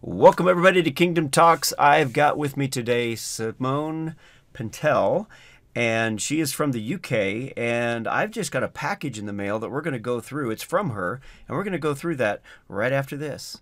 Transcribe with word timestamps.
Welcome, 0.00 0.46
everybody, 0.46 0.80
to 0.84 0.92
Kingdom 0.92 1.28
Talks. 1.28 1.74
I've 1.76 2.12
got 2.12 2.38
with 2.38 2.56
me 2.56 2.68
today 2.68 3.16
Simone 3.16 4.14
Pentel, 4.54 5.26
and 5.74 6.22
she 6.22 6.38
is 6.38 6.52
from 6.52 6.70
the 6.70 6.94
UK. 6.94 7.52
And 7.56 8.06
I've 8.06 8.30
just 8.30 8.52
got 8.52 8.62
a 8.62 8.68
package 8.68 9.18
in 9.18 9.26
the 9.26 9.32
mail 9.32 9.58
that 9.58 9.70
we're 9.70 9.80
going 9.80 9.94
to 9.94 9.98
go 9.98 10.20
through. 10.20 10.52
It's 10.52 10.62
from 10.62 10.90
her, 10.90 11.20
and 11.48 11.56
we're 11.56 11.64
going 11.64 11.72
to 11.72 11.80
go 11.80 11.94
through 11.96 12.14
that 12.14 12.42
right 12.68 12.92
after 12.92 13.16
this. 13.16 13.60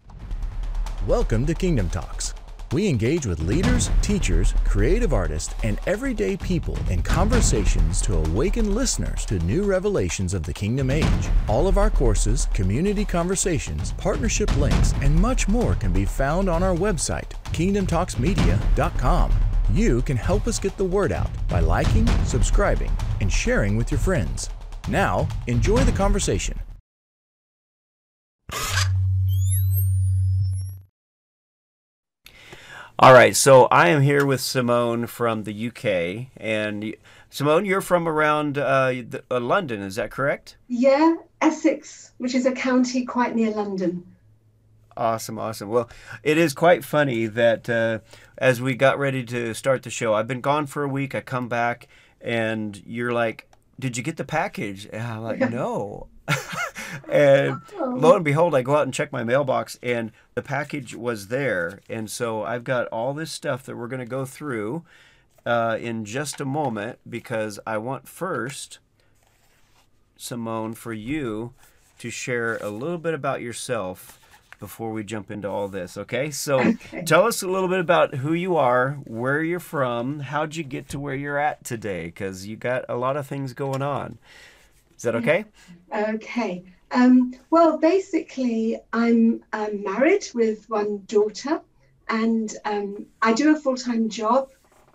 Welcome 1.06 1.46
to 1.46 1.54
Kingdom 1.54 1.88
Talks. 1.88 2.34
We 2.72 2.88
engage 2.88 3.26
with 3.26 3.38
leaders, 3.40 3.90
teachers, 4.02 4.52
creative 4.64 5.12
artists, 5.12 5.54
and 5.62 5.78
everyday 5.86 6.36
people 6.36 6.76
in 6.90 7.00
conversations 7.00 8.02
to 8.02 8.16
awaken 8.16 8.74
listeners 8.74 9.24
to 9.26 9.38
new 9.40 9.62
revelations 9.62 10.34
of 10.34 10.42
the 10.42 10.52
Kingdom 10.52 10.90
Age. 10.90 11.28
All 11.46 11.68
of 11.68 11.78
our 11.78 11.90
courses, 11.90 12.48
community 12.54 13.04
conversations, 13.04 13.92
partnership 13.92 14.54
links, 14.56 14.94
and 15.00 15.14
much 15.14 15.46
more 15.46 15.76
can 15.76 15.92
be 15.92 16.04
found 16.04 16.48
on 16.48 16.64
our 16.64 16.74
website, 16.74 17.30
kingdomtalksmedia.com. 17.52 19.32
You 19.72 20.02
can 20.02 20.16
help 20.16 20.48
us 20.48 20.58
get 20.58 20.76
the 20.76 20.84
word 20.84 21.12
out 21.12 21.30
by 21.48 21.60
liking, 21.60 22.06
subscribing, 22.24 22.90
and 23.20 23.32
sharing 23.32 23.76
with 23.76 23.92
your 23.92 24.00
friends. 24.00 24.50
Now, 24.88 25.28
enjoy 25.46 25.84
the 25.84 25.92
conversation. 25.92 26.58
All 32.98 33.12
right, 33.12 33.36
so 33.36 33.66
I 33.66 33.88
am 33.88 34.00
here 34.00 34.24
with 34.24 34.40
Simone 34.40 35.06
from 35.06 35.42
the 35.42 35.68
UK, 35.68 36.28
and 36.38 36.96
Simone, 37.28 37.66
you're 37.66 37.82
from 37.82 38.08
around 38.08 38.56
uh, 38.56 38.86
the, 38.86 39.22
uh, 39.30 39.38
London, 39.38 39.82
is 39.82 39.96
that 39.96 40.10
correct? 40.10 40.56
Yeah, 40.68 41.16
Essex, 41.42 42.12
which 42.16 42.34
is 42.34 42.46
a 42.46 42.52
county 42.52 43.04
quite 43.04 43.36
near 43.36 43.50
London. 43.50 44.02
Awesome, 44.96 45.38
awesome. 45.38 45.68
Well, 45.68 45.90
it 46.22 46.38
is 46.38 46.54
quite 46.54 46.86
funny 46.86 47.26
that 47.26 47.68
uh, 47.68 47.98
as 48.38 48.62
we 48.62 48.74
got 48.74 48.98
ready 48.98 49.24
to 49.24 49.52
start 49.52 49.82
the 49.82 49.90
show, 49.90 50.14
I've 50.14 50.26
been 50.26 50.40
gone 50.40 50.64
for 50.64 50.82
a 50.82 50.88
week. 50.88 51.14
I 51.14 51.20
come 51.20 51.50
back, 51.50 51.88
and 52.22 52.82
you're 52.86 53.12
like, 53.12 53.46
"Did 53.78 53.98
you 53.98 54.02
get 54.02 54.16
the 54.16 54.24
package?" 54.24 54.88
And 54.90 55.02
I'm 55.02 55.22
like, 55.22 55.38
"No." 55.50 56.06
And 57.08 57.60
oh. 57.78 57.94
lo 57.96 58.16
and 58.16 58.24
behold, 58.24 58.54
I 58.54 58.62
go 58.62 58.76
out 58.76 58.82
and 58.82 58.94
check 58.94 59.12
my 59.12 59.24
mailbox, 59.24 59.78
and 59.82 60.12
the 60.34 60.42
package 60.42 60.94
was 60.94 61.28
there. 61.28 61.80
And 61.88 62.10
so 62.10 62.42
I've 62.42 62.64
got 62.64 62.88
all 62.88 63.14
this 63.14 63.30
stuff 63.30 63.64
that 63.64 63.76
we're 63.76 63.88
going 63.88 64.00
to 64.00 64.06
go 64.06 64.24
through 64.24 64.84
uh, 65.44 65.78
in 65.80 66.04
just 66.04 66.40
a 66.40 66.44
moment 66.44 66.98
because 67.08 67.60
I 67.66 67.78
want 67.78 68.08
first, 68.08 68.78
Simone, 70.16 70.74
for 70.74 70.92
you 70.92 71.52
to 71.98 72.10
share 72.10 72.56
a 72.58 72.68
little 72.68 72.98
bit 72.98 73.14
about 73.14 73.40
yourself 73.40 74.18
before 74.58 74.90
we 74.90 75.04
jump 75.04 75.30
into 75.30 75.48
all 75.48 75.68
this. 75.68 75.96
Okay, 75.96 76.30
so 76.30 76.60
okay. 76.60 77.02
tell 77.04 77.24
us 77.24 77.42
a 77.42 77.48
little 77.48 77.68
bit 77.68 77.80
about 77.80 78.16
who 78.16 78.32
you 78.32 78.56
are, 78.56 78.92
where 79.04 79.42
you're 79.42 79.60
from, 79.60 80.20
how'd 80.20 80.56
you 80.56 80.64
get 80.64 80.88
to 80.88 80.98
where 80.98 81.14
you're 81.14 81.38
at 81.38 81.64
today? 81.64 82.06
Because 82.06 82.46
you 82.46 82.56
got 82.56 82.84
a 82.88 82.96
lot 82.96 83.16
of 83.16 83.26
things 83.26 83.52
going 83.52 83.82
on. 83.82 84.18
That 85.06 85.14
okay? 85.14 85.44
Okay. 85.94 86.64
Um, 86.90 87.32
well, 87.50 87.78
basically, 87.78 88.80
I'm, 88.92 89.44
I'm, 89.52 89.84
married 89.84 90.26
with 90.34 90.68
one 90.68 91.04
daughter, 91.06 91.60
and 92.08 92.52
um, 92.64 93.06
I 93.22 93.32
do 93.32 93.54
a 93.54 93.60
full 93.60 93.76
time 93.76 94.08
job. 94.08 94.50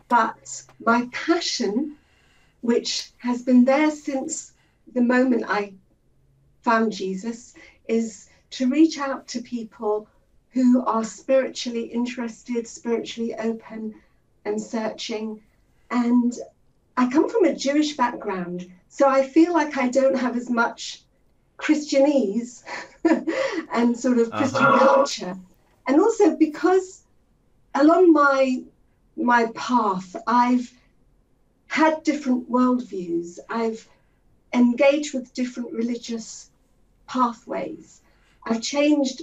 But 0.09 0.63
my 0.83 1.07
passion, 1.13 1.95
which 2.59 3.11
has 3.19 3.43
been 3.43 3.63
there 3.63 3.89
since 3.89 4.51
the 4.91 5.01
moment 5.01 5.45
I 5.47 5.75
found 6.61 6.91
Jesus, 6.91 7.53
is 7.87 8.27
to 8.49 8.69
reach 8.69 8.99
out 8.99 9.29
to 9.29 9.41
people 9.41 10.09
who 10.49 10.83
are 10.83 11.05
spiritually 11.05 11.83
interested, 11.83 12.67
spiritually 12.67 13.33
open, 13.35 13.95
and 14.43 14.61
searching. 14.61 15.41
And 15.89 16.33
I 16.97 17.09
come 17.09 17.29
from 17.29 17.45
a 17.45 17.55
Jewish 17.55 17.95
background, 17.95 18.71
so 18.89 19.07
I 19.07 19.27
feel 19.27 19.53
like 19.53 19.77
I 19.77 19.87
don't 19.87 20.17
have 20.17 20.35
as 20.35 20.49
much 20.49 21.01
Christianese 21.57 22.63
and 23.73 23.97
sort 23.97 24.17
of 24.17 24.31
Christian 24.31 24.65
uh-huh. 24.65 24.85
culture. 24.85 25.37
And 25.87 25.99
also 25.99 26.35
because 26.35 27.03
along 27.75 28.11
my 28.11 28.63
my 29.15 29.47
path, 29.55 30.15
I've 30.25 30.71
had 31.67 32.03
different 32.03 32.49
worldviews. 32.49 33.39
I've 33.49 33.87
engaged 34.53 35.13
with 35.13 35.33
different 35.33 35.71
religious 35.71 36.49
pathways. 37.07 38.01
I've 38.45 38.61
changed 38.61 39.21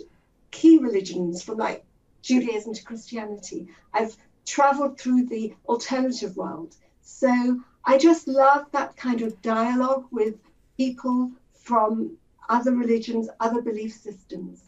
key 0.50 0.78
religions 0.78 1.42
from 1.42 1.58
like 1.58 1.84
Judaism 2.22 2.74
to 2.74 2.84
Christianity. 2.84 3.68
I've 3.92 4.16
traveled 4.46 4.98
through 4.98 5.26
the 5.26 5.54
alternative 5.66 6.36
world. 6.36 6.74
So 7.10 7.64
I 7.84 7.96
just 7.96 8.28
love 8.28 8.66
that 8.72 8.96
kind 8.96 9.22
of 9.22 9.40
dialogue 9.40 10.06
with 10.12 10.34
people 10.76 11.32
from 11.54 12.18
other 12.50 12.72
religions, 12.72 13.30
other 13.40 13.62
belief 13.62 13.94
systems. 13.94 14.62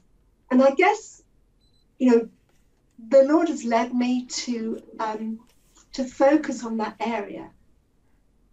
And 0.50 0.62
I 0.62 0.70
guess, 0.70 1.22
you 1.98 2.10
know, 2.10 2.28
the 3.08 3.24
Lord 3.24 3.48
has 3.48 3.62
led 3.64 3.94
me 3.94 4.24
to 4.24 4.82
um, 4.98 5.40
to 5.92 6.02
focus 6.04 6.64
on 6.64 6.78
that 6.78 6.96
area. 6.98 7.50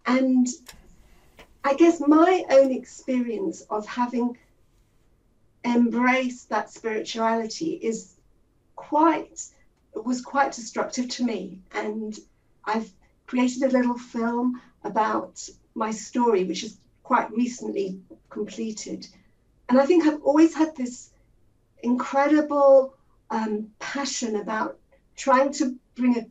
And 0.05 0.47
I 1.63 1.73
guess 1.73 2.01
my 2.05 2.45
own 2.51 2.71
experience 2.71 3.61
of 3.69 3.87
having 3.87 4.37
embraced 5.63 6.49
that 6.49 6.69
spirituality 6.69 7.71
is 7.81 8.15
quite 8.75 9.47
was 9.95 10.21
quite 10.21 10.51
destructive 10.51 11.07
to 11.09 11.23
me. 11.23 11.61
And 11.73 12.15
I've 12.65 12.91
created 13.27 13.63
a 13.63 13.77
little 13.77 13.97
film 13.97 14.61
about 14.83 15.47
my 15.75 15.91
story, 15.91 16.43
which 16.45 16.63
is 16.63 16.77
quite 17.03 17.29
recently 17.31 17.99
completed. 18.29 19.07
And 19.69 19.79
I 19.79 19.85
think 19.85 20.05
I've 20.05 20.23
always 20.23 20.55
had 20.55 20.75
this 20.75 21.11
incredible 21.83 22.95
um, 23.29 23.69
passion 23.79 24.37
about 24.37 24.79
trying 25.15 25.51
to 25.53 25.75
bring 25.95 26.17
a 26.17 26.25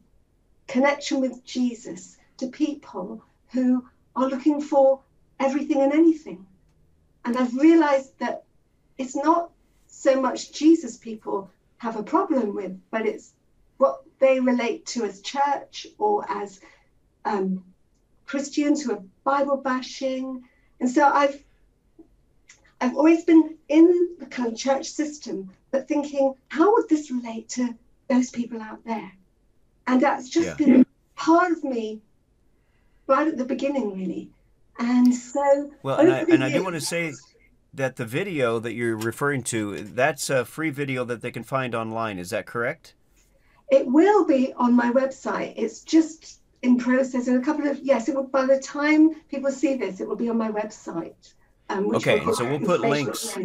connection 0.66 1.20
with 1.20 1.44
Jesus 1.44 2.16
to 2.38 2.48
people 2.48 3.22
who 3.52 3.84
are 4.14 4.28
looking 4.28 4.60
for 4.60 5.00
everything 5.38 5.82
and 5.82 5.92
anything. 5.92 6.46
And 7.24 7.36
I've 7.36 7.54
realized 7.54 8.18
that 8.18 8.44
it's 8.98 9.16
not 9.16 9.50
so 9.86 10.20
much 10.20 10.52
Jesus 10.52 10.96
people 10.96 11.50
have 11.78 11.96
a 11.96 12.02
problem 12.02 12.54
with, 12.54 12.78
but 12.90 13.06
it's 13.06 13.32
what 13.76 14.02
they 14.18 14.40
relate 14.40 14.86
to 14.86 15.04
as 15.04 15.20
church 15.20 15.86
or 15.98 16.24
as 16.30 16.60
um, 17.26 17.64
Christians 18.24 18.82
who 18.82 18.92
are 18.92 19.02
Bible 19.24 19.56
bashing. 19.58 20.44
And 20.80 20.88
so 20.88 21.04
I've 21.04 21.42
I've 22.80 22.96
always 22.96 23.24
been 23.24 23.56
in 23.68 24.16
the 24.18 24.26
kind 24.26 24.52
of 24.52 24.58
church 24.58 24.90
system, 24.90 25.50
but 25.70 25.88
thinking, 25.88 26.34
how 26.48 26.72
would 26.74 26.88
this 26.88 27.10
relate 27.10 27.48
to 27.50 27.74
those 28.08 28.30
people 28.30 28.60
out 28.60 28.84
there? 28.84 29.12
And 29.86 30.00
that's 30.00 30.28
just 30.28 30.60
yeah. 30.60 30.66
been 30.66 30.86
part 31.14 31.52
of 31.52 31.64
me 31.64 32.00
right 33.06 33.26
at 33.26 33.38
the 33.38 33.44
beginning, 33.44 33.96
really. 33.96 34.28
And 34.78 35.14
so, 35.14 35.70
well, 35.82 35.98
and 35.98 36.12
I, 36.12 36.20
and 36.22 36.44
I 36.44 36.52
do 36.52 36.62
want 36.62 36.74
to 36.74 36.82
say 36.82 37.14
that 37.72 37.96
the 37.96 38.04
video 38.04 38.58
that 38.58 38.74
you're 38.74 38.96
referring 38.96 39.42
to, 39.44 39.80
that's 39.82 40.28
a 40.28 40.44
free 40.44 40.70
video 40.70 41.02
that 41.04 41.22
they 41.22 41.30
can 41.30 41.44
find 41.44 41.74
online. 41.74 42.18
Is 42.18 42.28
that 42.30 42.44
correct? 42.44 42.94
It 43.70 43.86
will 43.86 44.26
be 44.26 44.52
on 44.54 44.74
my 44.74 44.92
website. 44.92 45.54
It's 45.56 45.80
just 45.80 46.40
in 46.66 46.76
process 46.76 47.28
in 47.28 47.36
a 47.36 47.40
couple 47.40 47.66
of 47.66 47.78
yes 47.80 48.08
it 48.08 48.14
will 48.14 48.24
by 48.24 48.44
the 48.44 48.58
time 48.58 49.14
people 49.30 49.50
see 49.50 49.74
this 49.76 50.00
it 50.00 50.08
will 50.08 50.16
be 50.24 50.28
on 50.28 50.36
my 50.36 50.50
website 50.50 51.32
um, 51.70 51.94
okay 51.94 52.20
so 52.32 52.44
we'll 52.48 52.60
put 52.60 52.80
links 52.80 53.36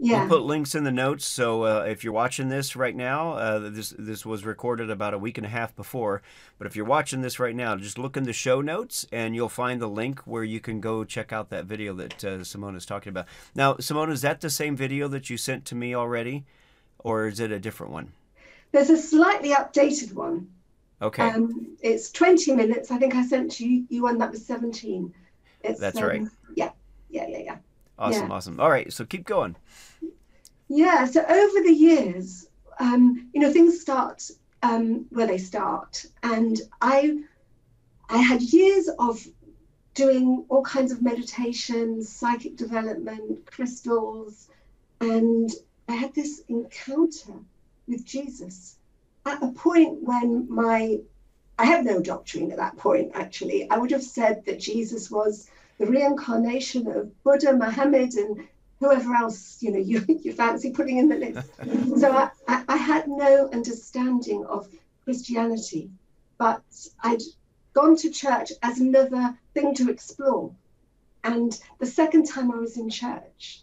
yeah. 0.00 0.20
We'll 0.20 0.38
put 0.38 0.46
links 0.46 0.76
in 0.76 0.84
the 0.84 0.92
notes. 0.92 1.26
So 1.26 1.64
uh, 1.64 1.84
if 1.88 2.04
you're 2.04 2.12
watching 2.12 2.48
this 2.48 2.76
right 2.76 2.94
now, 2.94 3.32
uh, 3.32 3.58
this 3.70 3.92
this 3.98 4.24
was 4.24 4.44
recorded 4.44 4.90
about 4.90 5.12
a 5.12 5.18
week 5.18 5.38
and 5.38 5.46
a 5.46 5.50
half 5.50 5.74
before. 5.74 6.22
But 6.56 6.68
if 6.68 6.76
you're 6.76 6.84
watching 6.84 7.20
this 7.20 7.40
right 7.40 7.54
now, 7.54 7.74
just 7.74 7.98
look 7.98 8.16
in 8.16 8.22
the 8.22 8.32
show 8.32 8.60
notes 8.60 9.06
and 9.10 9.34
you'll 9.34 9.48
find 9.48 9.82
the 9.82 9.88
link 9.88 10.20
where 10.20 10.44
you 10.44 10.60
can 10.60 10.80
go 10.80 11.02
check 11.02 11.32
out 11.32 11.50
that 11.50 11.64
video 11.64 11.94
that 11.94 12.24
uh, 12.24 12.44
Simone 12.44 12.76
is 12.76 12.86
talking 12.86 13.10
about. 13.10 13.26
Now, 13.56 13.76
Simone, 13.78 14.12
is 14.12 14.22
that 14.22 14.40
the 14.40 14.50
same 14.50 14.76
video 14.76 15.08
that 15.08 15.30
you 15.30 15.36
sent 15.36 15.64
to 15.66 15.74
me 15.74 15.96
already, 15.96 16.44
or 17.00 17.26
is 17.26 17.40
it 17.40 17.50
a 17.50 17.58
different 17.58 17.92
one? 17.92 18.12
There's 18.70 18.90
a 18.90 18.98
slightly 18.98 19.50
updated 19.50 20.12
one. 20.14 20.48
Okay. 21.00 21.22
Um, 21.22 21.76
it's 21.80 22.10
20 22.10 22.54
minutes. 22.54 22.90
I 22.90 22.98
think 22.98 23.14
I 23.14 23.24
sent 23.24 23.60
you, 23.60 23.84
you 23.88 24.02
one 24.02 24.18
that 24.18 24.30
was 24.30 24.44
17. 24.44 25.14
It's, 25.62 25.80
That's 25.80 25.98
um, 25.98 26.04
right. 26.04 26.22
Yeah, 26.54 26.70
yeah, 27.08 27.26
yeah, 27.28 27.38
yeah. 27.38 27.56
Awesome, 27.98 28.28
yeah. 28.28 28.34
awesome. 28.34 28.60
All 28.60 28.70
right, 28.70 28.92
so 28.92 29.04
keep 29.04 29.24
going. 29.24 29.56
Yeah, 30.68 31.04
so 31.06 31.24
over 31.24 31.62
the 31.62 31.72
years, 31.72 32.46
um, 32.80 33.28
you 33.32 33.40
know, 33.40 33.52
things 33.52 33.80
start 33.80 34.28
um, 34.62 35.06
where 35.10 35.26
they 35.26 35.38
start. 35.38 36.04
And 36.22 36.60
I, 36.80 37.18
I 38.08 38.18
had 38.18 38.42
years 38.42 38.88
of 38.98 39.24
doing 39.94 40.44
all 40.48 40.62
kinds 40.62 40.92
of 40.92 41.02
meditations, 41.02 42.08
psychic 42.08 42.56
development, 42.56 43.46
crystals, 43.46 44.48
and 45.00 45.50
I 45.88 45.94
had 45.94 46.14
this 46.14 46.42
encounter 46.48 47.34
with 47.86 48.04
Jesus 48.04 48.77
at 49.28 49.42
a 49.42 49.48
point 49.48 50.02
when 50.02 50.46
my 50.48 50.98
I 51.58 51.64
have 51.66 51.84
no 51.84 52.00
doctrine 52.00 52.50
at 52.50 52.58
that 52.58 52.76
point, 52.76 53.10
actually. 53.14 53.68
I 53.70 53.76
would 53.78 53.90
have 53.90 54.02
said 54.02 54.44
that 54.46 54.60
Jesus 54.60 55.10
was 55.10 55.50
the 55.78 55.86
reincarnation 55.86 56.86
of 56.86 57.22
Buddha, 57.24 57.52
Muhammad, 57.52 58.14
and 58.14 58.48
whoever 58.80 59.12
else 59.14 59.58
you 59.60 59.72
know 59.72 59.78
you, 59.90 60.04
you 60.22 60.32
fancy 60.32 60.70
putting 60.70 60.98
in 60.98 61.08
the 61.08 61.16
list. 61.16 61.48
so 62.00 62.12
I, 62.12 62.30
I, 62.46 62.64
I 62.68 62.76
had 62.76 63.08
no 63.08 63.50
understanding 63.52 64.46
of 64.46 64.68
Christianity, 65.04 65.90
but 66.38 66.62
I'd 67.02 67.22
gone 67.74 67.96
to 67.96 68.10
church 68.10 68.52
as 68.62 68.80
another 68.80 69.36
thing 69.52 69.74
to 69.74 69.90
explore. 69.90 70.54
And 71.24 71.58
the 71.80 71.86
second 71.86 72.24
time 72.26 72.50
I 72.50 72.56
was 72.56 72.78
in 72.78 72.88
church, 72.88 73.62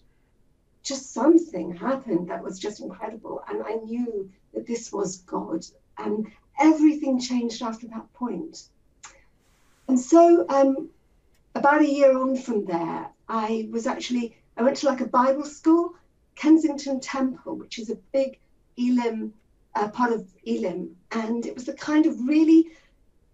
just 0.85 1.13
something 1.13 1.75
happened 1.75 2.29
that 2.29 2.43
was 2.43 2.59
just 2.59 2.79
incredible. 2.79 3.43
And 3.49 3.63
I 3.63 3.73
knew 3.73 4.29
that 4.53 4.67
this 4.67 4.93
was 4.93 5.17
God. 5.23 5.65
And 5.97 6.31
everything 6.59 7.19
changed 7.19 7.61
after 7.63 7.87
that 7.87 8.13
point. 8.13 8.69
And 9.87 9.99
so, 9.99 10.45
um, 10.47 10.89
about 11.55 11.81
a 11.81 11.91
year 11.91 12.17
on 12.17 12.37
from 12.37 12.65
there, 12.65 13.09
I 13.27 13.67
was 13.71 13.87
actually, 13.87 14.37
I 14.57 14.63
went 14.63 14.77
to 14.77 14.85
like 14.85 15.01
a 15.01 15.07
Bible 15.07 15.45
school, 15.45 15.95
Kensington 16.35 16.99
Temple, 16.99 17.55
which 17.55 17.79
is 17.79 17.89
a 17.89 17.95
big 18.13 18.37
Elim, 18.77 19.33
uh, 19.73 19.87
part 19.89 20.11
of 20.11 20.27
Elim. 20.45 20.95
And 21.11 21.45
it 21.45 21.55
was 21.55 21.65
the 21.65 21.73
kind 21.73 22.05
of 22.05 22.27
really 22.27 22.69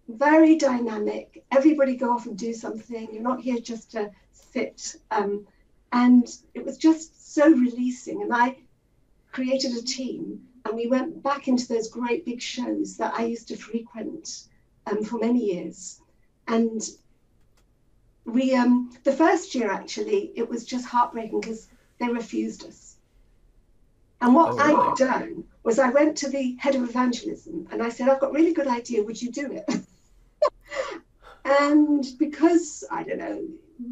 very 0.08 0.56
dynamic. 0.56 1.44
Everybody 1.50 1.96
go 1.96 2.12
off 2.12 2.26
and 2.26 2.38
do 2.38 2.54
something. 2.54 3.08
You're 3.12 3.22
not 3.22 3.42
here 3.42 3.58
just 3.58 3.92
to 3.92 4.10
sit. 4.32 4.96
Um, 5.10 5.46
and 5.92 6.26
it 6.54 6.64
was 6.64 6.78
just 6.78 7.34
so 7.34 7.48
releasing. 7.48 8.22
And 8.22 8.34
I 8.34 8.56
created 9.30 9.72
a 9.72 9.82
team 9.82 10.40
and 10.64 10.74
we 10.74 10.86
went 10.86 11.22
back 11.22 11.48
into 11.48 11.68
those 11.68 11.88
great 11.88 12.24
big 12.24 12.40
shows 12.40 12.96
that 12.96 13.14
I 13.14 13.24
used 13.24 13.48
to 13.48 13.56
frequent 13.56 14.44
um, 14.86 15.04
for 15.04 15.18
many 15.18 15.52
years. 15.54 16.00
And 16.48 16.80
we, 18.24 18.54
um, 18.54 18.96
the 19.04 19.12
first 19.12 19.54
year 19.54 19.70
actually, 19.70 20.32
it 20.34 20.48
was 20.48 20.64
just 20.64 20.86
heartbreaking 20.86 21.40
because 21.40 21.68
they 21.98 22.08
refused 22.08 22.64
us. 22.66 22.96
And 24.20 24.34
what 24.34 24.54
oh? 24.58 24.90
I'd 24.90 24.96
done 24.96 25.44
was 25.64 25.78
I 25.78 25.90
went 25.90 26.16
to 26.18 26.30
the 26.30 26.56
head 26.58 26.74
of 26.74 26.84
evangelism 26.84 27.68
and 27.70 27.82
I 27.82 27.88
said, 27.88 28.08
I've 28.08 28.20
got 28.20 28.30
a 28.30 28.32
really 28.32 28.54
good 28.54 28.68
idea, 28.68 29.02
would 29.02 29.20
you 29.20 29.30
do 29.30 29.52
it? 29.52 29.84
and 31.44 32.06
because, 32.18 32.84
I 32.90 33.02
don't 33.02 33.18
know, 33.18 33.44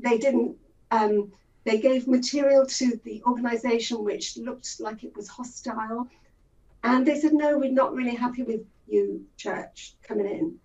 they 0.03 0.19
didn't, 0.19 0.57
um, 0.93 1.33
they 1.65 1.79
gave 1.79 2.09
material 2.09 2.67
to 2.67 2.99
the 3.05 3.23
organization 3.27 4.03
which 4.05 4.37
looked 4.39 4.81
like 4.81 5.05
it 5.05 5.15
was 5.15 5.29
hostile 5.29 6.09
and 6.83 7.07
they 7.07 7.21
said, 7.21 7.33
no, 7.35 7.59
we're 7.59 7.71
not 7.71 7.95
really 7.95 8.15
happy 8.15 8.43
with 8.43 8.63
you, 8.89 9.27
church, 9.37 9.95
coming 10.03 10.27
in. 10.27 10.59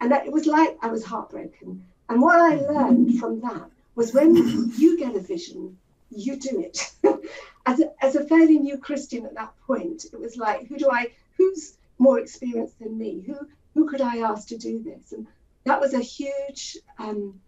And 0.00 0.10
that, 0.10 0.26
it 0.26 0.32
was 0.32 0.46
like 0.46 0.76
I 0.82 0.88
was 0.88 1.04
heartbroken. 1.04 1.84
And 2.08 2.20
what 2.20 2.40
I 2.40 2.56
learned 2.56 3.18
from 3.18 3.40
that 3.40 3.70
was 3.94 4.12
when 4.12 4.34
you 4.34 4.98
get 4.98 5.14
a 5.14 5.20
vision, 5.20 5.76
you 6.10 6.36
do 6.36 6.60
it. 6.60 6.90
as, 7.66 7.80
a, 7.80 7.92
as 8.04 8.16
a 8.16 8.24
fairly 8.24 8.58
new 8.58 8.78
Christian 8.78 9.24
at 9.26 9.34
that 9.34 9.52
point, 9.66 10.06
it 10.12 10.18
was 10.18 10.36
like, 10.36 10.66
who 10.66 10.76
do 10.76 10.90
I, 10.90 11.12
who's 11.36 11.74
more 11.98 12.18
experienced 12.18 12.78
than 12.80 12.98
me? 12.98 13.22
Who, 13.26 13.36
who 13.74 13.88
could 13.88 14.00
I 14.00 14.18
ask 14.18 14.48
to 14.48 14.58
do 14.58 14.82
this? 14.82 15.12
And 15.12 15.26
that 15.64 15.80
was 15.80 15.94
a 15.94 16.00
huge, 16.00 16.78
um, 16.98 17.38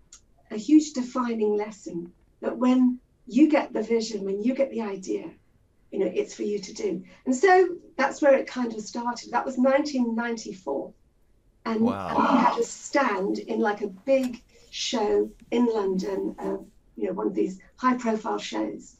a 0.51 0.57
huge 0.57 0.93
defining 0.93 1.57
lesson 1.57 2.13
that 2.43 2.57
when 2.57 2.99
you 3.27 3.49
get 3.49 3.73
the 3.73 3.83
vision, 3.83 4.25
when 4.25 4.43
you 4.43 4.55
get 4.55 4.71
the 4.71 4.83
idea, 4.83 5.31
you 5.91 5.99
know, 5.99 6.11
it's 6.13 6.35
for 6.35 6.43
you 6.43 6.59
to 6.59 6.75
do. 6.75 7.03
And 7.25 7.35
so 7.35 7.77
that's 7.97 8.21
where 8.21 8.35
it 8.35 8.47
kind 8.47 8.73
of 8.75 8.81
started. 8.81 9.31
That 9.31 9.47
was 9.47 9.57
1994. 9.57 10.93
And, 11.65 11.81
wow. 11.81 12.09
and 12.09 12.19
we 12.19 12.41
had 12.41 12.59
a 12.59 12.65
stand 12.65 13.39
in 13.39 13.61
like 13.61 13.83
a 13.83 13.89
big 13.89 14.43
show 14.71 15.31
in 15.51 15.67
London, 15.67 16.35
uh, 16.39 16.57
you 16.97 17.07
know, 17.07 17.13
one 17.13 17.29
of 17.29 17.35
these 17.35 17.61
high 17.77 17.97
profile 17.97 18.39
shows. 18.39 18.97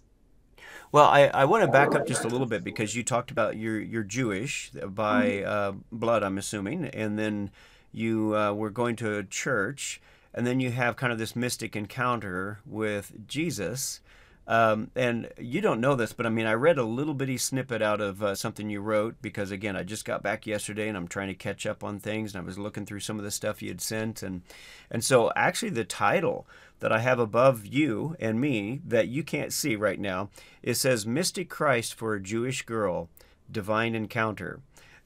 Well, 0.93 1.07
I, 1.07 1.29
I 1.29 1.47
want 1.47 1.65
to 1.65 1.71
back 1.71 1.95
up 1.95 2.07
just 2.07 2.25
a 2.25 2.29
little 2.29 2.47
bit 2.47 2.63
because 2.63 2.95
you 2.95 3.03
talked 3.03 3.31
about 3.31 3.57
you're, 3.57 3.81
you're 3.81 4.03
Jewish 4.03 4.71
by 4.71 5.27
mm-hmm. 5.27 5.49
uh, 5.49 5.81
blood, 5.91 6.23
I'm 6.23 6.37
assuming, 6.37 6.85
and 6.85 7.19
then 7.19 7.51
you 7.93 8.37
uh, 8.37 8.53
were 8.53 8.71
going 8.71 8.97
to 8.97 9.17
a 9.17 9.25
church, 9.25 10.01
and 10.35 10.47
then 10.47 10.61
you 10.61 10.71
have 10.71 10.97
kind 10.97 11.13
of 11.13 11.19
this 11.19 11.37
mystic 11.37 11.77
encounter 11.77 12.61
with 12.67 13.27
Jesus. 13.27 14.01
Um, 14.45 14.91
and 14.97 15.31
you 15.39 15.61
don't 15.61 15.81
know 15.81 15.95
this, 15.95 16.13
but 16.13 16.27
I 16.27 16.29
mean, 16.29 16.47
I 16.47 16.55
read 16.55 16.77
a 16.77 16.83
little 16.83 17.15
bitty 17.15 17.39
snippet 17.39 17.81
out 17.81 18.01
of 18.01 18.23
uh, 18.23 18.35
something 18.35 18.69
you 18.69 18.81
wrote 18.81 19.23
because, 19.23 19.53
again, 19.53 19.77
I 19.77 19.85
just 19.85 20.05
got 20.05 20.23
back 20.23 20.47
yesterday 20.47 20.89
and 20.89 20.97
I'm 20.97 21.07
trying 21.07 21.29
to 21.29 21.35
catch 21.35 21.65
up 21.65 21.85
on 21.85 22.01
things. 22.01 22.35
And 22.35 22.43
I 22.43 22.45
was 22.45 22.59
looking 22.59 22.85
through 22.85 23.01
some 23.01 23.19
of 23.19 23.25
the 23.25 23.31
stuff 23.31 23.63
you 23.63 23.69
had 23.69 23.81
sent, 23.81 24.23
and 24.23 24.43
and 24.91 25.05
so 25.05 25.31
actually, 25.37 25.71
the 25.71 25.85
title 25.85 26.47
that 26.81 26.91
I 26.91 26.99
have 26.99 27.21
above 27.21 27.65
you 27.65 28.17
and 28.19 28.41
me 28.41 28.81
that 28.85 29.07
you 29.07 29.23
can't 29.23 29.53
see 29.53 29.77
right 29.77 30.01
now, 30.01 30.29
it 30.61 30.75
says 30.75 31.07
"Mystic 31.07 31.49
Christ 31.49 31.95
for 31.95 32.15
a 32.15 32.21
Jewish 32.21 32.63
Girl, 32.63 33.09
Divine 33.51 33.95
Encounter." 33.95 34.61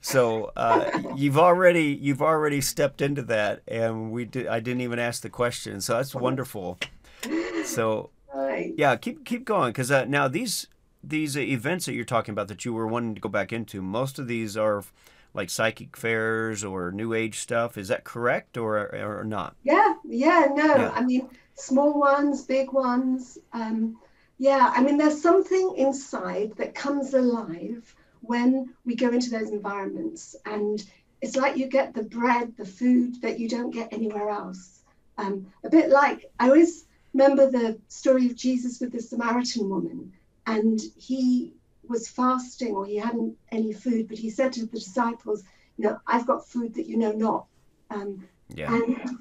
So 0.06 0.53
uh, 0.56 0.88
you've 1.17 1.37
already 1.37 1.99
you've 2.00 2.23
already 2.23 2.61
stepped 2.61 3.03
into 3.03 3.23
that, 3.23 3.62
and 3.67 4.12
we 4.12 4.25
did, 4.25 4.47
I 4.47 4.61
didn't 4.61 4.82
even 4.82 5.00
ask 5.00 5.20
the 5.23 5.29
question, 5.31 5.81
so 5.81 5.97
that's 5.97 6.14
wonderful. 6.14 6.79
So 7.64 8.11
Yeah, 8.76 8.94
keep 8.97 9.25
keep 9.25 9.44
going 9.44 9.70
because 9.73 9.91
uh, 9.91 10.05
now 10.05 10.29
these 10.29 10.69
these 11.03 11.37
events 11.37 11.87
that 11.87 11.94
you're 11.94 12.05
talking 12.05 12.32
about 12.32 12.47
that 12.49 12.64
you 12.64 12.73
were 12.73 12.87
wanting 12.87 13.17
to 13.17 13.20
go 13.20 13.29
back 13.29 13.53
into, 13.53 13.82
most 13.82 14.20
of 14.20 14.29
these 14.29 14.56
are 14.56 14.85
like 15.35 15.50
psychic 15.50 15.97
fairs 15.97 16.62
or 16.62 16.93
new 16.93 17.12
age 17.12 17.41
stuff. 17.41 17.76
Is 17.76 17.88
that 17.88 18.05
correct 18.05 18.56
or 18.56 18.79
or 18.94 19.25
not? 19.25 19.56
Yeah, 19.64 19.94
yeah, 20.05 20.47
no. 20.55 20.69
Yeah. 20.76 20.93
I 20.94 21.03
mean, 21.03 21.29
small 21.56 21.99
ones, 21.99 22.44
big 22.44 22.73
ones. 22.73 23.38
Um, 23.53 23.99
yeah, 24.38 24.73
I 24.73 24.85
mean, 24.85 24.99
there's 24.99 25.20
something 25.20 25.75
inside 25.76 26.53
that 26.58 26.76
comes 26.76 27.12
alive 27.12 27.95
when 28.20 28.74
we 28.84 28.96
go 28.96 29.10
into 29.10 29.30
those 29.30 29.50
environments, 29.50 30.36
and 30.44 30.82
it's 31.20 31.36
like 31.36 31.56
you 31.56 31.66
get 31.66 31.94
the 31.94 32.02
bread, 32.02 32.56
the 32.56 32.64
food 32.64 33.20
that 33.22 33.38
you 33.38 33.48
don't 33.48 33.70
get 33.70 33.92
anywhere 33.92 34.30
else. 34.30 34.80
Um, 35.18 35.46
a 35.64 35.70
bit 35.70 35.90
like 35.90 36.30
I 36.38 36.48
always 36.48 36.84
remember 37.14 37.50
the 37.50 37.78
story 37.88 38.26
of 38.26 38.36
Jesus 38.36 38.80
with 38.80 38.92
the 38.92 39.00
Samaritan 39.00 39.68
woman, 39.68 40.12
and 40.46 40.80
he 40.96 41.54
was 41.88 42.08
fasting 42.08 42.74
or 42.74 42.86
he 42.86 42.96
hadn't 42.96 43.36
any 43.50 43.72
food, 43.72 44.08
but 44.08 44.19
he 44.19 44.30
said 44.30 44.52
to 44.54 44.66
the 44.66 44.78
disciples, 44.78 45.44
You 45.76 45.84
know, 45.84 46.00
I've 46.06 46.26
got 46.26 46.48
food 46.48 46.74
that 46.74 46.86
you 46.86 46.96
know 46.96 47.12
not. 47.12 47.46
Um, 47.91 48.26
yeah. 48.48 48.74
And, 48.74 49.19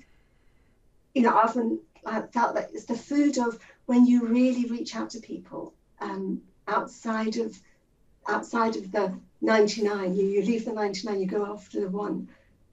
you 1.14 1.22
know, 1.22 1.30
I 1.30 1.44
often 1.44 1.80
I 2.06 2.22
felt 2.22 2.56
that 2.56 2.70
it's 2.74 2.86
the 2.86 2.98
food 2.98 3.38
of 3.38 3.60
when 3.86 4.06
you 4.06 4.28
really 4.28 4.66
reach 4.66 4.96
out 4.96 5.12
to 5.12 5.20
people 5.20 5.74
um, 6.00 6.42
outside 6.68 7.38
of 7.38 7.58
outside 8.28 8.76
of 8.76 8.92
the 8.92 9.14
99 9.42 10.16
you, 10.16 10.26
you 10.26 10.42
leave 10.42 10.66
the 10.66 10.74
99 10.74 11.20
you 11.20 11.28
go 11.28 11.46
after 11.46 11.82
the 11.82 11.90
one 11.90 12.28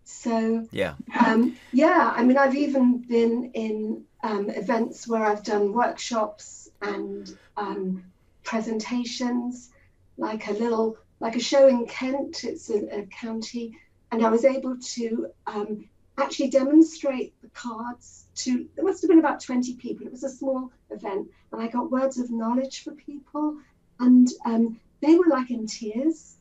so 0.04 0.66
yeah 0.70 0.94
um, 1.24 1.56
yeah 1.72 2.12
i 2.16 2.22
mean 2.22 2.36
i've 2.36 2.54
even 2.54 2.98
been 2.98 3.50
in 3.54 4.04
um, 4.22 4.50
events 4.50 5.08
where 5.08 5.24
I've 5.24 5.42
done 5.42 5.72
workshops 5.72 6.68
and 6.80 7.36
um, 7.56 8.04
presentations, 8.44 9.70
like 10.16 10.48
a 10.48 10.52
little, 10.52 10.96
like 11.20 11.36
a 11.36 11.40
show 11.40 11.66
in 11.68 11.86
Kent, 11.86 12.44
it's 12.44 12.70
a, 12.70 13.00
a 13.00 13.06
county, 13.06 13.78
and 14.10 14.24
I 14.24 14.30
was 14.30 14.44
able 14.44 14.76
to 14.76 15.28
um, 15.46 15.88
actually 16.18 16.50
demonstrate 16.50 17.34
the 17.42 17.48
cards 17.48 18.26
to, 18.36 18.68
there 18.76 18.84
must 18.84 19.02
have 19.02 19.08
been 19.08 19.18
about 19.18 19.40
20 19.40 19.74
people. 19.76 20.06
It 20.06 20.12
was 20.12 20.24
a 20.24 20.30
small 20.30 20.70
event, 20.90 21.28
and 21.52 21.60
I 21.60 21.68
got 21.68 21.90
words 21.90 22.18
of 22.18 22.30
knowledge 22.30 22.84
for 22.84 22.92
people, 22.92 23.56
and 23.98 24.28
um, 24.44 24.80
they 25.02 25.16
were 25.16 25.26
like 25.28 25.50
in 25.50 25.66
tears. 25.66 26.36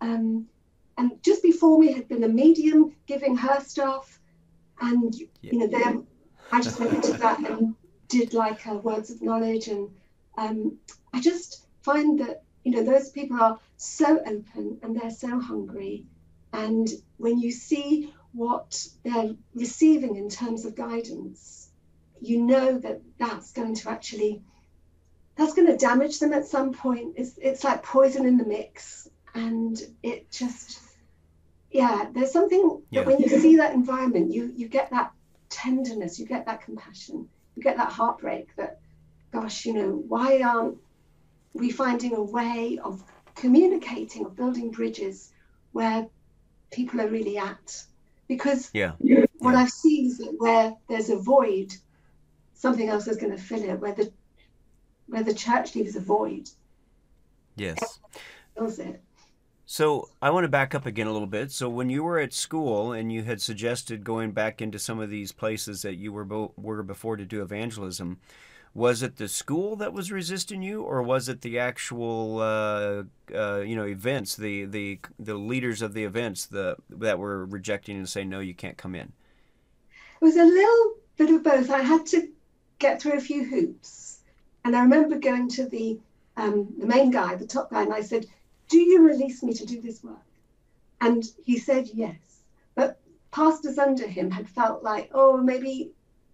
Um, 0.00 0.46
and 0.96 1.22
just 1.22 1.42
before 1.42 1.78
me 1.78 1.92
had 1.92 2.08
been 2.08 2.24
a 2.24 2.28
medium 2.28 2.94
giving 3.06 3.36
her 3.36 3.60
stuff, 3.60 4.20
and 4.80 5.14
yeah. 5.14 5.26
you 5.42 5.58
know, 5.58 5.66
they're 5.66 6.00
I 6.52 6.60
just 6.60 6.78
went 6.78 6.94
into 6.94 7.12
that 7.14 7.38
and 7.40 7.74
did 8.08 8.32
like 8.32 8.66
uh, 8.66 8.74
words 8.74 9.10
of 9.10 9.20
knowledge, 9.22 9.68
and 9.68 9.90
um, 10.38 10.78
I 11.12 11.20
just 11.20 11.66
find 11.82 12.20
that 12.20 12.42
you 12.64 12.72
know 12.72 12.84
those 12.84 13.10
people 13.10 13.40
are 13.40 13.58
so 13.76 14.20
open 14.20 14.78
and 14.82 14.98
they're 14.98 15.10
so 15.10 15.40
hungry, 15.40 16.06
and 16.52 16.88
when 17.16 17.38
you 17.38 17.50
see 17.50 18.12
what 18.32 18.86
they're 19.04 19.34
receiving 19.54 20.16
in 20.16 20.28
terms 20.28 20.64
of 20.64 20.74
guidance, 20.74 21.70
you 22.20 22.40
know 22.40 22.78
that 22.78 23.00
that's 23.18 23.52
going 23.52 23.74
to 23.74 23.90
actually 23.90 24.42
that's 25.36 25.54
going 25.54 25.66
to 25.66 25.76
damage 25.76 26.18
them 26.20 26.32
at 26.32 26.46
some 26.46 26.72
point. 26.72 27.14
It's 27.16 27.38
it's 27.38 27.64
like 27.64 27.82
poison 27.82 28.26
in 28.26 28.36
the 28.36 28.44
mix, 28.44 29.08
and 29.34 29.80
it 30.02 30.30
just 30.30 30.80
yeah. 31.70 32.06
There's 32.12 32.32
something 32.32 32.82
yeah. 32.90 33.00
that 33.00 33.06
when 33.06 33.20
you 33.20 33.28
see 33.28 33.56
that 33.56 33.74
environment, 33.74 34.32
you 34.32 34.52
you 34.54 34.68
get 34.68 34.90
that 34.90 35.12
tenderness, 35.48 36.18
you 36.18 36.26
get 36.26 36.46
that 36.46 36.62
compassion, 36.62 37.28
you 37.56 37.62
get 37.62 37.76
that 37.76 37.92
heartbreak 37.92 38.54
that, 38.56 38.80
gosh, 39.32 39.66
you 39.66 39.72
know, 39.74 39.90
why 40.08 40.40
aren't 40.40 40.78
we 41.52 41.70
finding 41.70 42.14
a 42.14 42.22
way 42.22 42.78
of 42.82 43.02
communicating, 43.34 44.26
of 44.26 44.36
building 44.36 44.70
bridges 44.70 45.32
where 45.72 46.06
people 46.70 47.00
are 47.00 47.08
really 47.08 47.38
at. 47.38 47.84
Because 48.28 48.70
Yeah. 48.72 48.92
what 49.38 49.52
Yeah. 49.52 49.60
I've 49.60 49.70
seen 49.70 50.06
is 50.06 50.18
that 50.18 50.34
where 50.38 50.76
there's 50.88 51.10
a 51.10 51.16
void, 51.16 51.74
something 52.54 52.88
else 52.88 53.06
is 53.06 53.16
going 53.16 53.32
to 53.32 53.42
fill 53.42 53.62
it. 53.62 53.80
Where 53.80 53.92
the 53.92 54.12
where 55.14 55.22
the 55.22 55.32
church 55.32 55.76
leaves 55.76 55.94
a 55.94 56.00
void, 56.00 56.50
Yes. 57.54 58.00
fills 58.56 58.80
it. 58.80 59.00
So 59.64 60.10
I 60.20 60.30
want 60.30 60.42
to 60.44 60.48
back 60.48 60.74
up 60.74 60.86
again 60.86 61.06
a 61.06 61.12
little 61.12 61.28
bit. 61.28 61.52
So 61.52 61.68
when 61.68 61.88
you 61.88 62.02
were 62.02 62.18
at 62.18 62.34
school 62.34 62.92
and 62.92 63.12
you 63.12 63.22
had 63.22 63.40
suggested 63.40 64.02
going 64.04 64.32
back 64.32 64.60
into 64.60 64.78
some 64.78 64.98
of 64.98 65.10
these 65.10 65.30
places 65.30 65.82
that 65.82 65.94
you 65.94 66.12
were 66.12 66.24
bo- 66.24 66.52
were 66.56 66.82
before 66.82 67.16
to 67.16 67.24
do 67.24 67.42
evangelism, 67.42 68.18
was 68.74 69.04
it 69.04 69.16
the 69.16 69.28
school 69.28 69.76
that 69.76 69.92
was 69.92 70.10
resisting 70.10 70.60
you, 70.60 70.82
or 70.82 71.00
was 71.00 71.28
it 71.28 71.42
the 71.42 71.60
actual 71.60 72.40
uh, 72.40 73.04
uh, 73.32 73.60
you 73.60 73.76
know 73.76 73.86
events, 73.86 74.34
the 74.34 74.64
the 74.64 74.98
the 75.16 75.34
leaders 75.36 75.80
of 75.80 75.94
the 75.94 76.02
events 76.02 76.44
the 76.46 76.76
that 76.90 77.20
were 77.20 77.46
rejecting 77.46 77.96
and 77.96 78.08
saying 78.08 78.28
no, 78.28 78.40
you 78.40 78.54
can't 78.54 78.76
come 78.76 78.96
in? 78.96 79.12
It 80.20 80.24
was 80.24 80.36
a 80.36 80.44
little 80.44 80.94
bit 81.16 81.30
of 81.30 81.44
both. 81.44 81.70
I 81.70 81.82
had 81.82 82.04
to 82.06 82.28
get 82.80 83.00
through 83.00 83.16
a 83.16 83.20
few 83.20 83.44
hoops, 83.44 84.13
and 84.64 84.74
I 84.74 84.80
remember 84.80 85.18
going 85.18 85.48
to 85.50 85.66
the 85.66 85.98
um, 86.36 86.74
the 86.78 86.86
main 86.86 87.10
guy, 87.10 87.36
the 87.36 87.46
top 87.46 87.70
guy, 87.70 87.82
and 87.82 87.92
I 87.92 88.00
said, 88.00 88.26
"Do 88.68 88.78
you 88.78 89.06
release 89.06 89.42
me 89.42 89.54
to 89.54 89.66
do 89.66 89.80
this 89.80 90.02
work?" 90.02 90.16
And 91.00 91.24
he 91.44 91.58
said 91.58 91.88
yes. 91.92 92.16
But 92.74 92.98
pastors 93.30 93.78
under 93.78 94.06
him 94.06 94.30
had 94.30 94.48
felt 94.48 94.82
like, 94.82 95.10
oh, 95.12 95.36
maybe 95.36 95.92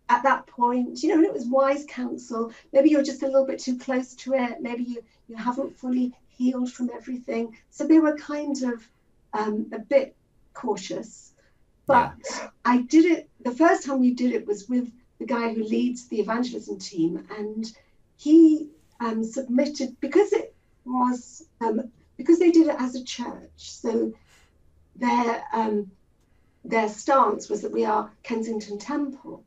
at 0.08 0.22
that 0.22 0.46
point, 0.46 1.02
you 1.02 1.08
know, 1.08 1.16
and 1.16 1.24
it 1.24 1.32
was 1.32 1.46
wise 1.46 1.84
counsel. 1.88 2.52
Maybe 2.72 2.90
you're 2.90 3.02
just 3.02 3.22
a 3.22 3.26
little 3.26 3.46
bit 3.46 3.58
too 3.58 3.78
close 3.78 4.14
to 4.16 4.34
it. 4.34 4.60
Maybe 4.60 4.84
you 4.84 5.02
you 5.28 5.36
haven't 5.36 5.78
fully 5.78 6.12
healed 6.28 6.72
from 6.72 6.90
everything. 6.94 7.56
So 7.70 7.86
they 7.86 7.98
were 7.98 8.16
kind 8.16 8.62
of 8.62 8.88
um, 9.32 9.66
a 9.72 9.78
bit 9.78 10.16
cautious. 10.54 11.32
But 11.86 12.14
I 12.64 12.82
did 12.82 13.04
it. 13.04 13.28
The 13.40 13.52
first 13.52 13.84
time 13.84 14.00
we 14.00 14.14
did 14.14 14.32
it 14.32 14.46
was 14.46 14.68
with 14.68 14.90
the 15.18 15.26
guy 15.26 15.52
who 15.52 15.62
leads 15.62 16.06
the 16.06 16.20
evangelism 16.20 16.78
team, 16.78 17.26
and 17.38 17.72
he 18.20 18.68
um, 19.00 19.24
submitted 19.24 19.96
because 20.00 20.32
it 20.34 20.54
was 20.84 21.46
um, 21.62 21.90
because 22.18 22.38
they 22.38 22.50
did 22.50 22.66
it 22.66 22.76
as 22.78 22.94
a 22.94 23.02
church. 23.02 23.50
So 23.56 24.12
their 24.96 25.42
um, 25.54 25.90
their 26.64 26.88
stance 26.88 27.48
was 27.48 27.62
that 27.62 27.72
we 27.72 27.86
are 27.86 28.10
Kensington 28.22 28.78
Temple, 28.78 29.42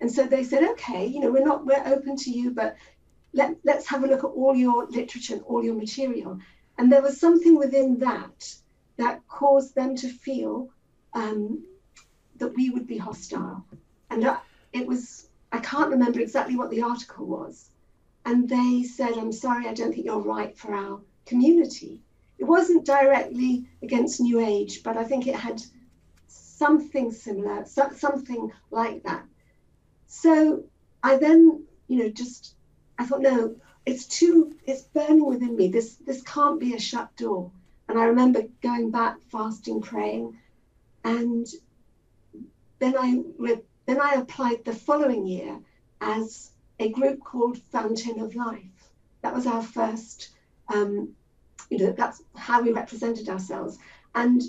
and 0.00 0.10
so 0.10 0.26
they 0.26 0.42
said, 0.42 0.64
okay, 0.70 1.06
you 1.06 1.20
know, 1.20 1.30
we're 1.30 1.44
not 1.44 1.64
we're 1.64 1.86
open 1.86 2.16
to 2.16 2.30
you, 2.30 2.50
but 2.50 2.76
let 3.32 3.56
let's 3.62 3.86
have 3.86 4.02
a 4.02 4.08
look 4.08 4.24
at 4.24 4.36
all 4.40 4.56
your 4.56 4.86
literature 4.86 5.34
and 5.34 5.44
all 5.44 5.64
your 5.64 5.74
material. 5.74 6.40
And 6.78 6.90
there 6.90 7.02
was 7.02 7.20
something 7.20 7.56
within 7.56 8.00
that 8.00 8.54
that 8.96 9.26
caused 9.28 9.74
them 9.76 9.94
to 9.96 10.08
feel 10.08 10.68
um, 11.14 11.64
that 12.38 12.54
we 12.56 12.70
would 12.70 12.88
be 12.88 12.98
hostile. 12.98 13.64
And 14.10 14.36
it 14.72 14.86
was, 14.86 15.28
I 15.52 15.58
can't 15.58 15.90
remember 15.90 16.20
exactly 16.20 16.56
what 16.56 16.70
the 16.70 16.82
article 16.82 17.26
was. 17.26 17.70
And 18.26 18.48
they 18.48 18.82
said, 18.82 19.12
I'm 19.16 19.30
sorry, 19.32 19.68
I 19.68 19.72
don't 19.72 19.92
think 19.94 20.04
you're 20.04 20.18
right 20.18 20.58
for 20.58 20.74
our 20.74 21.00
community. 21.26 22.02
It 22.38 22.44
wasn't 22.44 22.84
directly 22.84 23.68
against 23.82 24.20
New 24.20 24.40
Age, 24.40 24.82
but 24.82 24.96
I 24.96 25.04
think 25.04 25.26
it 25.26 25.36
had 25.36 25.62
something 26.26 27.12
similar, 27.12 27.64
so, 27.64 27.88
something 27.94 28.52
like 28.72 29.04
that. 29.04 29.24
So 30.08 30.64
I 31.04 31.18
then, 31.18 31.64
you 31.86 31.98
know, 31.98 32.08
just, 32.10 32.56
I 32.98 33.06
thought, 33.06 33.22
no, 33.22 33.54
it's 33.86 34.06
too, 34.06 34.56
it's 34.66 34.82
burning 34.82 35.24
within 35.24 35.56
me. 35.56 35.68
This, 35.68 35.94
this 36.04 36.22
can't 36.22 36.58
be 36.58 36.74
a 36.74 36.80
shut 36.80 37.14
door. 37.16 37.52
And 37.88 37.96
I 37.96 38.06
remember 38.06 38.42
going 38.60 38.90
back, 38.90 39.20
fasting, 39.30 39.80
praying, 39.80 40.36
and 41.04 41.46
then 42.80 42.96
I 42.98 43.22
then 43.86 44.00
I 44.00 44.14
applied 44.14 44.64
the 44.64 44.74
following 44.74 45.24
year 45.24 45.60
as 46.00 46.50
a 46.78 46.90
group 46.90 47.20
called 47.24 47.58
Fountain 47.72 48.20
of 48.20 48.34
Life. 48.34 48.90
That 49.22 49.34
was 49.34 49.46
our 49.46 49.62
first, 49.62 50.30
um, 50.68 51.14
you 51.70 51.78
know, 51.78 51.92
that's 51.92 52.22
how 52.34 52.62
we 52.62 52.72
represented 52.72 53.28
ourselves. 53.28 53.78
And 54.14 54.42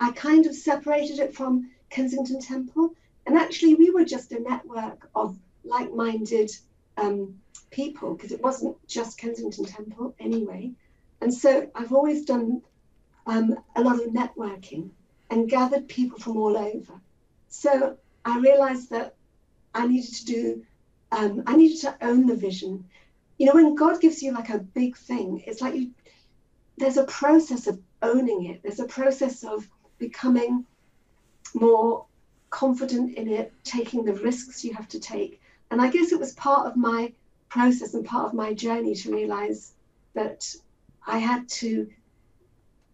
I 0.00 0.12
kind 0.12 0.46
of 0.46 0.54
separated 0.54 1.18
it 1.18 1.34
from 1.34 1.70
Kensington 1.90 2.40
Temple. 2.40 2.94
And 3.26 3.36
actually, 3.36 3.74
we 3.74 3.90
were 3.90 4.04
just 4.04 4.32
a 4.32 4.40
network 4.40 5.08
of 5.14 5.38
like 5.64 5.92
minded 5.92 6.50
um, 6.96 7.40
people 7.70 8.14
because 8.14 8.32
it 8.32 8.42
wasn't 8.42 8.76
just 8.86 9.18
Kensington 9.18 9.64
Temple 9.64 10.14
anyway. 10.18 10.72
And 11.20 11.32
so 11.32 11.68
I've 11.74 11.92
always 11.92 12.24
done 12.24 12.62
um, 13.26 13.58
a 13.74 13.80
lot 13.80 13.96
of 13.96 14.12
networking 14.12 14.90
and 15.30 15.48
gathered 15.48 15.88
people 15.88 16.18
from 16.18 16.36
all 16.36 16.56
over. 16.56 17.00
So 17.48 17.96
I 18.24 18.38
realized 18.38 18.90
that 18.90 19.14
I 19.74 19.86
needed 19.86 20.14
to 20.14 20.24
do, 20.24 20.64
um, 21.12 21.42
I 21.46 21.56
needed 21.56 21.80
to 21.82 21.96
own 22.00 22.26
the 22.26 22.36
vision. 22.36 22.84
You 23.38 23.46
know, 23.46 23.54
when 23.54 23.74
God 23.74 24.00
gives 24.00 24.22
you 24.22 24.32
like 24.32 24.50
a 24.50 24.58
big 24.58 24.96
thing, 24.96 25.42
it's 25.46 25.60
like 25.60 25.74
you, 25.74 25.90
there's 26.78 26.96
a 26.96 27.04
process 27.04 27.66
of 27.66 27.80
owning 28.02 28.46
it. 28.46 28.62
There's 28.62 28.80
a 28.80 28.86
process 28.86 29.44
of 29.44 29.66
becoming 29.98 30.66
more 31.54 32.06
confident 32.50 33.16
in 33.16 33.28
it, 33.28 33.52
taking 33.64 34.04
the 34.04 34.14
risks 34.14 34.64
you 34.64 34.74
have 34.74 34.88
to 34.88 35.00
take. 35.00 35.40
And 35.70 35.80
I 35.80 35.90
guess 35.90 36.12
it 36.12 36.18
was 36.18 36.32
part 36.34 36.66
of 36.66 36.76
my 36.76 37.12
process 37.48 37.94
and 37.94 38.04
part 38.04 38.26
of 38.26 38.34
my 38.34 38.54
journey 38.54 38.94
to 38.94 39.12
realize 39.12 39.72
that 40.14 40.54
I 41.06 41.18
had 41.18 41.48
to, 41.48 41.88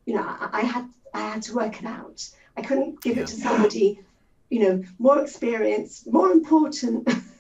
you 0.07 0.14
know, 0.14 0.23
I, 0.23 0.49
I 0.52 0.61
had 0.62 0.88
I 1.14 1.21
had 1.21 1.42
to 1.42 1.54
work 1.54 1.81
it 1.81 1.87
out. 1.87 2.28
I 2.57 2.62
couldn't 2.62 3.02
give 3.02 3.19
it 3.19 3.26
to 3.26 3.37
somebody, 3.37 4.00
you 4.50 4.61
know, 4.61 4.85
more 4.99 5.21
experienced, 5.21 6.11
more 6.11 6.31
important. 6.31 7.09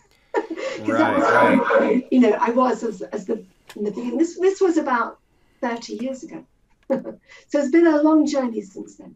'Cause 0.78 0.98
that 0.98 1.16
was 1.16 1.70
Right, 1.80 2.06
You 2.10 2.20
know, 2.20 2.36
I 2.40 2.50
was 2.50 2.82
as, 2.82 3.02
as 3.02 3.26
the 3.26 3.44
in 3.76 3.84
the 3.84 3.90
beginning. 3.90 4.18
This 4.18 4.38
this 4.38 4.60
was 4.60 4.76
about 4.76 5.18
thirty 5.60 5.94
years 5.94 6.22
ago. 6.22 6.44
so 6.90 7.58
it's 7.58 7.70
been 7.70 7.86
a 7.86 8.02
long 8.02 8.26
journey 8.26 8.60
since 8.62 8.96
then. 8.96 9.14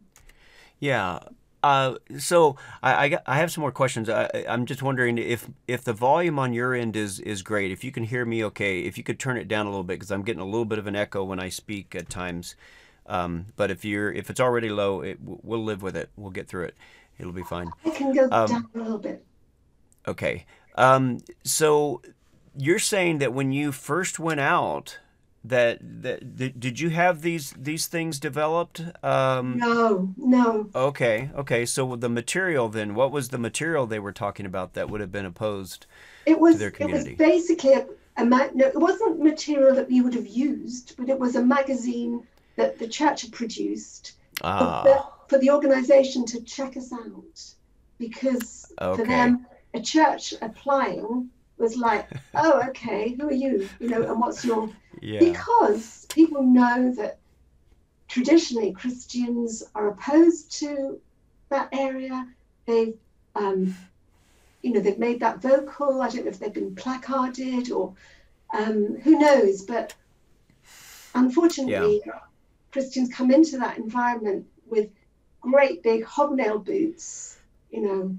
Yeah. 0.79 1.19
Uh, 1.63 1.95
so 2.19 2.55
I, 2.83 3.05
I, 3.05 3.09
got- 3.09 3.23
I 3.25 3.37
have 3.37 3.51
some 3.51 3.61
more 3.61 3.71
questions. 3.71 4.09
I, 4.09 4.29
I- 4.33 4.45
I'm 4.47 4.65
just 4.65 4.81
wondering 4.83 5.17
if 5.17 5.47
if 5.67 5.83
the 5.83 5.93
volume 5.93 6.39
on 6.39 6.53
your 6.53 6.73
end 6.73 6.95
is 6.95 7.19
is 7.19 7.41
great. 7.41 7.71
If 7.71 7.83
you 7.83 7.91
can 7.91 8.03
hear 8.03 8.25
me, 8.25 8.43
okay. 8.45 8.81
If 8.81 8.97
you 8.97 9.03
could 9.03 9.19
turn 9.19 9.37
it 9.37 9.47
down 9.47 9.65
a 9.65 9.69
little 9.69 9.83
bit 9.83 9.95
because 9.95 10.11
I'm 10.11 10.23
getting 10.23 10.41
a 10.41 10.45
little 10.45 10.65
bit 10.65 10.79
of 10.79 10.87
an 10.87 10.95
echo 10.95 11.23
when 11.23 11.39
I 11.39 11.49
speak 11.49 11.95
at 11.95 12.09
times. 12.09 12.55
Um, 13.07 13.47
but 13.55 13.71
if 13.71 13.83
you're 13.85 14.11
if 14.11 14.29
it's 14.29 14.39
already 14.39 14.69
low, 14.69 15.01
it, 15.01 15.17
we'll 15.23 15.63
live 15.63 15.81
with 15.81 15.95
it. 15.97 16.09
We'll 16.15 16.31
get 16.31 16.47
through 16.47 16.65
it. 16.65 16.75
It'll 17.19 17.31
be 17.33 17.43
fine. 17.43 17.71
I 17.85 17.89
can 17.89 18.13
go 18.13 18.27
Um, 18.31 18.47
down 18.47 18.67
a 18.75 18.77
little 18.77 18.97
bit. 18.99 19.25
Okay. 20.07 20.45
Um, 20.77 21.19
so 21.43 22.01
you're 22.55 22.79
saying 22.79 23.17
that 23.19 23.33
when 23.33 23.51
you 23.51 23.71
first 23.71 24.19
went 24.19 24.39
out, 24.39 24.99
that 25.43 25.79
that, 25.81 26.37
that 26.37 26.59
did 26.59 26.79
you 26.79 26.89
have 26.89 27.21
these 27.21 27.53
these 27.57 27.87
things 27.87 28.19
developed? 28.19 28.81
Um, 29.03 29.57
No, 29.57 30.13
no. 30.17 30.69
Okay, 30.75 31.29
okay. 31.35 31.65
So 31.65 31.95
the 31.95 32.09
material 32.09 32.69
then, 32.69 32.95
what 32.95 33.11
was 33.11 33.29
the 33.29 33.37
material 33.37 33.87
they 33.87 33.99
were 33.99 34.11
talking 34.11 34.45
about 34.45 34.73
that 34.73 34.89
would 34.89 35.01
have 35.01 35.11
been 35.11 35.25
opposed? 35.25 35.85
It 36.25 36.39
was 36.39 36.59
their 36.59 36.73
it 36.79 36.89
was 36.89 37.07
basically 37.07 37.73
a, 37.73 37.87
a 38.17 38.25
ma- 38.25 38.49
no, 38.53 38.65
it 38.67 38.75
wasn't 38.79 39.19
material 39.19 39.73
that 39.75 39.89
we 39.89 40.01
would 40.01 40.13
have 40.13 40.27
used, 40.27 40.95
but 40.97 41.09
it 41.09 41.17
was 41.17 41.35
a 41.35 41.43
magazine 41.43 42.23
that 42.57 42.77
the 42.77 42.87
church 42.87 43.21
had 43.21 43.31
produced 43.31 44.13
for, 44.39 44.43
Ah, 44.43 44.83
the, 44.83 45.03
for 45.29 45.39
the 45.39 45.49
organization 45.49 46.25
to 46.25 46.41
check 46.41 46.75
us 46.75 46.91
out 46.91 47.41
because 47.99 48.71
Okay. 48.81 49.01
for 49.01 49.07
them 49.07 49.45
a 49.73 49.81
church 49.81 50.33
applying 50.41 51.29
was 51.57 51.75
like 51.75 52.09
oh 52.35 52.61
okay 52.69 53.15
who 53.19 53.27
are 53.27 53.33
you 53.33 53.67
you 53.79 53.89
know 53.89 54.01
and 54.03 54.19
what's 54.19 54.43
your 54.43 54.69
yeah, 55.01 55.19
because 55.19 56.05
people 56.09 56.43
know 56.43 56.93
that 56.95 57.19
traditionally 58.07 58.71
Christians 58.71 59.63
are 59.75 59.89
opposed 59.89 60.51
to 60.59 60.99
that 61.49 61.69
area. 61.71 62.27
They've, 62.65 62.97
um, 63.35 63.75
you 64.61 64.73
know, 64.73 64.79
they've 64.79 64.97
made 64.97 65.19
that 65.19 65.41
vocal. 65.41 66.01
I 66.01 66.09
don't 66.09 66.25
know 66.25 66.31
if 66.31 66.39
they've 66.39 66.53
been 66.53 66.75
placarded 66.75 67.71
or 67.71 67.93
um, 68.53 68.97
who 69.03 69.19
knows. 69.19 69.63
But 69.63 69.93
unfortunately, 71.15 72.01
Christians 72.71 73.13
come 73.13 73.31
into 73.31 73.57
that 73.59 73.77
environment 73.77 74.47
with 74.65 74.89
great 75.41 75.83
big 75.83 76.03
hobnail 76.03 76.59
boots, 76.59 77.37
you 77.71 77.81
know, 77.81 78.17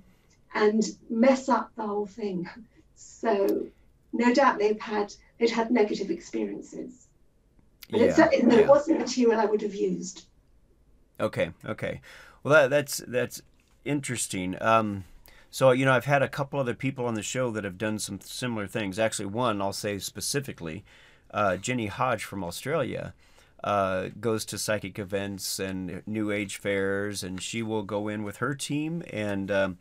and 0.55 0.85
mess 1.11 1.49
up 1.49 1.71
the 1.77 1.87
whole 1.87 2.07
thing. 2.07 2.49
So 2.95 3.67
no 4.13 4.35
doubt 4.35 4.59
they've 4.59 4.81
had 4.81 5.15
they'd 5.39 5.51
had 5.51 5.71
negative 5.71 6.11
experiences. 6.11 7.07
But 7.91 8.01
it's, 8.01 8.19
yeah, 8.19 8.29
it, 8.33 8.45
no, 8.45 8.55
yeah. 8.57 8.63
it 8.63 8.69
wasn't 8.69 8.99
material 8.99 9.41
I 9.41 9.47
would 9.47 9.63
have 9.63 9.75
used. 9.75 10.27
Okay, 11.21 11.51
okay. 11.65 12.01
Well, 12.43 12.55
that, 12.55 12.71
that's 12.71 12.99
that's 13.07 13.43
interesting. 13.85 14.57
Um, 14.61 15.05
so 15.51 15.71
you 15.71 15.85
know, 15.85 15.93
I've 15.93 16.05
had 16.05 16.23
a 16.23 16.29
couple 16.29 16.61
other 16.61 16.75
people 16.75 17.07
on 17.07 17.15
the 17.15 17.23
show 17.23 17.51
that 17.53 17.65
have 17.65 17.79
done 17.79 17.99
some 17.99 18.21
similar 18.21 18.67
things. 18.67 18.99
Actually, 18.99 19.27
one 19.27 19.63
I'll 19.63 19.73
say 19.73 19.99
specifically, 19.99 20.85
uh, 21.31 21.57
Jenny 21.57 21.87
Hodge 21.87 22.25
from 22.25 22.45
Australia. 22.45 23.15
uh, 23.65 24.09
goes 24.21 24.45
to 24.47 24.59
psychic 24.59 24.99
events 24.99 25.59
and 25.59 26.03
New 26.07 26.31
Age 26.31 26.57
fairs, 26.57 27.23
and 27.23 27.43
she 27.43 27.63
will 27.63 27.83
go 27.83 28.09
in 28.09 28.23
with 28.23 28.37
her 28.39 28.55
team, 28.55 29.03
and 29.11 29.51
um, 29.51 29.79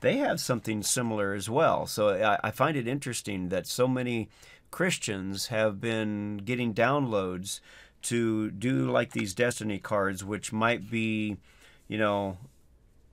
they 0.00 0.16
have 0.18 0.40
something 0.40 0.82
similar 0.82 1.34
as 1.34 1.48
well. 1.48 1.86
So 1.86 2.08
I, 2.08 2.38
I 2.42 2.50
find 2.50 2.76
it 2.76 2.88
interesting 2.88 3.48
that 3.50 3.66
so 3.66 3.86
many 3.86 4.28
Christians 4.70 5.48
have 5.48 5.80
been 5.80 6.38
getting 6.38 6.74
downloads 6.74 7.60
to 8.02 8.50
do 8.50 8.90
like 8.90 9.12
these 9.12 9.34
destiny 9.34 9.78
cards, 9.78 10.24
which 10.24 10.52
might 10.52 10.90
be, 10.90 11.36
you 11.88 11.98
know, 11.98 12.38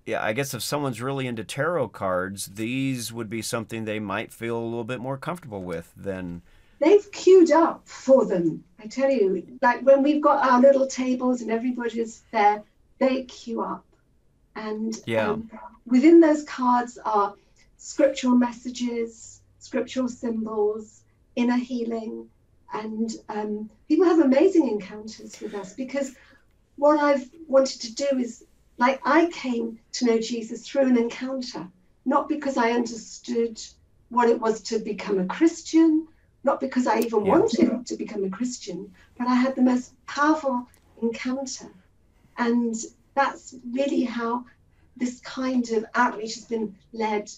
yeah, 0.06 0.24
I 0.24 0.32
guess 0.32 0.53
if 0.53 0.63
someone's 0.63 1.01
really 1.01 1.27
into 1.27 1.44
tarot 1.44 1.89
cards, 1.89 2.46
these 2.46 3.12
would 3.12 3.29
be 3.29 3.41
something 3.41 3.84
they 3.84 4.00
might 4.00 4.32
feel 4.32 4.58
a 4.58 4.63
little 4.63 4.86
bit 4.86 5.01
more 5.01 5.17
comfortable 5.17 5.62
with 5.62 5.91
than. 5.98 6.41
They've 6.79 7.12
queued 7.12 7.51
up 7.51 7.88
for 7.88 8.25
them. 8.25 8.63
I 8.79 8.88
tell 8.88 9.10
you, 9.10 9.46
like 9.62 9.82
when 9.82 10.03
we've 10.03 10.22
got 10.22 10.48
our 10.48 10.62
little 10.62 10.88
tables 10.88 11.41
and 11.41 11.51
everybody's 11.51 12.24
there, 12.32 12.63
they 13.00 13.24
queue 13.24 13.62
up. 13.62 13.84
And 14.57 14.99
yeah. 15.05 15.29
Um, 15.29 15.51
within 15.85 16.19
those 16.19 16.43
cards 16.43 16.97
are 17.05 17.35
scriptural 17.77 18.35
messages, 18.35 19.41
scriptural 19.59 20.09
symbols, 20.09 21.03
inner 21.35 21.57
healing, 21.57 22.27
and 22.73 23.11
um, 23.29 23.69
people 23.87 24.05
have 24.05 24.19
amazing 24.19 24.67
encounters 24.67 25.39
with 25.39 25.53
us 25.53 25.73
because 25.73 26.15
what 26.75 26.99
I've 26.99 27.29
wanted 27.47 27.81
to 27.81 27.95
do 27.95 28.17
is 28.17 28.43
like 28.77 28.99
I 29.05 29.27
came 29.27 29.79
to 29.93 30.05
know 30.05 30.19
Jesus 30.19 30.67
through 30.67 30.87
an 30.87 30.97
encounter, 30.97 31.67
not 32.05 32.27
because 32.27 32.57
I 32.57 32.71
understood 32.71 33.61
what 34.09 34.29
it 34.29 34.39
was 34.39 34.61
to 34.63 34.79
become 34.79 35.19
a 35.19 35.25
Christian, 35.25 36.07
not 36.43 36.59
because 36.59 36.87
I 36.87 36.99
even 36.99 37.25
yeah. 37.25 37.31
wanted 37.31 37.85
to 37.85 37.95
become 37.95 38.23
a 38.23 38.29
Christian, 38.29 38.91
but 39.17 39.27
I 39.27 39.35
had 39.35 39.55
the 39.55 39.61
most 39.61 39.93
powerful 40.07 40.67
encounter. 41.01 41.71
And 42.37 42.75
that's 43.17 43.55
really 43.71 44.03
how 44.03 44.45
this 44.95 45.19
kind 45.21 45.69
of 45.71 45.86
outreach 45.95 46.36
has 46.36 46.45
been 46.45 46.75
led 46.93 47.29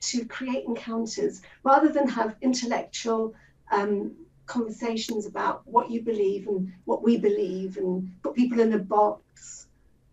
to 0.00 0.24
create 0.24 0.64
encounters 0.66 1.42
rather 1.62 1.88
than 1.88 2.08
have 2.08 2.34
intellectual 2.40 3.34
um, 3.70 4.12
conversations 4.46 5.26
about 5.26 5.66
what 5.66 5.90
you 5.90 6.02
believe 6.02 6.48
and 6.48 6.72
what 6.84 7.02
we 7.02 7.16
believe 7.16 7.76
and 7.76 8.12
put 8.22 8.34
people 8.34 8.60
in 8.60 8.72
a 8.72 8.78
box 8.78 9.66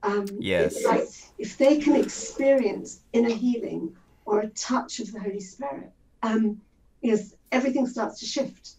um, 0.04 0.26
yes. 0.40 0.84
Like 0.86 1.08
if 1.38 1.58
they 1.58 1.80
can 1.80 1.96
experience 1.96 3.02
inner 3.14 3.34
healing 3.34 3.96
or 4.26 4.42
a 4.42 4.48
touch 4.48 5.00
of 5.00 5.12
the 5.12 5.20
Holy 5.20 5.40
Spirit, 5.40 5.92
um, 6.24 6.62
yes, 7.02 7.34
everything 7.52 7.88
starts 7.88 8.20
to 8.20 8.26
shift. 8.26 8.72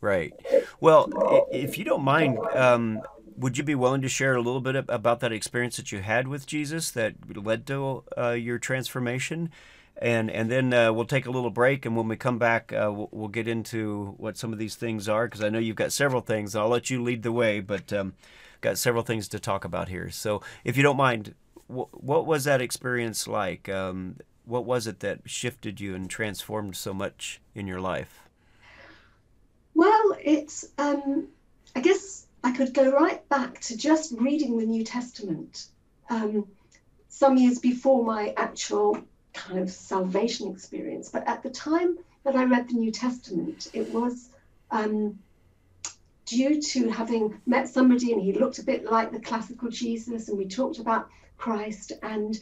Right. 0.00 0.32
Well, 0.80 1.46
if 1.52 1.76
you 1.76 1.84
don't 1.84 2.02
mind, 2.02 2.38
um, 2.54 3.02
would 3.40 3.56
you 3.56 3.64
be 3.64 3.74
willing 3.74 4.02
to 4.02 4.08
share 4.08 4.36
a 4.36 4.42
little 4.42 4.60
bit 4.60 4.76
about 4.76 5.20
that 5.20 5.32
experience 5.32 5.76
that 5.78 5.90
you 5.90 6.00
had 6.00 6.28
with 6.28 6.46
Jesus 6.46 6.90
that 6.90 7.14
led 7.34 7.66
to 7.68 8.04
uh, 8.16 8.30
your 8.30 8.58
transformation? 8.58 9.50
And 9.96 10.30
and 10.30 10.50
then 10.50 10.72
uh, 10.72 10.92
we'll 10.92 11.04
take 11.04 11.26
a 11.26 11.30
little 11.30 11.50
break, 11.50 11.84
and 11.84 11.94
when 11.94 12.08
we 12.08 12.16
come 12.16 12.38
back, 12.38 12.72
uh, 12.72 12.90
we'll, 12.90 13.08
we'll, 13.12 13.28
get 13.28 13.46
into 13.46 14.14
what 14.16 14.38
some 14.38 14.50
of 14.50 14.58
these 14.58 14.74
things 14.74 15.10
are 15.10 15.26
because 15.26 15.42
I 15.42 15.50
know 15.50 15.58
you've 15.58 15.76
got 15.76 15.92
several 15.92 16.22
things. 16.22 16.56
I'll 16.56 16.70
let 16.70 16.88
you 16.88 17.02
lead 17.02 17.22
the 17.22 17.32
way, 17.32 17.60
but 17.60 17.92
um, 17.92 18.14
got 18.62 18.78
several 18.78 19.02
things 19.02 19.28
to 19.28 19.38
talk 19.38 19.64
about 19.64 19.90
here. 19.90 20.08
So, 20.08 20.40
if 20.64 20.78
you 20.78 20.82
don't 20.82 20.96
mind, 20.96 21.34
wh- 21.66 21.92
what 21.92 22.24
was 22.24 22.44
that 22.44 22.62
experience 22.62 23.28
like? 23.28 23.68
Um, 23.68 24.16
what 24.46 24.64
was 24.64 24.86
it 24.86 25.00
that 25.00 25.20
shifted 25.26 25.80
you 25.80 25.94
and 25.94 26.08
transformed 26.08 26.76
so 26.76 26.94
much 26.94 27.40
in 27.54 27.66
your 27.66 27.80
life? 27.80 28.20
Well, 29.74 30.16
it's, 30.22 30.66
um, 30.78 31.28
I 31.76 31.80
guess 31.80 32.26
I 32.42 32.52
could 32.52 32.72
go 32.74 32.90
right 32.90 33.26
back 33.28 33.60
to 33.62 33.76
just 33.76 34.12
reading 34.12 34.58
the 34.58 34.66
New 34.66 34.84
Testament 34.84 35.66
um, 36.08 36.46
some 37.08 37.36
years 37.36 37.58
before 37.58 38.04
my 38.04 38.32
actual 38.36 39.02
kind 39.32 39.58
of 39.58 39.70
salvation 39.70 40.50
experience. 40.50 41.10
But 41.10 41.26
at 41.28 41.42
the 41.42 41.50
time 41.50 41.98
that 42.24 42.36
I 42.36 42.44
read 42.44 42.68
the 42.68 42.74
New 42.74 42.90
Testament, 42.90 43.68
it 43.72 43.92
was 43.92 44.30
um, 44.70 45.18
due 46.26 46.60
to 46.62 46.88
having 46.88 47.40
met 47.46 47.68
somebody 47.68 48.12
and 48.12 48.22
he 48.22 48.32
looked 48.32 48.58
a 48.58 48.64
bit 48.64 48.84
like 48.84 49.12
the 49.12 49.20
classical 49.20 49.68
Jesus, 49.68 50.28
and 50.28 50.38
we 50.38 50.46
talked 50.46 50.78
about 50.78 51.08
Christ. 51.36 51.92
And 52.02 52.38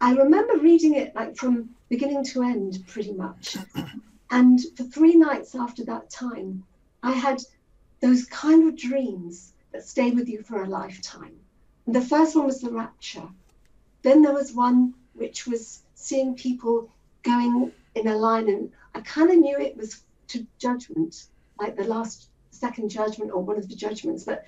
I 0.00 0.14
remember 0.14 0.58
reading 0.58 0.94
it 0.94 1.14
like 1.14 1.36
from 1.36 1.70
beginning 1.88 2.24
to 2.24 2.42
end, 2.42 2.84
pretty 2.86 3.12
much. 3.12 3.56
And 4.30 4.60
for 4.76 4.84
three 4.84 5.14
nights 5.14 5.54
after 5.54 5.84
that 5.84 6.10
time, 6.10 6.64
I 7.02 7.12
had 7.12 7.42
those 8.02 8.26
kind 8.26 8.68
of 8.68 8.76
dreams 8.76 9.54
that 9.72 9.86
stay 9.86 10.10
with 10.10 10.28
you 10.28 10.42
for 10.42 10.62
a 10.62 10.68
lifetime. 10.68 11.34
And 11.86 11.94
the 11.94 12.02
first 12.02 12.36
one 12.36 12.46
was 12.46 12.60
the 12.60 12.70
rapture. 12.70 13.28
Then 14.02 14.20
there 14.20 14.34
was 14.34 14.52
one 14.52 14.92
which 15.14 15.46
was 15.46 15.82
seeing 15.94 16.34
people 16.34 16.90
going 17.22 17.72
in 17.94 18.08
a 18.08 18.16
line, 18.16 18.48
and 18.48 18.72
I 18.94 19.00
kind 19.00 19.30
of 19.30 19.36
knew 19.36 19.56
it 19.56 19.76
was 19.76 20.02
to 20.28 20.46
judgment, 20.58 21.26
like 21.60 21.76
the 21.76 21.84
last 21.84 22.28
second 22.50 22.90
judgment 22.90 23.30
or 23.32 23.42
one 23.42 23.56
of 23.56 23.68
the 23.68 23.76
judgments, 23.76 24.24
but 24.24 24.44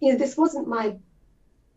you 0.00 0.12
know, 0.12 0.18
this 0.18 0.36
wasn't 0.36 0.68
my 0.68 0.96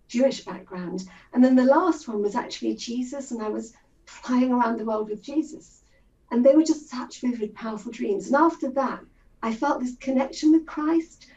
Jewish 0.10 0.44
background. 0.44 1.08
And 1.34 1.44
then 1.44 1.56
the 1.56 1.63
last 1.63 2.08
one 2.08 2.22
was 2.22 2.36
actually 2.36 2.76
Jesus, 2.76 3.32
and 3.32 3.41
I 3.41 3.48
was 3.48 3.74
flying 4.06 4.52
around 4.52 4.78
the 4.78 4.86
world 4.86 5.10
with 5.10 5.24
Jesus. 5.24 5.84
And 6.30 6.46
they 6.46 6.56
were 6.56 6.63
just 6.63 6.89
such 6.89 7.22
vivid, 7.22 7.56
powerful 7.56 7.91
dreams. 7.91 8.28
And 8.28 8.36
after 8.36 8.70
that, 8.72 9.02
I 9.43 9.54
felt 9.54 9.82
this 9.82 9.95
connection 9.97 10.51
with 10.51 10.65
Christ. 10.65 11.27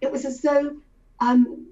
It 0.00 0.12
was 0.12 0.24
as 0.24 0.40
though 0.40 0.76
um, 1.20 1.66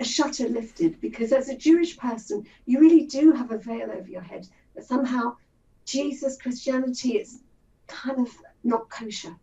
a 0.00 0.04
shutter 0.04 0.48
lifted, 0.48 1.00
because 1.00 1.32
as 1.32 1.48
a 1.48 1.56
Jewish 1.56 1.96
person, 1.96 2.46
you 2.64 2.80
really 2.80 3.06
do 3.06 3.32
have 3.32 3.50
a 3.50 3.58
veil 3.58 3.90
over 3.90 4.08
your 4.08 4.22
head. 4.22 4.48
But 4.74 4.84
somehow, 4.84 5.36
Jesus, 5.84 6.40
Christianity, 6.40 7.18
is 7.18 7.40
kind 7.86 8.18
of 8.18 8.28
not 8.64 8.88
kosher. 8.88 9.36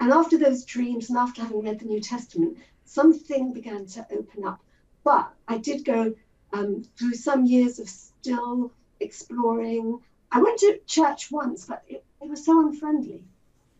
And 0.00 0.12
after 0.12 0.36
those 0.36 0.64
dreams 0.64 1.08
and 1.08 1.18
after 1.18 1.42
having 1.42 1.62
read 1.62 1.78
the 1.78 1.86
New 1.86 2.00
Testament, 2.00 2.58
something 2.84 3.52
began 3.52 3.86
to 3.86 4.06
open 4.10 4.44
up. 4.44 4.60
But 5.04 5.32
I 5.48 5.58
did 5.58 5.84
go 5.84 6.14
um, 6.52 6.84
through 6.96 7.14
some 7.14 7.44
years 7.46 7.78
of 7.78 7.88
still 7.88 8.72
exploring. 9.00 10.00
I 10.30 10.42
went 10.42 10.58
to 10.60 10.80
church 10.86 11.30
once, 11.30 11.66
but 11.66 11.82
it, 11.88 12.04
it 12.20 12.28
was 12.28 12.44
so 12.44 12.60
unfriendly. 12.60 13.24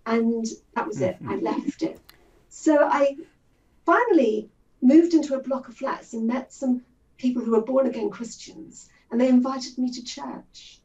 And 0.06 0.46
that 0.74 0.86
was 0.86 1.00
it. 1.00 1.16
I 1.20 1.34
mm-hmm. 1.34 1.44
left 1.44 1.82
it. 1.82 2.00
So 2.48 2.88
I 2.90 3.16
finally 3.86 4.50
moved 4.80 5.14
into 5.14 5.34
a 5.34 5.42
block 5.42 5.68
of 5.68 5.76
flats 5.76 6.12
and 6.12 6.26
met 6.26 6.52
some 6.52 6.82
people 7.16 7.42
who 7.42 7.52
were 7.52 7.62
born 7.62 7.86
again 7.86 8.10
Christians, 8.10 8.90
and 9.10 9.20
they 9.20 9.28
invited 9.28 9.78
me 9.78 9.90
to 9.92 10.04
church. 10.04 10.80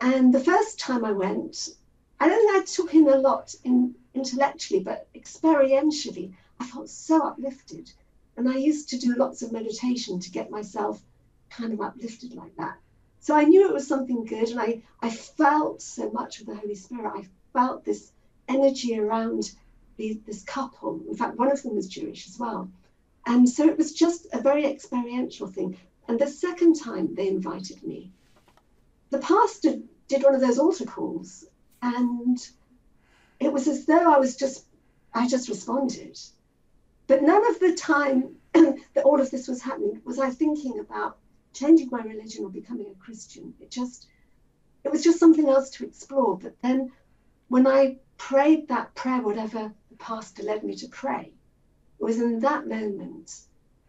And 0.00 0.32
the 0.32 0.40
first 0.40 0.78
time 0.78 1.04
I 1.04 1.10
went, 1.10 1.70
I 2.20 2.28
don't 2.28 2.38
think 2.38 2.62
I 2.62 2.64
took 2.64 2.94
in 2.94 3.08
a 3.08 3.16
lot 3.16 3.54
in 3.64 3.94
intellectually, 4.14 4.82
but 4.82 5.08
experientially, 5.14 6.34
I 6.60 6.66
felt 6.66 6.88
so 6.88 7.26
uplifted. 7.26 7.90
And 8.36 8.48
I 8.48 8.56
used 8.56 8.88
to 8.90 8.98
do 8.98 9.16
lots 9.16 9.42
of 9.42 9.52
meditation 9.52 10.20
to 10.20 10.30
get 10.30 10.50
myself 10.50 11.02
kind 11.50 11.72
of 11.72 11.80
uplifted 11.80 12.34
like 12.34 12.54
that. 12.56 12.76
So 13.20 13.34
I 13.34 13.44
knew 13.44 13.68
it 13.68 13.74
was 13.74 13.86
something 13.86 14.24
good, 14.24 14.48
and 14.50 14.60
I, 14.60 14.82
I 15.02 15.10
felt 15.10 15.82
so 15.82 16.10
much 16.10 16.40
of 16.40 16.46
the 16.46 16.54
Holy 16.54 16.76
Spirit. 16.76 17.12
I 17.14 17.28
felt 17.52 17.84
this 17.84 18.12
energy 18.48 18.98
around 18.98 19.52
the, 19.96 20.20
this 20.26 20.42
couple. 20.42 21.00
In 21.08 21.14
fact, 21.14 21.38
one 21.38 21.50
of 21.50 21.62
them 21.62 21.76
was 21.76 21.88
Jewish 21.88 22.26
as 22.28 22.38
well. 22.38 22.70
And 23.26 23.48
so 23.48 23.68
it 23.68 23.76
was 23.76 23.92
just 23.92 24.26
a 24.32 24.40
very 24.40 24.64
experiential 24.64 25.46
thing. 25.46 25.76
And 26.06 26.18
the 26.18 26.26
second 26.26 26.80
time 26.80 27.14
they 27.14 27.28
invited 27.28 27.82
me, 27.82 28.10
the 29.10 29.18
pastor 29.18 29.80
did 30.08 30.22
one 30.22 30.34
of 30.34 30.40
those 30.40 30.58
altar 30.58 30.86
calls 30.86 31.44
and 31.82 32.38
it 33.40 33.52
was 33.52 33.68
as 33.68 33.84
though 33.84 34.12
I 34.12 34.18
was 34.18 34.36
just, 34.36 34.64
I 35.14 35.28
just 35.28 35.48
responded. 35.48 36.18
But 37.06 37.22
none 37.22 37.46
of 37.48 37.60
the 37.60 37.74
time 37.74 38.36
that 38.52 39.04
all 39.04 39.20
of 39.20 39.30
this 39.30 39.48
was 39.48 39.62
happening 39.62 40.00
was 40.04 40.18
I 40.18 40.30
thinking 40.30 40.80
about 40.80 41.18
changing 41.52 41.88
my 41.90 42.02
religion 42.02 42.44
or 42.44 42.50
becoming 42.50 42.86
a 42.90 43.04
Christian. 43.04 43.54
It 43.60 43.70
just, 43.70 44.06
it 44.84 44.92
was 44.92 45.04
just 45.04 45.18
something 45.18 45.48
else 45.48 45.70
to 45.70 45.84
explore. 45.84 46.38
But 46.38 46.60
then 46.62 46.90
when 47.48 47.66
I 47.66 47.98
prayed 48.18 48.68
that 48.68 48.94
prayer, 48.94 49.22
whatever 49.22 49.72
the 49.90 49.96
pastor 49.96 50.42
led 50.42 50.64
me 50.64 50.74
to 50.76 50.88
pray, 50.88 51.32
it 51.98 52.04
was 52.04 52.20
in 52.20 52.40
that 52.40 52.66
moment 52.66 53.40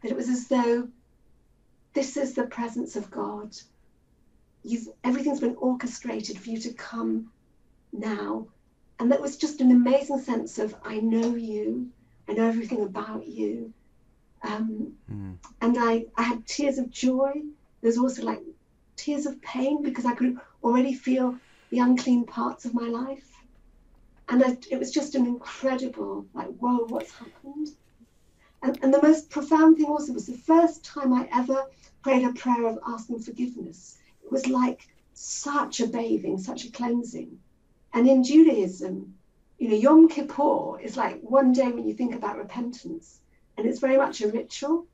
that 0.02 0.12
it 0.12 0.15
was 0.15 0.30
as 0.30 0.48
though 0.48 0.88
this 1.94 2.15
is 2.15 2.34
the 2.34 2.46
presence 2.46 2.96
of 2.96 3.12
God. 3.12 3.56
You've 4.63 4.88
everything's 5.04 5.39
been 5.39 5.56
orchestrated 5.56 6.39
for 6.39 6.50
you 6.50 6.60
to 6.60 6.74
come 6.74 7.32
now. 7.92 8.48
And 9.00 9.12
that 9.12 9.22
was 9.22 9.38
just 9.38 9.62
an 9.62 9.72
amazing 9.72 10.20
sense 10.20 10.60
of 10.60 10.76
I 10.84 11.00
know 11.00 11.36
you, 11.36 11.89
I 12.28 12.34
know 12.34 12.48
everything 12.48 12.84
about 12.84 13.28
you. 13.28 13.74
Um, 14.44 14.94
mm. 15.12 15.38
And 15.62 15.78
I, 15.80 16.06
I 16.15 16.24
had 16.24 16.46
tears 16.46 16.78
of 16.78 16.89
joy. 16.89 17.34
There's 17.82 17.98
also 17.98 18.24
like 18.24 18.42
tears 18.96 19.26
of 19.26 19.42
pain 19.42 19.82
because 19.82 20.06
I 20.06 20.15
could 20.15 20.38
already 20.63 20.94
feel 20.94 21.38
the 21.70 21.80
unclean 21.80 22.26
parts 22.26 22.65
of 22.65 22.74
my 22.74 22.88
life. 22.88 23.38
And 24.30 24.44
I, 24.44 24.58
it 24.70 24.78
was 24.78 24.92
just 24.92 25.15
an 25.15 25.26
incredible, 25.26 26.26
like, 26.34 26.50
whoa, 26.58 26.86
what's 26.86 27.12
happened? 27.12 27.70
And, 28.62 28.78
and 28.84 28.94
the 28.94 29.02
most 29.02 29.30
profound 29.30 29.78
thing 29.78 29.88
also 29.88 30.13
was 30.13 30.28
the 30.28 30.38
first 30.38 30.84
time 30.84 31.13
I 31.13 31.28
ever 31.34 31.65
prayed 32.04 32.26
a 32.26 32.34
prayer 32.34 32.68
of 32.68 32.80
asking 32.86 33.20
forgiveness. 33.22 33.98
It 34.24 34.32
was 34.32 34.48
like 34.48 34.88
such 35.13 35.80
a 35.80 35.88
bathing, 35.88 36.38
such 36.38 36.65
a 36.65 36.72
cleansing. 36.72 37.39
And 37.94 38.08
in 38.08 38.24
Judaism, 38.24 39.15
you 39.58 39.70
know, 39.70 39.76
Yom 39.76 40.10
Kippur 40.10 40.80
is 40.80 40.96
like 40.96 41.22
one 41.22 41.52
day 41.52 41.68
when 41.72 41.88
you 41.88 41.94
think 41.94 42.15
about 42.15 42.38
repentance, 42.38 43.20
and 43.58 43.65
it's 43.65 43.80
very 43.80 43.98
much 43.98 44.22
a 44.22 44.28
ritual. 44.30 44.86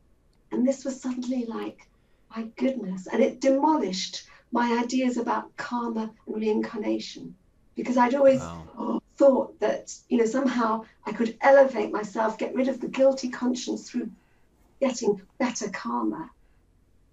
And 0.52 0.66
this 0.66 0.86
was 0.86 1.02
suddenly 1.02 1.46
like, 1.46 1.88
my 2.36 2.44
goodness, 2.58 3.08
and 3.08 3.22
it 3.22 3.42
demolished 3.42 4.28
my 4.52 4.80
ideas 4.82 5.18
about 5.18 5.56
karma 5.58 6.12
and 6.26 6.36
reincarnation 6.36 7.36
because 7.76 7.98
I'd 7.98 8.16
always 8.16 8.40
wow. 8.40 8.68
Oh, 8.78 9.02
thought 9.18 9.60
that 9.60 9.94
you 10.10 10.18
know 10.18 10.26
somehow 10.26 10.86
I 11.06 11.12
could 11.12 11.38
elevate 11.42 11.92
myself, 11.92 12.38
get 12.38 12.56
rid 12.56 12.68
of 12.68 12.82
the 12.82 12.88
guilty 12.88 13.30
conscience 13.30 13.90
through 13.90 14.10
getting 14.80 15.22
better 15.38 15.70
karma, 15.70 16.30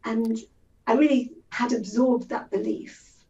and 0.05 0.38
I 0.87 0.95
really 0.95 1.33
had 1.51 1.73
absorbed 1.73 2.29
that 2.31 2.51
belief. 2.51 3.25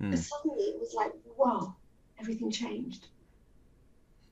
Hmm. 0.00 0.10
But 0.10 0.18
suddenly 0.20 0.64
it 0.64 0.80
was 0.80 0.94
like, 0.94 1.12
wow, 1.36 1.74
everything 2.20 2.50
changed. 2.50 3.08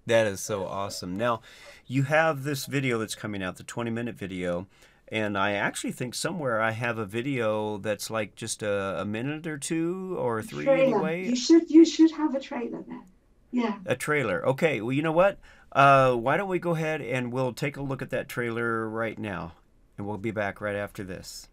That 0.06 0.26
is 0.26 0.40
so 0.40 0.66
awesome. 0.66 1.16
Now, 1.16 1.40
you 1.86 2.04
have 2.04 2.42
this 2.42 2.66
video 2.66 2.98
that's 2.98 3.14
coming 3.14 3.42
out, 3.42 3.56
the 3.56 3.64
20 3.64 3.90
minute 3.90 4.16
video. 4.16 4.66
And 5.12 5.36
I 5.36 5.52
actually 5.52 5.92
think 5.92 6.14
somewhere 6.14 6.60
I 6.60 6.70
have 6.70 6.96
a 6.96 7.04
video 7.04 7.78
that's 7.78 8.10
like 8.10 8.36
just 8.36 8.62
a, 8.62 9.00
a 9.00 9.04
minute 9.04 9.46
or 9.46 9.58
two 9.58 10.16
or 10.18 10.40
three 10.40 10.64
trailer. 10.64 10.96
anyway. 10.96 11.28
You 11.28 11.36
should 11.36 11.68
you 11.68 11.84
should 11.84 12.12
have 12.12 12.34
a 12.34 12.40
trailer 12.40 12.82
there. 12.86 13.02
Yeah. 13.50 13.78
A 13.86 13.96
trailer. 13.96 14.46
Okay. 14.46 14.80
Well, 14.80 14.92
you 14.92 15.02
know 15.02 15.12
what? 15.12 15.38
Uh, 15.72 16.14
why 16.14 16.36
don't 16.36 16.48
we 16.48 16.58
go 16.58 16.72
ahead 16.72 17.00
and 17.00 17.32
we'll 17.32 17.52
take 17.52 17.76
a 17.76 17.82
look 17.82 18.02
at 18.02 18.10
that 18.10 18.28
trailer 18.28 18.88
right 18.88 19.18
now, 19.18 19.52
and 19.96 20.06
we'll 20.06 20.18
be 20.18 20.30
back 20.30 20.60
right 20.60 20.76
after 20.76 21.04
this. 21.04 21.48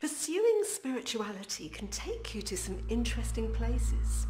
Pursuing 0.00 0.62
spirituality 0.64 1.68
can 1.68 1.88
take 1.88 2.34
you 2.34 2.42
to 2.42 2.56
some 2.56 2.78
interesting 2.88 3.52
places. 3.52 4.26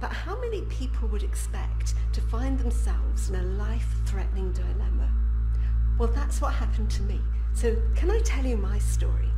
But 0.00 0.10
how 0.10 0.40
many 0.40 0.62
people 0.62 1.08
would 1.08 1.22
expect 1.22 1.94
to 2.12 2.20
find 2.20 2.58
themselves 2.58 3.30
in 3.30 3.36
a 3.36 3.42
life-threatening 3.42 4.52
dilemma? 4.52 5.12
Well, 5.98 6.08
that's 6.08 6.40
what 6.40 6.52
happened 6.54 6.90
to 6.92 7.02
me. 7.02 7.20
So 7.52 7.76
can 7.94 8.10
I 8.10 8.20
tell 8.24 8.44
you 8.44 8.56
my 8.56 8.78
story? 8.78 9.28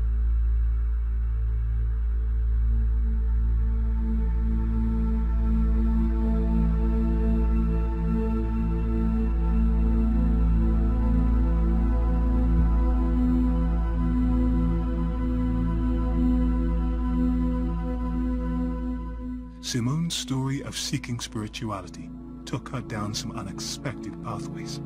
Simone's 19.67 20.15
story 20.15 20.63
of 20.63 20.79
seeking 20.79 21.19
spirituality 21.19 22.09
took 22.45 22.69
her 22.69 22.81
down 22.83 23.13
some 23.13 23.33
unexpected 23.33 24.13
pathways. 24.23 24.81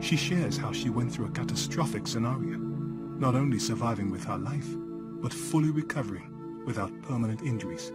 She 0.00 0.16
shares 0.16 0.56
how 0.56 0.72
she 0.72 0.90
went 0.90 1.12
through 1.12 1.26
a 1.26 1.30
catastrophic 1.30 2.08
scenario, 2.08 2.58
not 2.58 3.36
only 3.36 3.60
surviving 3.60 4.10
with 4.10 4.24
her 4.24 4.36
life, 4.36 4.66
but 5.22 5.32
fully 5.32 5.70
recovering 5.70 6.64
without 6.66 7.00
permanent 7.02 7.42
injuries. 7.42 7.92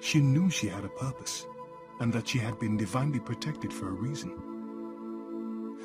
She 0.00 0.18
knew 0.18 0.50
she 0.50 0.66
had 0.66 0.84
a 0.84 0.88
purpose, 0.88 1.46
and 2.00 2.12
that 2.12 2.26
she 2.26 2.38
had 2.38 2.58
been 2.58 2.76
divinely 2.76 3.20
protected 3.20 3.72
for 3.72 3.90
a 3.90 3.92
reason. 3.92 4.32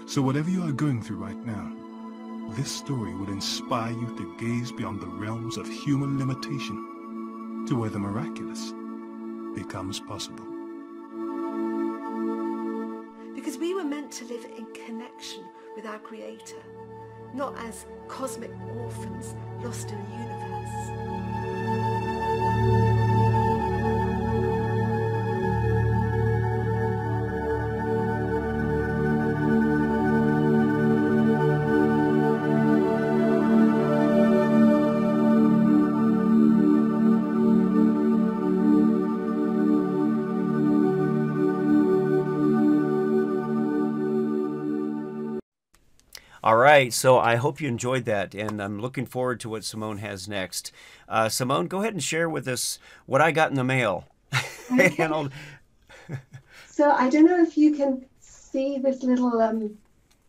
So 0.07 0.23
whatever 0.23 0.49
you 0.49 0.63
are 0.63 0.71
going 0.71 1.03
through 1.03 1.17
right 1.17 1.45
now, 1.45 1.71
this 2.55 2.71
story 2.71 3.13
will 3.13 3.29
inspire 3.29 3.91
you 3.91 4.17
to 4.17 4.35
gaze 4.39 4.71
beyond 4.71 4.99
the 4.99 5.05
realms 5.05 5.57
of 5.57 5.67
human 5.67 6.17
limitation 6.17 6.94
to 7.67 7.75
where 7.75 7.89
the 7.89 7.97
miraculous 7.97 8.73
becomes 9.56 9.99
possible. 9.99 10.45
Because 13.34 13.58
we 13.58 13.73
were 13.73 13.84
meant 13.84 14.12
to 14.13 14.25
live 14.25 14.45
in 14.58 14.65
connection 14.73 15.43
with 15.75 15.86
our 15.86 15.97
Creator, 15.99 16.62
not 17.34 17.58
as 17.58 17.86
cosmic 18.08 18.51
orphans 18.78 19.36
lost 19.63 19.89
in 19.89 19.97
the 19.97 20.12
universe. 20.12 20.44
Right, 46.75 46.93
so 46.93 47.17
I 47.17 47.35
hope 47.38 47.61
you 47.61 47.67
enjoyed 47.69 48.05
that, 48.05 48.35
and 48.35 48.61
I'm 48.61 48.79
looking 48.81 49.05
forward 49.05 49.39
to 49.41 49.49
what 49.49 49.63
Simone 49.63 49.99
has 49.99 50.27
next. 50.27 50.73
Uh, 51.07 51.29
Simone, 51.29 51.67
go 51.67 51.79
ahead 51.79 51.93
and 51.93 52.03
share 52.03 52.29
with 52.29 52.47
us 52.49 52.79
what 53.05 53.21
I 53.21 53.31
got 53.31 53.49
in 53.49 53.55
the 53.55 53.63
mail. 53.63 54.05
Okay. 54.73 54.97
so 56.67 56.89
I 56.91 57.07
don't 57.11 57.25
know 57.25 57.39
if 57.39 57.55
you 57.55 57.75
can 57.75 58.03
see 58.19 58.79
this 58.79 59.03
little, 59.03 59.39
um, 59.39 59.77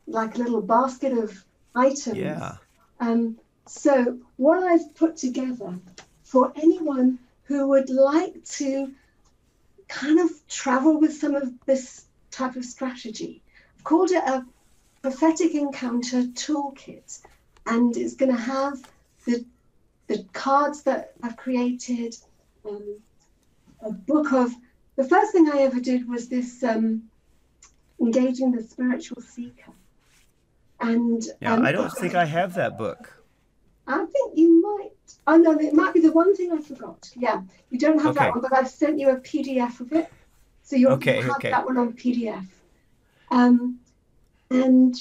like 0.06 0.36
little 0.36 0.60
basket 0.60 1.16
of 1.16 1.42
items. 1.74 2.18
Yeah. 2.18 2.56
Um, 3.00 3.38
so 3.66 4.18
what 4.36 4.62
I've 4.62 4.94
put 4.94 5.16
together 5.16 5.78
for 6.22 6.52
anyone 6.54 7.18
who 7.44 7.66
would 7.68 7.88
like 7.88 8.44
to 8.58 8.92
kind 9.88 10.20
of 10.20 10.28
travel 10.48 11.00
with 11.00 11.14
some 11.14 11.34
of 11.34 11.50
this 11.64 12.04
type 12.30 12.56
of 12.56 12.64
strategy, 12.66 13.40
I've 13.78 13.84
called 13.84 14.10
it 14.10 14.22
a 14.22 14.44
prophetic 15.06 15.54
encounter 15.54 16.22
toolkit 16.34 17.20
and 17.66 17.96
it's 17.96 18.16
going 18.16 18.34
to 18.34 18.42
have 18.42 18.82
the 19.24 19.44
the 20.08 20.24
cards 20.32 20.82
that 20.82 21.12
I've 21.22 21.36
created 21.36 22.16
um, 22.68 22.98
a 23.82 23.92
book 23.92 24.32
of 24.32 24.52
the 24.96 25.04
first 25.04 25.30
thing 25.30 25.48
I 25.48 25.58
ever 25.58 25.78
did 25.78 26.08
was 26.08 26.28
this 26.28 26.64
um, 26.64 27.04
engaging 28.00 28.50
the 28.50 28.64
spiritual 28.64 29.22
seeker. 29.22 29.72
And 30.80 31.24
yeah 31.40 31.54
um, 31.54 31.64
I 31.64 31.70
don't 31.70 31.92
think 31.92 32.16
I 32.16 32.24
have 32.24 32.54
that 32.54 32.76
book. 32.76 33.22
I 33.86 34.04
think 34.06 34.36
you 34.36 34.60
might 34.60 34.90
oh 35.28 35.36
no 35.36 35.52
it 35.52 35.72
might 35.72 35.94
be 35.94 36.00
the 36.00 36.10
one 36.10 36.34
thing 36.34 36.50
I 36.50 36.60
forgot. 36.60 37.08
Yeah 37.14 37.42
you 37.70 37.78
don't 37.78 37.98
have 37.98 38.16
okay. 38.16 38.24
that 38.24 38.32
one 38.32 38.40
but 38.40 38.52
I've 38.52 38.70
sent 38.70 38.98
you 38.98 39.10
a 39.10 39.20
PDF 39.20 39.78
of 39.78 39.92
it. 39.92 40.12
So 40.64 40.74
you'll 40.74 40.94
okay, 40.94 41.22
have 41.22 41.36
okay. 41.36 41.50
that 41.50 41.64
one 41.64 41.76
on 41.76 41.92
PDF 41.92 42.44
um, 43.30 43.78
and 44.50 44.94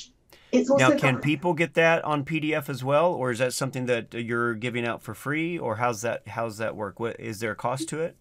it's 0.52 0.70
also 0.70 0.90
now 0.90 0.98
can 0.98 1.20
people 1.20 1.54
get 1.54 1.74
that 1.74 2.04
on 2.04 2.24
pdf 2.24 2.70
as 2.70 2.84
well 2.84 3.12
or 3.12 3.32
is 3.32 3.40
that 3.40 3.54
something 3.54 3.86
that 3.86 4.14
you're 4.14 4.54
giving 4.54 4.86
out 4.86 5.02
for 5.02 5.14
free 5.14 5.58
or 5.58 5.78
how's 5.78 6.02
that 6.02 6.28
how's 6.28 6.58
that 6.58 6.76
work? 6.76 7.00
What 7.00 7.20
is 7.20 7.40
there 7.40 7.52
a 7.52 7.56
cost 7.56 7.90
to 7.90 8.02
it? 8.02 8.16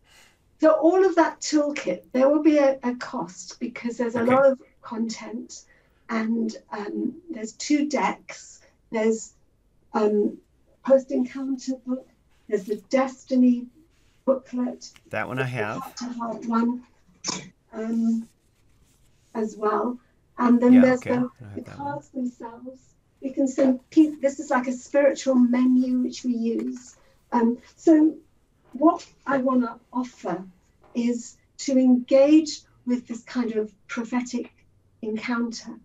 So 0.61 0.73
all 0.73 1.05
of 1.05 1.15
that 1.17 1.41
toolkit 1.41 2.03
there 2.13 2.29
will 2.29 2.43
be 2.43 2.59
a, 2.59 2.79
a 2.83 2.95
cost 2.97 3.61
because 3.61 3.97
there's 3.97 4.15
a 4.15 4.21
okay. 4.23 4.35
lot 4.35 4.47
of 4.47 4.59
content 4.83 5.65
and 6.11 6.55
um, 6.71 7.15
there's 7.31 7.53
two 7.53 7.89
decks. 7.89 8.61
There's 8.91 9.33
um, 9.95 10.39
post 10.85 11.11
encounter 11.11 11.77
book 11.87 12.07
there's 12.49 12.65
the 12.65 12.77
destiny 12.91 13.67
booklet 14.27 14.91
that 15.11 15.27
one 15.27 15.39
i 15.39 15.45
have. 15.45 15.81
Heart 15.81 15.97
to 15.97 16.05
heart 16.05 16.47
one 16.47 16.83
um, 17.73 18.29
as 19.35 19.57
well 19.57 19.99
and 20.39 20.61
then 20.61 20.75
yeah, 20.75 20.81
there's 20.81 21.01
okay. 21.01 21.11
the, 21.11 21.31
the 21.57 21.63
cards 21.63 22.09
themselves. 22.09 22.81
We 23.21 23.31
can 23.31 23.49
send 23.49 23.89
people, 23.91 24.19
this 24.21 24.41
is 24.41 24.51
like 24.51 24.67
a 24.67 24.73
spiritual 24.73 25.35
menu 25.35 26.01
which 26.01 26.25
we 26.25 26.33
use. 26.33 26.97
Um, 27.33 27.59
so, 27.77 28.17
what 28.73 29.07
I 29.27 29.39
want 29.39 29.63
to 29.63 29.79
offer 29.93 30.45
is 30.95 31.37
to 31.59 31.79
engage 31.79 32.63
with 32.87 33.07
this 33.07 33.23
kind 33.23 33.53
of 33.53 33.73
prophetic 33.89 34.53
encounter, 35.03 35.79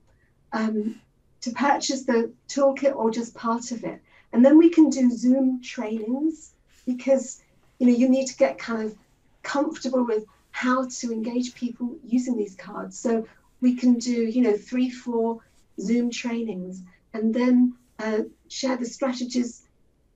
um, 0.51 0.99
to 1.41 1.51
purchase 1.51 2.03
the 2.03 2.31
toolkit 2.47 2.95
or 2.95 3.11
just 3.11 3.35
part 3.35 3.71
of 3.71 3.83
it. 3.83 4.01
And 4.33 4.43
then 4.43 4.57
we 4.57 4.69
can 4.69 4.89
do 4.89 5.09
Zoom 5.11 5.61
trainings 5.61 6.53
because 6.85 7.41
you 7.79 7.87
know 7.87 7.93
you 7.93 8.09
need 8.09 8.27
to 8.27 8.37
get 8.37 8.57
kind 8.57 8.83
of 8.83 8.95
comfortable 9.43 10.03
with 10.03 10.25
how 10.51 10.87
to 10.87 11.11
engage 11.11 11.55
people 11.55 11.95
using 12.03 12.35
these 12.35 12.55
cards. 12.55 12.97
So 12.97 13.25
we 13.61 13.75
can 13.75 13.95
do, 13.95 14.11
you 14.11 14.41
know, 14.41 14.55
three, 14.55 14.89
four 14.89 15.39
Zoom 15.79 16.11
trainings 16.11 16.81
and 17.13 17.33
then 17.33 17.73
uh, 17.99 18.21
share 18.47 18.77
the 18.77 18.85
strategies 18.85 19.63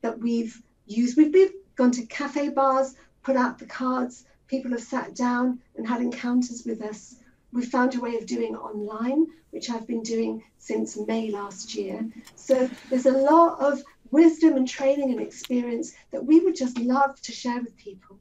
that 0.02 0.20
we've 0.20 0.62
used. 0.86 1.18
We've, 1.18 1.34
we've 1.34 1.54
gone 1.76 1.92
to 1.92 2.06
cafe 2.06 2.50
bars, 2.50 2.96
put 3.24 3.36
out 3.36 3.60
the 3.60 3.66
cards, 3.66 4.26
people 4.48 4.72
have 4.72 4.82
sat 4.82 5.16
down 5.16 5.60
and 5.76 5.88
had 5.88 6.02
encounters 6.02 6.64
with 6.66 6.82
us 6.82 7.16
we 7.54 7.64
found 7.64 7.96
a 7.96 8.02
way 8.02 8.16
of 8.18 8.26
doing 8.26 8.56
online, 8.56 9.28
which 9.52 9.70
I've 9.70 9.88
been 9.88 10.02
doing 10.02 10.44
since 10.58 10.98
May 10.98 11.30
last 11.30 11.76
year. 11.76 12.04
So 12.36 12.70
there's 12.90 13.06
a 13.06 13.12
lot 13.12 13.60
of 13.60 13.84
wisdom 14.12 14.58
and 14.58 14.68
training 14.68 15.12
and 15.12 15.22
experience 15.22 15.94
that 16.12 16.26
we 16.26 16.40
would 16.40 16.56
just 16.56 16.80
love 16.80 17.22
to 17.22 17.32
share 17.32 17.62
with 17.62 17.78
people. 17.78 18.20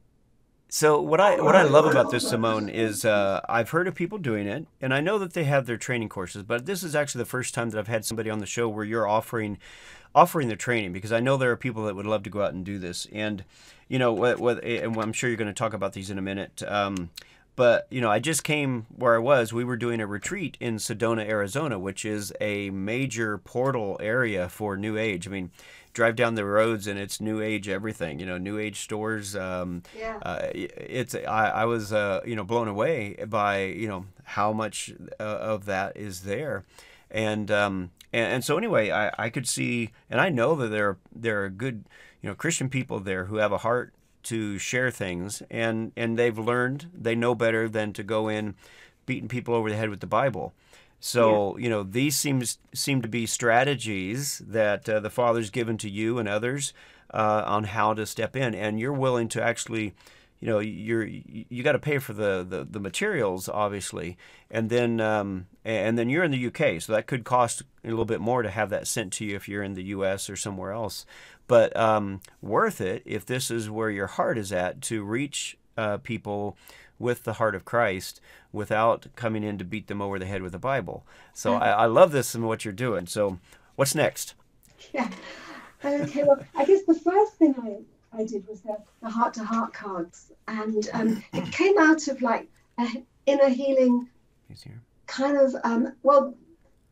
So 0.75 1.03
what 1.03 1.21
I 1.21 1.39
what 1.39 1.55
I 1.55 1.65
love 1.65 1.85
about 1.85 2.11
this, 2.11 2.27
Simone, 2.27 2.71
is 2.71 3.05
uh, 3.05 3.43
I've 3.47 3.69
heard 3.69 3.87
of 3.87 3.95
people 3.95 4.17
doing 4.17 4.47
it, 4.47 4.67
and 4.81 4.95
I 4.95 5.03
know 5.03 5.19
that 5.19 5.35
they 5.35 5.45
have 5.45 5.67
their 5.67 5.77
training 5.77 6.09
courses. 6.09 6.45
But 6.45 6.65
this 6.65 6.83
is 6.83 6.97
actually 6.97 7.19
the 7.19 7.27
first 7.27 7.53
time 7.53 7.69
that 7.69 7.79
I've 7.79 7.89
had 7.89 8.07
somebody 8.07 8.31
on 8.31 8.39
the 8.39 8.47
show 8.47 8.71
where 8.71 8.83
you're 8.83 9.07
offering 9.07 9.59
offering 10.15 10.49
the 10.49 10.57
training 10.57 10.95
because 10.95 11.13
I 11.13 11.21
know 11.21 11.37
there 11.37 11.51
are 11.51 11.59
people 11.59 11.85
that 11.85 11.95
would 11.95 12.07
love 12.07 12.23
to 12.23 12.31
go 12.31 12.41
out 12.41 12.55
and 12.55 12.65
do 12.65 12.79
this. 12.79 13.07
And 13.13 13.45
you 13.89 13.99
know, 13.99 14.15
what, 14.15 14.41
what 14.41 14.65
and 14.65 14.97
I'm 14.97 15.13
sure 15.13 15.29
you're 15.29 15.37
going 15.37 15.47
to 15.47 15.53
talk 15.53 15.75
about 15.75 15.93
these 15.93 16.09
in 16.09 16.17
a 16.17 16.23
minute. 16.23 16.63
Um, 16.67 17.11
but 17.55 17.87
you 17.91 18.01
know, 18.01 18.11
I 18.11 18.19
just 18.19 18.43
came 18.43 18.87
where 18.97 19.15
I 19.15 19.19
was. 19.19 19.53
We 19.53 19.65
were 19.65 19.77
doing 19.77 20.01
a 20.01 20.07
retreat 20.07 20.57
in 20.59 20.77
Sedona, 20.77 21.29
Arizona, 21.29 21.79
which 21.79 22.07
is 22.07 22.33
a 22.41 22.71
major 22.71 23.37
portal 23.37 23.99
area 24.01 24.49
for 24.49 24.79
New 24.79 24.97
Age. 24.97 25.29
I 25.29 25.31
mean, 25.31 25.51
drive 25.93 26.17
down 26.17 26.35
the 26.35 26.45
roads 26.45 26.87
and 26.87 26.99
it's 26.99 27.21
New 27.21 27.41
Age 27.41 27.69
everything. 27.69 28.19
You 28.19 28.27
know, 28.27 28.39
New 28.39 28.59
Age 28.59 28.81
stores. 28.81 29.37
Um, 29.37 29.83
Yeah. 29.97 30.19
uh, 30.23 30.49
it's 30.55 31.15
I, 31.15 31.49
I 31.49 31.65
was 31.65 31.93
uh, 31.93 32.21
you 32.27 32.37
know 32.37 32.45
blown 32.45 32.69
away 32.69 33.17
by 33.29 33.65
you 33.65 33.89
know 33.89 34.07
how 34.25 34.53
much 34.53 34.93
uh, 35.21 35.23
of 35.23 35.65
that 35.67 35.97
is 35.97 36.23
there, 36.23 36.65
and 37.11 37.51
um, 37.51 37.91
and, 38.13 38.35
and 38.35 38.45
so 38.45 38.57
anyway, 38.57 38.91
I, 38.91 39.11
I 39.19 39.31
could 39.31 39.49
see 39.49 39.91
and 40.11 40.21
I 40.21 40.29
know 40.29 40.55
that 40.57 40.69
there 40.69 40.89
are, 40.89 40.99
there 41.15 41.45
are 41.45 41.51
good 41.51 41.85
you 42.21 42.29
know 42.29 42.35
Christian 42.35 42.69
people 42.69 43.01
there 43.01 43.27
who 43.27 43.37
have 43.37 43.53
a 43.53 43.59
heart 43.59 43.93
to 44.25 44.57
share 44.59 44.91
things 44.91 45.43
and 45.51 45.91
and 45.97 46.17
they've 46.17 46.39
learned 46.39 46.89
they 46.95 47.17
know 47.17 47.35
better 47.35 47.69
than 47.69 47.93
to 47.93 48.05
go 48.05 48.29
in 48.29 48.55
beating 49.05 49.29
people 49.29 49.53
over 49.53 49.69
the 49.69 49.77
head 49.77 49.91
with 49.91 49.99
the 50.01 50.07
Bible. 50.07 50.55
So 51.05 51.59
you 51.59 51.69
know 51.69 51.83
these 51.83 52.15
seems 52.15 52.59
seem 52.73 53.03
to 53.03 53.09
be 53.09 53.27
strategies 53.27 54.41
that 54.47 54.89
uh, 54.89 55.01
the 55.01 55.11
Father's 55.11 55.51
given 55.51 55.77
to 55.79 55.91
you 55.91 56.21
and 56.21 56.29
others 56.29 56.73
uh, 57.13 57.43
on 57.45 57.65
how 57.65 57.93
to 57.95 58.07
step 58.07 58.37
in, 58.37 58.55
and 58.55 58.79
you're 58.79 58.93
willing 58.93 59.29
to 59.31 59.43
actually, 59.43 59.95
you 60.39 60.47
know, 60.47 60.61
you're 60.61 61.05
you 61.05 61.65
got 61.65 61.73
to 61.73 61.81
pay 61.81 61.99
for 61.99 62.13
the, 62.13 62.47
the 62.49 62.65
the 62.65 62.79
materials 62.79 63.49
obviously, 63.49 64.17
and 64.49 64.71
then 64.71 65.01
um, 65.01 65.49
and 65.65 65.99
then 65.99 66.09
you're 66.09 66.23
in 66.23 66.31
the 66.31 66.47
UK, 66.47 66.81
so 66.81 66.93
that 66.93 67.09
could 67.09 67.25
cost 67.25 67.63
a 67.85 67.89
little 67.89 68.05
bit 68.05 68.21
more 68.21 68.43
to 68.43 68.51
have 68.51 68.71
that 68.71 68.87
sent 68.87 69.13
to 69.15 69.25
you 69.25 69.35
if 69.35 69.49
you're 69.49 69.65
in 69.65 69.75
the 69.75 69.87
US 69.87 70.31
or 70.31 70.37
somewhere 70.37 70.71
else, 70.71 71.05
but 71.49 71.77
um, 71.77 72.21
worth 72.41 72.81
it 72.81 73.03
if 73.05 73.27
this 73.27 73.51
is 73.51 73.69
where 73.69 73.91
your 73.91 74.07
heart 74.07 74.39
is 74.39 74.53
at 74.53 74.81
to 74.83 75.03
reach 75.03 75.59
uh, 75.77 75.97
people 75.97 76.57
with 77.01 77.25
the 77.25 77.35
heart 77.35 77.57
of 77.57 77.65
Christ 77.65 78.21
without 78.53 79.07
coming 79.17 79.43
in 79.43 79.59
to 79.59 79.65
beat 79.65 79.87
them 79.87 80.03
over 80.03 80.19
the 80.19 80.27
head 80.27 80.43
with 80.43 80.53
the 80.53 80.59
Bible. 80.59 81.07
So 81.33 81.55
I, 81.55 81.71
I 81.71 81.87
love 81.87 82.13
this 82.13 82.35
and 82.35 82.47
what 82.47 82.65
you're 82.65 82.73
doing. 82.73 83.07
So 83.07 83.39
what's 83.77 83.95
next? 83.95 84.35
Yeah. 84.93 85.11
Okay, 85.85 86.23
well, 86.23 86.39
I 86.55 86.65
guess 86.65 86.85
the 86.85 86.95
first 86.95 87.35
thing 87.35 87.55
I, 87.63 88.19
I 88.21 88.25
did 88.25 88.47
was 88.47 88.61
the, 88.61 88.77
the 89.03 89.11
heart 89.11 89.35
to 89.35 89.45
heart 89.45 89.73
cards. 89.73 90.31
And 90.47 90.89
um, 90.93 91.25
it 91.33 91.53
came 91.53 91.79
out 91.79 92.07
of 92.09 92.23
like 92.23 92.49
a 92.79 93.03
inner 93.27 93.49
healing 93.49 94.09
kind 95.07 95.37
of, 95.37 95.55
um, 95.65 95.93
well, 96.03 96.35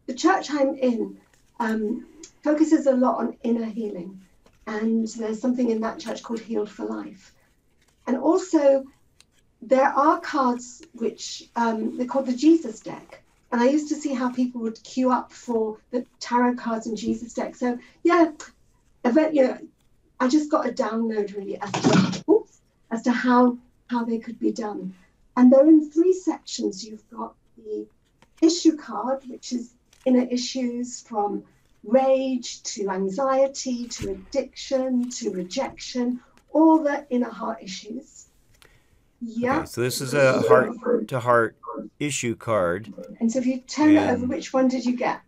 the 0.06 0.14
church 0.14 0.50
I'm 0.50 0.74
in 0.76 1.18
um, 1.58 2.06
focuses 2.42 2.86
a 2.86 2.92
lot 2.92 3.18
on 3.18 3.36
inner 3.42 3.66
healing. 3.66 4.20
And 4.66 5.08
there's 5.08 5.40
something 5.40 5.70
in 5.70 5.80
that 5.80 5.98
church 5.98 6.22
called 6.22 6.40
Healed 6.40 6.70
for 6.70 6.84
Life. 6.84 7.34
And 8.06 8.16
also, 8.16 8.84
there 9.62 9.88
are 9.88 10.20
cards 10.20 10.82
which 10.94 11.48
um, 11.56 11.96
they're 11.96 12.06
called 12.06 12.26
the 12.26 12.36
Jesus 12.36 12.80
deck. 12.80 13.22
And 13.52 13.60
I 13.60 13.68
used 13.68 13.88
to 13.88 13.96
see 13.96 14.14
how 14.14 14.30
people 14.30 14.60
would 14.62 14.82
queue 14.84 15.10
up 15.10 15.32
for 15.32 15.78
the 15.90 16.06
tarot 16.20 16.54
cards 16.54 16.86
and 16.86 16.96
Jesus 16.96 17.34
deck. 17.34 17.56
So, 17.56 17.78
yeah, 18.02 18.30
event, 19.04 19.34
you 19.34 19.42
know, 19.42 19.58
I 20.20 20.28
just 20.28 20.50
got 20.50 20.68
a 20.68 20.72
download 20.72 21.36
really 21.36 21.60
as 21.60 21.72
to, 21.72 22.24
oops, 22.30 22.60
as 22.90 23.02
to 23.02 23.10
how, 23.10 23.58
how 23.88 24.04
they 24.04 24.18
could 24.18 24.38
be 24.38 24.52
done. 24.52 24.94
And 25.36 25.52
they're 25.52 25.66
in 25.66 25.90
three 25.90 26.12
sections. 26.12 26.84
You've 26.84 27.08
got 27.10 27.34
the 27.56 27.86
issue 28.40 28.76
card, 28.76 29.22
which 29.26 29.52
is 29.52 29.74
inner 30.04 30.26
issues 30.30 31.00
from 31.00 31.44
rage 31.82 32.62
to 32.62 32.88
anxiety 32.90 33.88
to 33.88 34.10
addiction 34.10 35.08
to 35.10 35.30
rejection, 35.30 36.20
all 36.52 36.82
the 36.82 37.06
inner 37.10 37.30
heart 37.30 37.62
issues. 37.62 38.19
Yeah. 39.20 39.59
Okay, 39.59 39.66
so 39.66 39.80
this 39.83 40.00
is 40.00 40.14
a 40.14 40.40
heart 40.42 41.09
to 41.09 41.20
heart 41.20 41.56
issue 41.98 42.35
card. 42.35 42.92
And 43.20 43.30
so 43.30 43.38
if 43.38 43.46
you 43.46 43.59
turn 43.61 43.96
it 43.96 44.11
over, 44.11 44.26
which 44.26 44.52
one 44.52 44.68
did 44.68 44.85
you 44.85 44.96
get? 44.96 45.20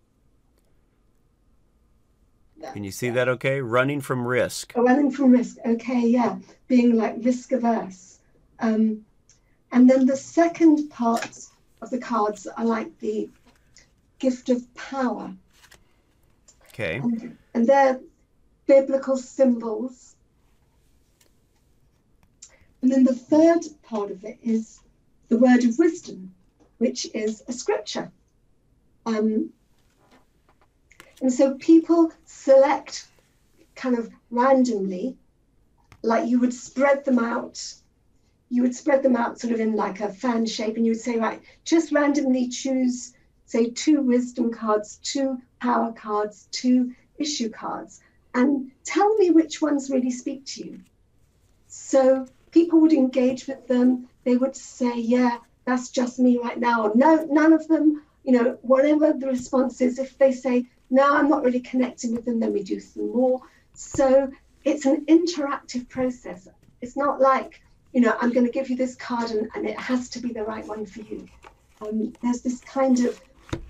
Can 2.73 2.85
you 2.85 2.93
see 2.93 3.11
that 3.11 3.29
okay? 3.29 3.61
Running 3.61 4.01
from 4.01 4.27
risk. 4.27 4.73
Oh, 4.77 4.83
running 4.83 5.11
from 5.11 5.33
risk. 5.33 5.57
Okay, 5.67 6.07
yeah. 6.07 6.37
Being 6.69 6.97
like 6.97 7.17
risk 7.21 7.53
averse. 7.53 8.21
Um, 8.61 9.05
and 9.73 9.91
then 9.91 10.07
the 10.07 10.17
second 10.17 10.89
part 10.89 11.39
of 11.81 11.91
the 11.91 11.99
cards 11.99 12.47
are 12.47 12.65
like 12.65 12.97
the 13.01 13.29
gift 14.19 14.49
of 14.49 14.73
power. 14.75 15.35
Okay. 16.69 16.97
And, 16.97 17.37
and 17.55 17.67
they're 17.67 18.01
biblical 18.67 19.17
symbols. 19.17 20.12
And 22.83 22.91
then 22.91 23.05
the 23.05 23.15
third 23.15 23.65
part 23.85 24.11
of 24.11 24.25
it 24.25 24.39
is 24.43 24.81
the 25.29 25.39
word 25.39 25.65
of 25.65 25.79
wisdom, 25.79 26.35
which 26.79 27.07
is 27.15 27.43
a 27.47 27.53
scripture. 27.53 28.11
Um, 29.07 29.51
and 31.21 31.33
so 31.33 31.55
people 31.55 32.13
select 32.25 33.07
kind 33.77 33.97
of 33.97 34.11
randomly, 34.31 35.17
like 36.03 36.29
you 36.29 36.41
would 36.41 36.53
spread 36.53 37.05
them 37.05 37.21
out. 37.21 37.63
You 38.51 38.63
would 38.63 38.75
spread 38.75 39.03
them 39.03 39.17
out 39.17 39.39
sort 39.39 39.53
of 39.53 39.61
in 39.61 39.77
like 39.77 40.01
a 40.01 40.13
fan 40.13 40.45
shape, 40.45 40.77
and 40.77 40.85
you 40.85 40.93
would 40.93 41.01
say, 41.01 41.19
right, 41.19 41.41
just 41.65 41.93
randomly 41.93 42.49
choose, 42.49 43.15
say, 43.47 43.71
two 43.71 44.03
wisdom 44.03 44.53
cards, 44.53 44.99
two 45.03 45.41
power 45.61 45.93
cards, 45.93 46.49
two 46.51 46.93
issue 47.17 47.49
cards, 47.49 48.01
and 48.35 48.73
tell 48.85 49.17
me 49.19 49.31
which 49.31 49.63
ones 49.63 49.89
really 49.89 50.11
speak 50.11 50.45
to 50.47 50.67
you. 50.67 50.81
So 51.69 52.27
people 52.53 52.81
would 52.81 52.93
engage 52.93 53.47
with 53.47 53.67
them. 53.67 54.09
They 54.25 54.37
would 54.37 54.55
say, 54.55 54.99
yeah, 54.99 55.39
that's 55.65 55.91
just 55.91 56.19
me 56.19 56.39
right 56.39 56.59
now. 56.59 56.85
Or 56.85 56.93
no, 56.95 57.25
none 57.25 57.53
of 57.53 57.67
them, 57.67 58.03
you 58.23 58.33
know, 58.33 58.59
whatever 58.63 59.13
the 59.13 59.27
response 59.27 59.81
is, 59.81 59.99
if 59.99 60.17
they 60.19 60.33
say, 60.33 60.67
no, 60.91 61.17
I'm 61.17 61.29
not 61.29 61.43
really 61.43 61.61
connecting 61.61 62.15
with 62.15 62.25
them, 62.25 62.39
then 62.39 62.53
we 62.53 62.63
do 62.63 62.79
some 62.79 63.11
more. 63.13 63.41
So 63.73 64.31
it's 64.65 64.85
an 64.85 65.07
interactive 65.07 65.89
process. 65.89 66.47
It's 66.81 66.97
not 66.97 67.21
like, 67.21 67.61
you 67.93 68.01
know, 68.01 68.17
I'm 68.21 68.33
going 68.33 68.47
to 68.47 68.53
give 68.53 68.71
you 68.71 68.77
this 68.77 68.97
card 68.97 69.31
and, 69.31 69.49
and 69.55 69.67
it 69.67 69.79
has 69.79 70.11
to 70.11 70.21
be 70.21 70.33
the 70.33 70.43
right 70.43 70.67
one 70.67 70.87
for 70.87 71.01
you. 71.01 71.29
Um, 71.81 72.15
there's 72.23 72.43
this 72.43 72.61
kind 72.61 73.01
of 73.07 73.21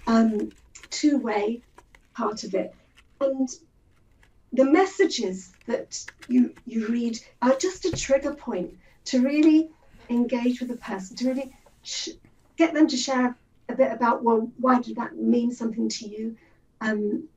um, 0.06 0.52
two 0.90 1.18
way 1.18 1.62
part 2.14 2.44
of 2.44 2.54
it. 2.54 2.74
And 3.20 3.48
the 4.52 4.64
messages 4.64 5.52
that 5.66 6.04
you 6.28 6.54
you 6.66 6.86
read 6.88 7.18
are 7.40 7.56
just 7.56 7.84
a 7.84 7.92
trigger 7.92 8.34
point 8.34 8.76
to 9.06 9.22
really 9.22 9.70
engage 10.10 10.60
with 10.60 10.68
the 10.68 10.76
person, 10.76 11.16
to 11.16 11.28
really 11.28 11.52
sh- 11.82 12.10
get 12.56 12.74
them 12.74 12.86
to 12.86 12.96
share 12.96 13.36
a 13.68 13.74
bit 13.74 13.92
about 13.92 14.22
well, 14.22 14.50
why 14.58 14.80
did 14.80 14.96
that 14.96 15.16
mean 15.16 15.52
something 15.52 15.88
to 15.88 16.08
you? 16.08 16.36
Um, 16.80 17.28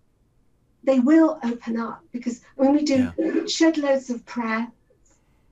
they 0.84 1.00
will 1.00 1.40
open 1.44 1.80
up 1.80 2.04
because 2.12 2.42
when 2.56 2.74
we 2.74 2.84
do 2.84 3.48
shed 3.48 3.78
loads 3.78 4.10
of 4.10 4.26
prayer 4.26 4.68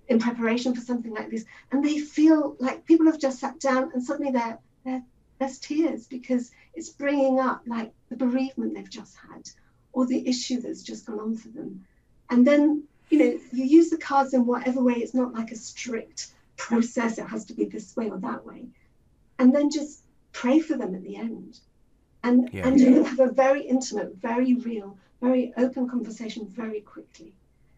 in 0.09 0.19
preparation 0.19 0.75
for 0.75 0.81
something 0.81 1.13
like 1.13 1.29
this, 1.31 1.45
and 1.71 1.83
they 1.83 1.97
feel 1.97 2.55
like 2.59 2.85
people 2.85 3.05
have 3.05 3.19
just 3.19 3.39
sat 3.39 3.59
down 3.59 3.91
and 3.93 4.03
suddenly 4.03 4.31
they're, 4.31 4.59
they're 4.83 5.03
there's 5.39 5.59
tears 5.59 6.07
because 6.07 6.51
it's 6.73 6.89
bringing 6.89 7.39
up 7.39 7.61
like 7.65 7.91
the 8.09 8.15
bereavement 8.15 8.75
they've 8.75 8.89
just 8.89 9.15
had 9.17 9.49
or 9.93 10.05
the 10.05 10.27
issue 10.27 10.59
that's 10.59 10.81
just 10.81 11.05
gone 11.05 11.19
on 11.19 11.35
for 11.35 11.49
them. 11.49 11.85
And 12.29 12.45
then, 12.45 12.83
you 13.09 13.19
know, 13.19 13.39
you 13.51 13.63
use 13.63 13.89
the 13.89 13.97
cards 13.97 14.33
in 14.33 14.45
whatever 14.45 14.83
way, 14.83 14.95
it's 14.95 15.13
not 15.13 15.33
like 15.33 15.51
a 15.51 15.55
strict 15.55 16.33
process, 16.57 17.17
it 17.17 17.27
has 17.27 17.45
to 17.45 17.53
be 17.53 17.65
this 17.65 17.95
way 17.95 18.09
or 18.09 18.17
that 18.17 18.45
way. 18.45 18.65
And 19.39 19.53
then 19.53 19.69
just 19.69 20.03
pray 20.31 20.59
for 20.59 20.75
them 20.77 20.95
at 20.95 21.03
the 21.03 21.15
end. 21.15 21.59
And, 22.23 22.49
Yeah. 22.51 22.67
and 22.67 22.79
you 22.79 23.03
have 23.03 23.19
a 23.19 23.31
very 23.31 23.61
intimate, 23.61 24.15
very 24.15 24.55
real, 24.55 24.97
very 25.21 25.53
open 25.57 25.87
conversation 25.87 26.47
very 26.47 26.81
quickly. 26.81 27.33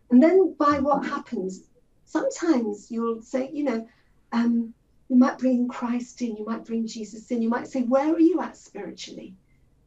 And 0.10 0.22
then 0.22 0.54
by 0.58 0.80
what 0.80 1.06
happens, 1.06 1.62
sometimes 2.06 2.90
you'll 2.92 3.22
say, 3.22 3.50
you 3.52 3.64
know, 3.64 3.88
um, 4.32 4.74
you 5.10 5.16
might 5.18 5.38
bring 5.38 5.68
Christ 5.68 6.22
in, 6.22 6.36
you 6.36 6.46
might 6.46 6.66
bring 6.66 6.88
Jesus 6.88 7.30
in, 7.32 7.42
you 7.42 7.50
might 7.50 7.68
say, 7.68 7.82
Where 7.84 8.14
are 8.14 8.20
you 8.20 8.42
at 8.42 8.58
spiritually? 8.58 9.36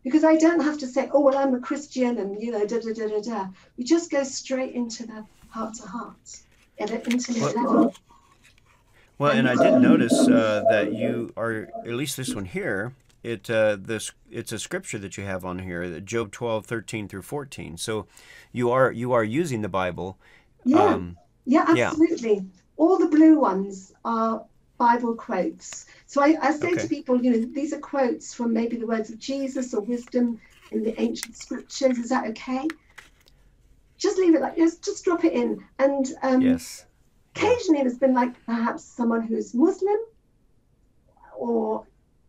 Because 0.08 0.24
I 0.24 0.36
don't 0.36 0.60
have 0.60 0.78
to 0.78 0.86
say, 0.86 1.10
Oh, 1.12 1.20
well, 1.20 1.36
I'm 1.36 1.54
a 1.54 1.60
Christian 1.60 2.16
and, 2.16 2.42
you 2.42 2.50
know, 2.50 2.64
da 2.64 2.80
da 2.80 2.94
da 2.94 3.08
da 3.08 3.20
da. 3.20 3.46
We 3.76 3.84
just 3.84 4.10
go 4.10 4.22
straight 4.24 4.74
into 4.74 5.06
the 5.06 5.22
heart 5.50 5.74
to 5.74 5.82
heart 5.86 6.40
at 6.78 6.90
an 6.90 7.02
intimate 7.12 7.54
Well- 7.54 7.64
level. 7.64 7.94
Well, 9.18 9.32
and 9.32 9.46
I 9.48 9.54
did 9.56 9.82
notice 9.82 10.16
uh, 10.28 10.64
that 10.70 10.94
you 10.94 11.32
are 11.36 11.68
at 11.84 11.92
least 11.92 12.16
this 12.16 12.34
one 12.34 12.46
here. 12.46 12.94
It 13.24 13.50
uh, 13.50 13.76
this 13.78 14.12
it's 14.30 14.52
a 14.52 14.60
scripture 14.60 14.98
that 15.00 15.18
you 15.18 15.24
have 15.24 15.44
on 15.44 15.58
here, 15.58 15.98
Job 15.98 16.30
12, 16.30 16.64
13 16.64 17.08
through 17.08 17.22
fourteen. 17.22 17.76
So 17.76 18.06
you 18.52 18.70
are 18.70 18.92
you 18.92 19.12
are 19.12 19.24
using 19.24 19.60
the 19.62 19.68
Bible. 19.68 20.16
Yeah, 20.64 20.84
um, 20.84 21.16
yeah, 21.44 21.64
absolutely. 21.66 22.34
Yeah. 22.34 22.40
All 22.76 22.96
the 22.96 23.08
blue 23.08 23.40
ones 23.40 23.92
are 24.04 24.44
Bible 24.78 25.14
quotes. 25.14 25.86
So 26.06 26.22
I, 26.22 26.36
I 26.40 26.52
say 26.52 26.72
okay. 26.72 26.82
to 26.82 26.88
people, 26.88 27.22
you 27.22 27.30
know, 27.30 27.48
these 27.52 27.72
are 27.72 27.80
quotes 27.80 28.32
from 28.32 28.52
maybe 28.52 28.76
the 28.76 28.86
words 28.86 29.10
of 29.10 29.18
Jesus 29.18 29.74
or 29.74 29.80
wisdom 29.80 30.40
in 30.70 30.82
the 30.82 31.00
ancient 31.00 31.36
scriptures. 31.36 31.98
Is 31.98 32.10
that 32.10 32.28
okay? 32.28 32.66
Just 33.98 34.18
leave 34.18 34.34
it 34.34 34.40
like 34.40 34.56
just 34.56 34.84
just 34.84 35.04
drop 35.04 35.24
it 35.24 35.32
in. 35.32 35.64
And 35.78 36.06
um, 36.22 36.42
yes 36.42 36.86
Occasionally, 37.38 37.82
there's 37.82 37.98
been 37.98 38.14
like 38.14 38.44
perhaps 38.46 38.84
someone 38.84 39.22
who's 39.22 39.54
Muslim, 39.54 39.96
or 41.36 41.86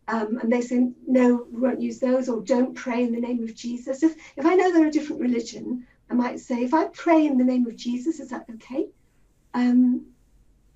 um, 0.08 0.38
and 0.38 0.52
they 0.52 0.60
say 0.60 0.90
no, 1.06 1.46
we 1.50 1.60
won't 1.60 1.80
use 1.80 1.98
those, 1.98 2.28
or 2.28 2.40
don't 2.40 2.74
pray 2.74 3.02
in 3.02 3.12
the 3.12 3.20
name 3.20 3.42
of 3.42 3.54
Jesus. 3.54 4.02
If 4.02 4.14
if 4.36 4.46
I 4.46 4.54
know 4.54 4.72
they're 4.72 4.86
a 4.86 4.90
different 4.90 5.20
religion, 5.20 5.86
I 6.10 6.14
might 6.14 6.40
say, 6.40 6.62
if 6.62 6.74
I 6.74 6.86
pray 6.86 7.26
in 7.26 7.38
the 7.38 7.44
name 7.44 7.66
of 7.66 7.76
Jesus, 7.76 8.20
is 8.20 8.30
that 8.30 8.46
okay? 8.54 8.88
Um, 9.54 10.06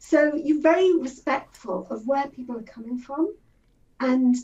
so 0.07 0.35
you're 0.35 0.61
very 0.61 0.95
respectful 0.99 1.87
of 1.89 2.07
where 2.07 2.29
people 2.29 2.59
are 2.59 2.63
coming 2.63 2.99
from. 2.99 3.35
And 4.01 4.37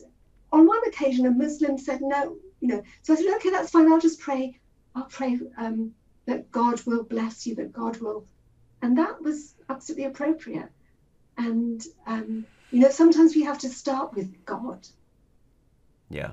on 0.50 0.66
one 0.66 0.88
occasion, 0.88 1.26
a 1.26 1.30
Muslim 1.30 1.76
said 1.76 2.00
no, 2.00 2.36
you 2.60 2.68
know. 2.68 2.82
So 3.02 3.12
I 3.12 3.16
said, 3.16 3.34
okay, 3.36 3.50
that's 3.50 3.70
fine. 3.70 3.92
I'll 3.92 4.00
just 4.00 4.20
pray. 4.20 4.58
I'll 4.94 5.04
pray 5.04 5.38
um, 5.58 5.92
that 6.24 6.50
God 6.50 6.80
will 6.86 7.04
bless 7.04 7.46
you, 7.46 7.54
that 7.56 7.72
God 7.72 7.98
will 7.98 8.26
and 8.80 8.96
that 8.96 9.20
was 9.20 9.54
absolutely 9.68 10.06
appropriate. 10.06 10.70
And 11.36 11.84
um, 12.06 12.46
you 12.70 12.80
know, 12.80 12.90
sometimes 12.90 13.34
we 13.34 13.44
have 13.44 13.58
to 13.58 13.68
start 13.68 14.14
with 14.14 14.46
God. 14.46 14.86
Yeah. 16.08 16.32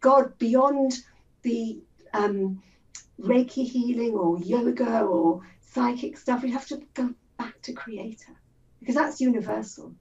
God 0.00 0.38
beyond 0.38 0.92
the 1.42 1.80
um, 2.14 2.62
Reiki 3.20 3.66
healing 3.66 4.14
or 4.14 4.38
yoga 4.38 5.00
or 5.00 5.42
psychic 5.60 6.16
stuff. 6.16 6.44
We 6.44 6.52
have 6.52 6.68
to 6.68 6.80
go 6.94 7.12
back 7.38 7.60
to 7.62 7.72
Creator 7.72 8.32
because 8.80 8.94
that's 8.94 9.20
universal. 9.20 9.94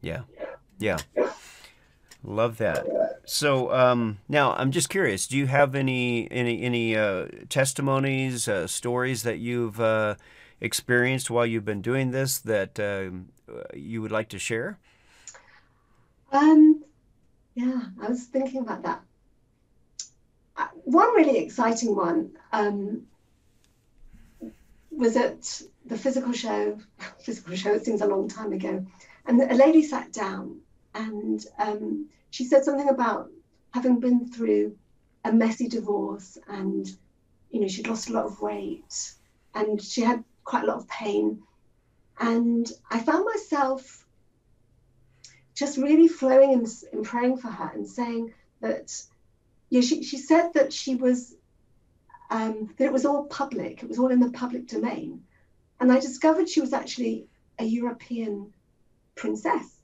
Yeah. 0.00 0.22
Yeah. 0.78 0.98
Love 2.24 2.58
that. 2.58 2.86
So 3.24 3.72
um, 3.72 4.18
now 4.28 4.52
I'm 4.54 4.70
just 4.72 4.88
curious. 4.88 5.26
Do 5.26 5.36
you 5.36 5.46
have 5.46 5.74
any 5.74 6.28
any 6.30 6.62
any 6.62 6.96
uh, 6.96 7.28
testimonies, 7.48 8.48
uh, 8.48 8.66
stories 8.66 9.22
that 9.22 9.38
you've 9.38 9.80
uh, 9.80 10.16
experienced 10.60 11.30
while 11.30 11.46
you've 11.46 11.64
been 11.64 11.82
doing 11.82 12.10
this 12.10 12.38
that 12.38 12.80
um, 12.80 13.28
you 13.74 14.02
would 14.02 14.12
like 14.12 14.28
to 14.30 14.38
share? 14.38 14.78
Um, 16.32 16.84
yeah, 17.54 17.82
I 18.02 18.08
was 18.08 18.24
thinking 18.24 18.60
about 18.60 18.82
that. 18.82 19.00
Uh, 20.56 20.68
one 20.84 21.14
really 21.14 21.38
exciting 21.38 21.94
one 21.94 22.30
um, 22.52 23.06
was 24.90 25.16
at 25.16 25.62
the 25.86 25.96
physical 25.96 26.32
show. 26.32 26.78
Physical 27.20 27.56
show, 27.56 27.74
it 27.74 27.84
seems 27.84 28.00
a 28.00 28.06
long 28.06 28.28
time 28.28 28.52
ago. 28.52 28.84
And 29.26 29.40
a 29.40 29.54
lady 29.54 29.82
sat 29.82 30.12
down 30.12 30.60
and 30.94 31.44
um, 31.58 32.06
she 32.30 32.44
said 32.44 32.64
something 32.64 32.88
about 32.88 33.30
having 33.72 34.00
been 34.00 34.28
through 34.28 34.76
a 35.24 35.32
messy 35.32 35.68
divorce 35.68 36.38
and, 36.48 36.86
you 37.50 37.60
know, 37.60 37.68
she'd 37.68 37.88
lost 37.88 38.08
a 38.08 38.12
lot 38.12 38.26
of 38.26 38.40
weight 38.40 39.12
and 39.54 39.82
she 39.82 40.02
had 40.02 40.22
quite 40.44 40.64
a 40.64 40.66
lot 40.66 40.76
of 40.76 40.88
pain. 40.88 41.42
And 42.18 42.70
I 42.90 43.00
found 43.00 43.24
myself 43.24 44.06
just 45.54 45.78
really 45.78 46.08
flowing 46.08 46.52
in, 46.52 46.66
in 46.92 47.02
praying 47.02 47.38
for 47.38 47.48
her 47.48 47.70
and 47.74 47.88
saying 47.88 48.32
that, 48.60 48.92
yeah, 49.70 49.80
she, 49.80 50.02
she 50.02 50.18
said 50.18 50.52
that 50.54 50.72
she 50.72 50.94
was, 50.94 51.34
um, 52.30 52.72
that 52.76 52.86
it 52.86 52.92
was 52.92 53.04
all 53.04 53.24
public, 53.24 53.82
it 53.82 53.88
was 53.88 53.98
all 53.98 54.10
in 54.10 54.20
the 54.20 54.30
public 54.30 54.68
domain. 54.68 55.24
And 55.80 55.92
I 55.92 56.00
discovered 56.00 56.48
she 56.48 56.60
was 56.60 56.72
actually 56.72 57.26
a 57.58 57.64
European 57.64 58.52
princess. 59.14 59.80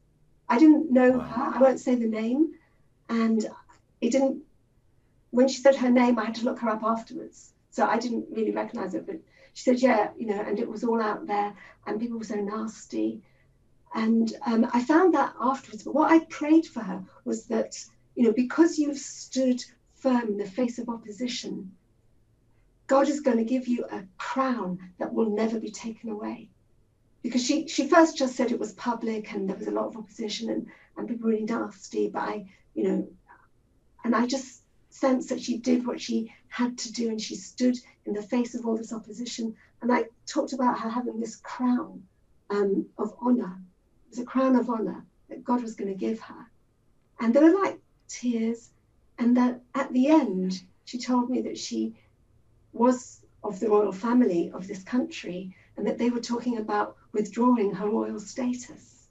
I 0.49 0.59
didn't 0.59 0.91
know 0.91 1.13
wow. 1.13 1.21
her, 1.21 1.43
I 1.57 1.59
won't 1.61 1.81
say 1.81 1.95
the 1.95 2.07
name. 2.07 2.53
And 3.09 3.45
it 4.01 4.11
didn't, 4.11 4.43
when 5.31 5.49
she 5.49 5.61
said 5.61 5.77
her 5.77 5.91
name, 5.91 6.19
I 6.19 6.27
had 6.27 6.35
to 6.37 6.45
look 6.45 6.61
her 6.61 6.71
up 6.71 6.83
afterwards. 6.83 7.53
So 7.71 7.87
I 7.87 7.99
didn't 7.99 8.27
really 8.31 8.51
recognize 8.51 8.95
it, 8.95 9.07
but 9.07 9.17
she 9.55 9.65
said, 9.65 9.81
yeah, 9.81 10.11
you 10.17 10.27
know, 10.27 10.41
and 10.41 10.59
it 10.59 10.69
was 10.69 10.85
all 10.85 11.01
out 11.01 11.27
there 11.27 11.55
and 11.87 12.01
people 12.01 12.19
were 12.19 12.25
so 12.25 12.37
nasty. 12.37 13.23
And 13.95 14.33
um, 14.47 14.67
I 14.73 14.83
found 14.83 15.15
that 15.15 15.35
afterwards. 15.41 15.83
But 15.83 15.95
what 15.95 16.11
I 16.11 16.21
prayed 16.21 16.67
for 16.67 16.81
her 16.81 17.05
was 17.25 17.47
that, 17.47 17.83
you 18.15 18.25
know, 18.25 18.33
because 18.33 18.79
you've 18.79 18.99
stood 18.99 19.63
firm 19.95 20.29
in 20.29 20.37
the 20.39 20.47
face 20.47 20.79
of 20.79 20.89
opposition, 20.89 21.73
God 22.87 23.09
is 23.09 23.21
going 23.21 23.39
to 23.39 23.45
give 23.45 23.69
you 23.69 23.85
a 23.91 24.05
crown 24.19 24.79
that 24.99 25.13
will 25.13 25.31
never 25.31 25.59
be 25.59 25.71
taken 25.71 26.11
away. 26.11 26.49
Because 27.23 27.45
she, 27.45 27.69
she 27.69 27.89
first 27.89 28.19
just 28.19 28.35
said 28.35 28.51
it 28.51 28.59
was 28.59 28.73
public 28.73 29.33
and 29.33 29.49
there 29.49 29.57
was 29.57 29.69
a 29.69 29.73
lot 29.73 29.87
of 29.87 29.97
opposition 29.97 30.51
and, 30.51 30.67
and 30.97 31.09
people 31.09 31.29
really 31.29 31.45
nasty. 31.45 32.09
But 32.09 32.23
I, 32.23 32.47
you 32.75 32.89
know, 32.89 33.09
and 34.05 34.15
I 34.15 34.27
just 34.27 34.63
sense 34.91 35.29
that 35.29 35.41
she 35.41 35.57
did 35.59 35.87
what 35.87 36.01
she 36.01 36.33
had 36.49 36.77
to 36.79 36.93
do 36.93 37.09
and 37.09 37.21
she 37.21 37.35
stood 37.35 37.77
in 38.05 38.13
the 38.13 38.23
face 38.23 38.55
of 38.55 38.67
all 38.67 38.77
this 38.77 38.93
opposition. 38.93 39.55
And 39.81 39.93
I 39.93 40.05
talked 40.27 40.53
about 40.53 40.79
her 40.81 40.89
having 40.89 41.21
this 41.21 41.37
crown 41.37 42.03
um, 42.51 42.87
of 42.99 43.15
honor. 43.21 43.59
It 44.07 44.11
was 44.11 44.19
a 44.19 44.25
crown 44.25 44.57
of 44.57 44.69
honor 44.69 45.05
that 45.29 45.45
God 45.45 45.63
was 45.63 45.75
going 45.75 45.91
to 45.91 45.99
give 45.99 46.21
her. 46.21 46.51
And 47.21 47.33
there 47.33 47.43
were 47.43 47.63
like 47.63 47.79
tears. 48.09 48.71
And 49.19 49.37
that 49.37 49.61
at 49.75 49.93
the 49.93 50.09
end, 50.09 50.61
she 50.85 50.99
told 50.99 51.31
me 51.31 51.43
that 51.43 51.59
she 51.59 51.95
was 52.73 53.21
of 53.45 53.59
the 53.61 53.69
royal 53.69 53.93
family 53.93 54.51
of 54.55 54.67
this 54.67 54.83
country 54.83 55.55
and 55.77 55.87
that 55.87 55.99
they 55.99 56.11
were 56.11 56.21
talking 56.21 56.59
about 56.59 56.97
withdrawing 57.13 57.75
her 57.75 57.89
royal 57.89 58.21
status. 58.21 59.09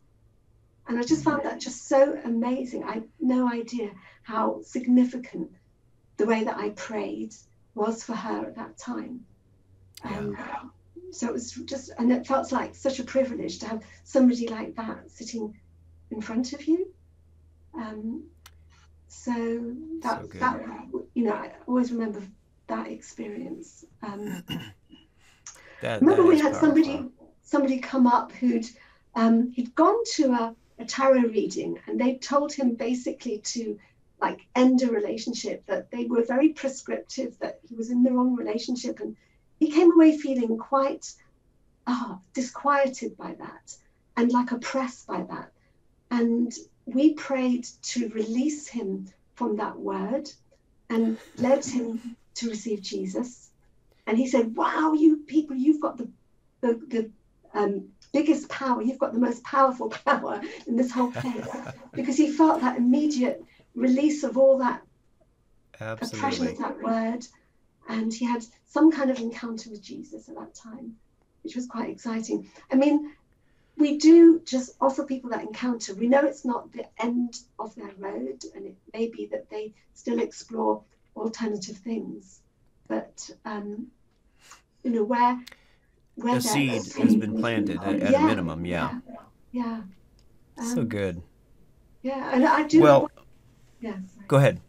And 0.88 0.98
I 0.98 1.04
just 1.04 1.24
found 1.24 1.44
that 1.44 1.60
just 1.60 1.88
so 1.88 2.20
amazing. 2.26 2.84
I 2.84 2.94
had 2.94 3.08
no 3.20 3.48
idea 3.48 3.92
how 4.24 4.62
significant 4.64 5.52
the 6.18 6.26
way 6.26 6.44
that 6.44 6.58
I 6.58 6.70
prayed 6.72 7.34
was 7.76 8.04
for 8.04 8.14
her 8.14 8.46
at 8.48 8.56
that 8.56 8.78
time. 8.78 9.26
Um, 10.04 10.38
so 11.12 11.28
it 11.28 11.34
was 11.34 11.52
just, 11.52 11.92
and 11.98 12.12
it 12.12 12.26
felt 12.26 12.52
like 12.52 12.76
such 12.76 13.00
a 13.00 13.04
privilege 13.04 13.60
to 13.60 13.68
have 13.68 13.84
somebody 14.04 14.48
like 14.48 14.76
that 14.76 15.10
sitting 15.10 15.58
in 16.10 16.22
front 16.22 16.54
of 16.54 16.66
you. 16.68 16.88
Um, 17.74 18.24
so 19.08 19.76
that, 20.02 20.22
so 20.22 20.28
that, 20.40 20.62
you 21.14 21.24
know, 21.24 21.34
I 21.34 21.52
always 21.68 21.92
remember 21.92 22.22
that 22.72 22.88
experience. 22.88 23.86
Um, 24.02 24.44
that, 25.82 26.02
remember 26.02 26.24
we 26.24 26.40
had 26.40 26.54
powerful. 26.54 26.62
somebody, 26.62 27.06
somebody 27.44 27.80
come 27.80 28.08
up 28.08 28.32
who'd, 28.32 28.66
um, 29.16 29.52
he'd 29.52 29.76
gone 29.76 30.04
to 30.16 30.32
a, 30.32 30.56
a 30.80 30.86
tarot 30.86 31.30
reading 31.30 31.78
and 31.86 32.00
they 32.00 32.16
told 32.16 32.52
him 32.52 32.74
basically 32.74 33.40
to 33.40 33.78
like 34.22 34.48
end 34.56 34.82
a 34.84 34.88
relationship, 34.88 35.66
that 35.66 35.92
they 35.92 36.06
were 36.06 36.24
very 36.24 36.50
prescriptive, 36.50 37.38
that 37.40 37.60
he 37.68 37.76
was 37.76 37.90
in 37.90 38.04
the 38.04 38.12
wrong 38.12 38.36
relationship. 38.36 39.00
And 39.00 39.16
he 39.60 39.72
came 39.72 39.92
away 39.92 40.18
feeling 40.18 40.58
quite 40.58 41.12
oh, 41.88 42.20
disquieted 42.34 43.18
by 43.18 43.34
that 43.34 43.76
and 44.16 44.32
like 44.32 44.52
oppressed 44.52 45.08
by 45.08 45.24
that. 45.24 45.52
And 46.12 46.54
we 46.86 47.14
prayed 47.14 47.68
to 47.84 48.10
release 48.10 48.68
him 48.68 49.08
from 49.36 49.58
that 49.58 49.78
word 49.78 50.30
and 50.90 51.18
led 51.38 51.66
him 51.66 52.16
to 52.36 52.50
receive 52.50 52.82
Jesus. 52.82 53.50
And 54.08 54.18
he 54.18 54.28
said, 54.28 54.56
Wow, 54.56 54.94
you 54.94 55.18
people, 55.28 55.56
you've 55.56 55.82
got 55.82 55.98
the, 55.98 56.10
the, 56.62 56.82
the 56.88 57.12
um, 57.54 57.90
biggest 58.14 58.50
power, 58.50 58.82
you've 58.82 59.00
got 59.00 59.14
the 59.14 59.20
most 59.20 59.44
powerful 59.44 59.90
power 60.06 60.42
in 60.68 60.76
this 60.76 60.92
whole 60.92 61.12
place. 61.12 61.48
because 61.94 62.18
he 62.18 62.32
felt 62.32 62.62
that 62.62 62.78
immediate 62.78 63.44
release 63.76 64.24
of 64.24 64.38
all 64.38 64.60
that 64.60 64.82
Absolutely. 65.80 66.18
oppression 66.18 66.48
of 66.48 66.58
that 66.60 66.82
word. 66.82 67.26
And 67.90 68.14
he 68.14 68.26
had 68.26 68.44
some 68.68 68.92
kind 68.92 69.12
of 69.12 69.20
encounter 69.20 69.70
with 69.70 69.82
Jesus 69.82 70.30
at 70.30 70.36
that 70.36 70.54
time, 70.56 70.96
which 71.44 71.56
was 71.56 71.68
quite 71.68 71.90
exciting. 71.90 72.50
I 72.72 72.76
mean, 72.76 73.14
we 73.78 73.98
do 73.98 74.42
just 74.46 74.72
offer 74.80 75.04
people 75.04 75.32
that 75.32 75.42
encounter. 75.42 75.96
We 75.96 76.08
know 76.08 76.24
it's 76.24 76.46
not 76.46 76.72
the 76.72 76.86
end 77.00 77.36
of 77.58 77.74
their 77.76 77.92
road, 77.98 78.44
and 78.56 78.66
it 78.66 78.76
may 78.94 79.08
be 79.08 79.28
that 79.32 79.50
they 79.50 79.74
still 79.94 80.20
explore 80.20 80.84
alternative 81.16 81.78
things. 81.78 82.42
But 82.88 83.30
um, 83.46 83.88
you 84.84 84.92
know 84.92 85.04
where 85.04 85.40
where 86.16 86.36
the 86.36 86.42
seed 86.42 86.72
has 86.72 87.16
been 87.16 87.38
planted 87.38 87.78
at, 87.82 88.02
at 88.02 88.12
yeah, 88.12 88.24
a 88.24 88.28
minimum. 88.28 88.66
Yeah. 88.66 89.00
Yeah. 89.08 89.16
yeah. 89.52 89.82
Um, 90.58 90.76
so 90.76 90.84
good. 90.84 91.22
Yeah, 92.04 92.32
and 92.34 92.46
I 92.46 92.64
do. 92.64 92.82
Well, 92.82 93.12
yeah. 93.80 93.98
Go 94.28 94.38
ahead. 94.38 94.60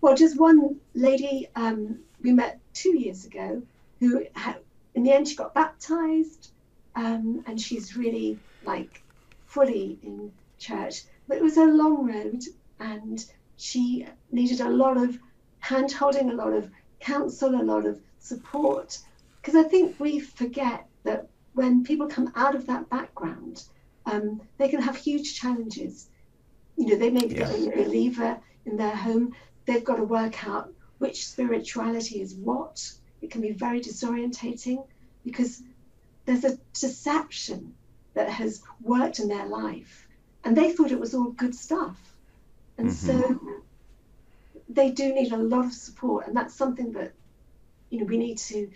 Well, 0.00 0.14
just 0.14 0.38
one 0.38 0.76
lady 0.94 1.48
um, 1.56 2.00
we 2.22 2.32
met 2.32 2.60
two 2.74 2.96
years 2.96 3.24
ago 3.24 3.62
who, 3.98 4.24
had, 4.34 4.56
in 4.94 5.02
the 5.02 5.12
end, 5.12 5.26
she 5.28 5.36
got 5.36 5.54
baptized, 5.54 6.50
um, 6.94 7.42
and 7.46 7.60
she's 7.60 7.96
really 7.96 8.38
like 8.64 9.02
fully 9.46 9.98
in 10.02 10.32
church. 10.58 11.02
But 11.28 11.38
it 11.38 11.42
was 11.42 11.56
a 11.56 11.64
long 11.64 12.06
road, 12.06 12.42
and 12.78 13.24
she 13.56 14.06
needed 14.30 14.60
a 14.60 14.68
lot 14.68 14.96
of 14.96 15.18
hand 15.66 15.90
holding, 15.90 16.30
a 16.30 16.34
lot 16.34 16.52
of 16.52 16.70
counsel, 17.00 17.60
a 17.60 17.62
lot 17.62 17.84
of 17.86 18.00
support. 18.20 18.98
Because 19.40 19.56
I 19.56 19.68
think 19.68 19.98
we 19.98 20.20
forget 20.20 20.86
that 21.02 21.28
when 21.54 21.84
people 21.84 22.06
come 22.06 22.32
out 22.36 22.54
of 22.54 22.66
that 22.66 22.88
background, 22.88 23.64
um, 24.06 24.40
they 24.58 24.68
can 24.68 24.80
have 24.80 24.96
huge 24.96 25.34
challenges. 25.34 26.08
You 26.76 26.86
know, 26.86 26.96
they 26.96 27.10
may 27.10 27.26
be 27.26 27.40
a 27.40 27.46
believer 27.46 28.38
in 28.64 28.76
their 28.76 28.94
home. 28.94 29.34
They've 29.64 29.84
got 29.84 29.96
to 29.96 30.04
work 30.04 30.46
out 30.46 30.72
which 30.98 31.26
spirituality 31.26 32.20
is 32.20 32.34
what. 32.34 32.92
It 33.20 33.30
can 33.30 33.40
be 33.40 33.50
very 33.50 33.80
disorientating 33.80 34.86
because 35.24 35.62
there's 36.26 36.44
a 36.44 36.58
deception 36.78 37.74
that 38.14 38.28
has 38.28 38.62
worked 38.82 39.18
in 39.18 39.28
their 39.28 39.46
life 39.46 40.06
and 40.44 40.56
they 40.56 40.72
thought 40.72 40.92
it 40.92 41.00
was 41.00 41.14
all 41.14 41.32
good 41.32 41.54
stuff. 41.54 41.96
And 42.78 42.88
mm-hmm. 42.88 43.38
so 43.40 43.62
they 44.68 44.90
do 44.90 45.12
need 45.14 45.32
a 45.32 45.36
lot 45.36 45.64
of 45.64 45.72
support, 45.72 46.26
and 46.26 46.36
that's 46.36 46.54
something 46.54 46.92
that 46.92 47.12
you 47.90 48.00
know 48.00 48.06
we 48.06 48.18
need 48.18 48.38
to 48.38 48.70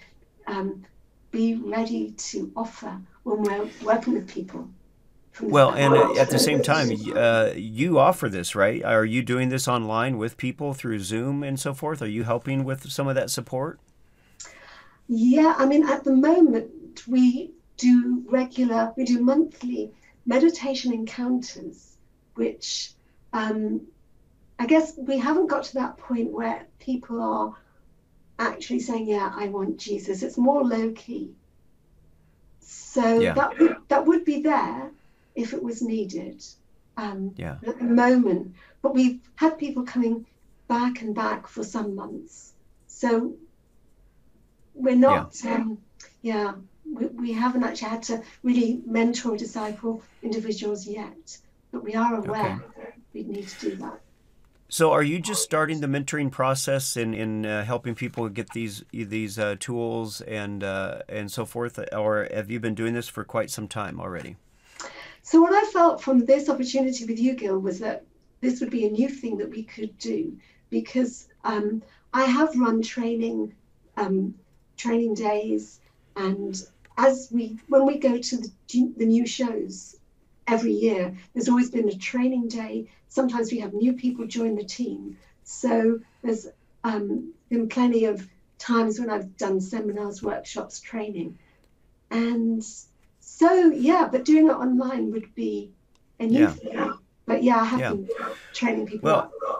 um, 0.46 0.84
be 1.30 1.54
ready 1.54 2.12
to 2.12 2.50
offer 2.56 3.00
when 3.22 3.42
we're 3.42 3.68
working 3.82 4.14
with 4.14 4.28
people. 4.28 4.68
Well, 5.40 5.70
and 5.70 6.18
at 6.18 6.28
the 6.28 6.38
same 6.38 6.60
time, 6.62 6.90
uh, 7.14 7.52
you 7.54 7.98
offer 7.98 8.28
this, 8.28 8.54
right? 8.54 8.84
Are 8.84 9.04
you 9.04 9.22
doing 9.22 9.48
this 9.48 9.68
online 9.68 10.18
with 10.18 10.36
people 10.36 10.74
through 10.74 10.98
Zoom 11.00 11.42
and 11.42 11.58
so 11.58 11.72
forth? 11.72 12.02
Are 12.02 12.08
you 12.08 12.24
helping 12.24 12.64
with 12.64 12.90
some 12.90 13.08
of 13.08 13.14
that 13.14 13.30
support? 13.30 13.80
Yeah, 15.08 15.54
I 15.56 15.66
mean, 15.66 15.88
at 15.88 16.04
the 16.04 16.14
moment, 16.14 17.06
we 17.06 17.52
do 17.76 18.22
regular, 18.28 18.92
we 18.96 19.04
do 19.04 19.20
monthly 19.20 19.92
meditation 20.26 20.92
encounters, 20.92 21.96
which 22.34 22.92
um, 23.32 23.80
I 24.60 24.66
guess 24.66 24.92
we 24.98 25.16
haven't 25.18 25.46
got 25.46 25.64
to 25.64 25.74
that 25.74 25.96
point 25.96 26.30
where 26.30 26.66
people 26.78 27.22
are 27.22 27.54
actually 28.38 28.80
saying, 28.80 29.06
"Yeah, 29.06 29.32
I 29.34 29.48
want 29.48 29.78
Jesus." 29.78 30.22
It's 30.22 30.36
more 30.36 30.62
low 30.62 30.92
key. 30.92 31.30
So 32.60 33.20
yeah. 33.20 33.32
that 33.32 33.58
would, 33.58 33.76
that 33.88 34.06
would 34.06 34.24
be 34.26 34.42
there 34.42 34.90
if 35.34 35.54
it 35.54 35.62
was 35.62 35.80
needed. 35.80 36.44
Um, 36.98 37.32
yeah. 37.36 37.56
At 37.66 37.78
the 37.78 37.84
moment, 37.84 38.54
but 38.82 38.94
we've 38.94 39.20
had 39.34 39.58
people 39.58 39.84
coming 39.84 40.26
back 40.68 41.00
and 41.00 41.14
back 41.14 41.46
for 41.46 41.64
some 41.64 41.94
months, 41.94 42.52
so 42.86 43.32
we're 44.74 44.94
not. 44.94 45.40
Yeah. 45.42 45.54
Um, 45.54 45.78
yeah 46.20 46.52
we, 46.84 47.06
we 47.06 47.32
haven't 47.32 47.64
actually 47.64 47.88
had 47.88 48.02
to 48.02 48.22
really 48.42 48.82
mentor 48.84 49.32
or 49.32 49.36
disciple 49.36 50.02
individuals 50.22 50.86
yet, 50.86 51.38
but 51.72 51.82
we 51.82 51.94
are 51.94 52.16
aware 52.16 52.62
okay. 52.78 52.92
we 53.14 53.22
need 53.22 53.48
to 53.48 53.70
do 53.70 53.76
that. 53.76 54.00
So, 54.72 54.92
are 54.92 55.02
you 55.02 55.18
just 55.18 55.42
starting 55.42 55.80
the 55.80 55.88
mentoring 55.88 56.30
process 56.30 56.96
in 56.96 57.12
in 57.12 57.44
uh, 57.44 57.64
helping 57.64 57.96
people 57.96 58.28
get 58.28 58.50
these 58.50 58.84
these 58.92 59.36
uh, 59.36 59.56
tools 59.58 60.20
and 60.20 60.62
uh, 60.62 61.00
and 61.08 61.28
so 61.30 61.44
forth, 61.44 61.80
or 61.92 62.28
have 62.32 62.52
you 62.52 62.60
been 62.60 62.76
doing 62.76 62.94
this 62.94 63.08
for 63.08 63.24
quite 63.24 63.50
some 63.50 63.66
time 63.66 64.00
already? 64.00 64.36
So, 65.22 65.40
what 65.40 65.52
I 65.52 65.68
felt 65.72 66.00
from 66.00 66.24
this 66.24 66.48
opportunity 66.48 67.04
with 67.04 67.18
you, 67.18 67.34
Gil, 67.34 67.58
was 67.58 67.80
that 67.80 68.04
this 68.42 68.60
would 68.60 68.70
be 68.70 68.86
a 68.86 68.90
new 68.90 69.08
thing 69.08 69.38
that 69.38 69.50
we 69.50 69.64
could 69.64 69.98
do 69.98 70.38
because 70.70 71.26
um, 71.42 71.82
I 72.14 72.26
have 72.26 72.56
run 72.56 72.80
training 72.80 73.52
um, 73.96 74.36
training 74.76 75.14
days, 75.14 75.80
and 76.14 76.62
as 76.96 77.28
we 77.32 77.58
when 77.66 77.86
we 77.86 77.98
go 77.98 78.18
to 78.18 78.36
the, 78.36 78.52
the 78.96 79.06
new 79.06 79.26
shows 79.26 79.96
every 80.50 80.72
year, 80.72 81.16
there's 81.32 81.48
always 81.48 81.70
been 81.70 81.88
a 81.88 81.96
training 81.96 82.48
day 82.48 82.88
sometimes 83.10 83.52
we 83.52 83.58
have 83.58 83.74
new 83.74 83.92
people 83.92 84.26
join 84.26 84.54
the 84.54 84.64
team. 84.64 85.18
So 85.44 86.00
there's 86.22 86.46
um, 86.82 87.34
been 87.50 87.68
plenty 87.68 88.06
of 88.06 88.26
times 88.58 88.98
when 88.98 89.10
I've 89.10 89.36
done 89.36 89.60
seminars, 89.60 90.22
workshops, 90.22 90.80
training. 90.80 91.38
And 92.10 92.64
so, 93.20 93.70
yeah, 93.70 94.08
but 94.10 94.24
doing 94.24 94.46
it 94.46 94.52
online 94.52 95.10
would 95.10 95.34
be 95.34 95.72
a 96.18 96.26
new 96.26 96.40
yeah. 96.40 96.52
thing. 96.52 96.92
But 97.26 97.42
yeah, 97.42 97.60
I 97.60 97.64
have 97.64 97.80
yeah. 97.80 97.90
been 97.90 98.08
training 98.54 98.86
people. 98.86 99.10
Well, 99.10 99.59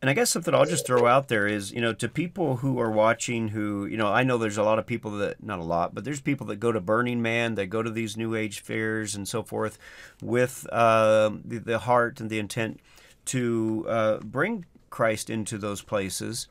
and 0.00 0.08
I 0.08 0.14
guess 0.14 0.30
something 0.30 0.54
I'll 0.54 0.64
just 0.64 0.86
throw 0.86 1.06
out 1.06 1.26
there 1.26 1.48
is, 1.48 1.72
you 1.72 1.80
know, 1.80 1.92
to 1.94 2.08
people 2.08 2.56
who 2.56 2.78
are 2.78 2.90
watching 2.90 3.48
who, 3.48 3.86
you 3.86 3.96
know, 3.96 4.06
I 4.06 4.22
know 4.22 4.38
there's 4.38 4.56
a 4.56 4.62
lot 4.62 4.78
of 4.78 4.86
people 4.86 5.10
that, 5.18 5.42
not 5.42 5.58
a 5.58 5.64
lot, 5.64 5.92
but 5.92 6.04
there's 6.04 6.20
people 6.20 6.46
that 6.48 6.56
go 6.56 6.70
to 6.70 6.80
Burning 6.80 7.20
Man, 7.20 7.56
they 7.56 7.66
go 7.66 7.82
to 7.82 7.90
these 7.90 8.16
New 8.16 8.36
Age 8.36 8.60
fairs 8.60 9.16
and 9.16 9.26
so 9.26 9.42
forth 9.42 9.76
with 10.22 10.68
uh, 10.70 11.30
the, 11.44 11.58
the, 11.58 11.78
heart 11.80 12.20
and 12.20 12.30
the 12.30 12.38
intent 12.38 12.78
to 13.26 13.86
uh, 13.88 14.18
bring 14.18 14.66
Christ 14.88 15.30
into 15.30 15.58
those 15.58 15.82
places, 15.82 16.46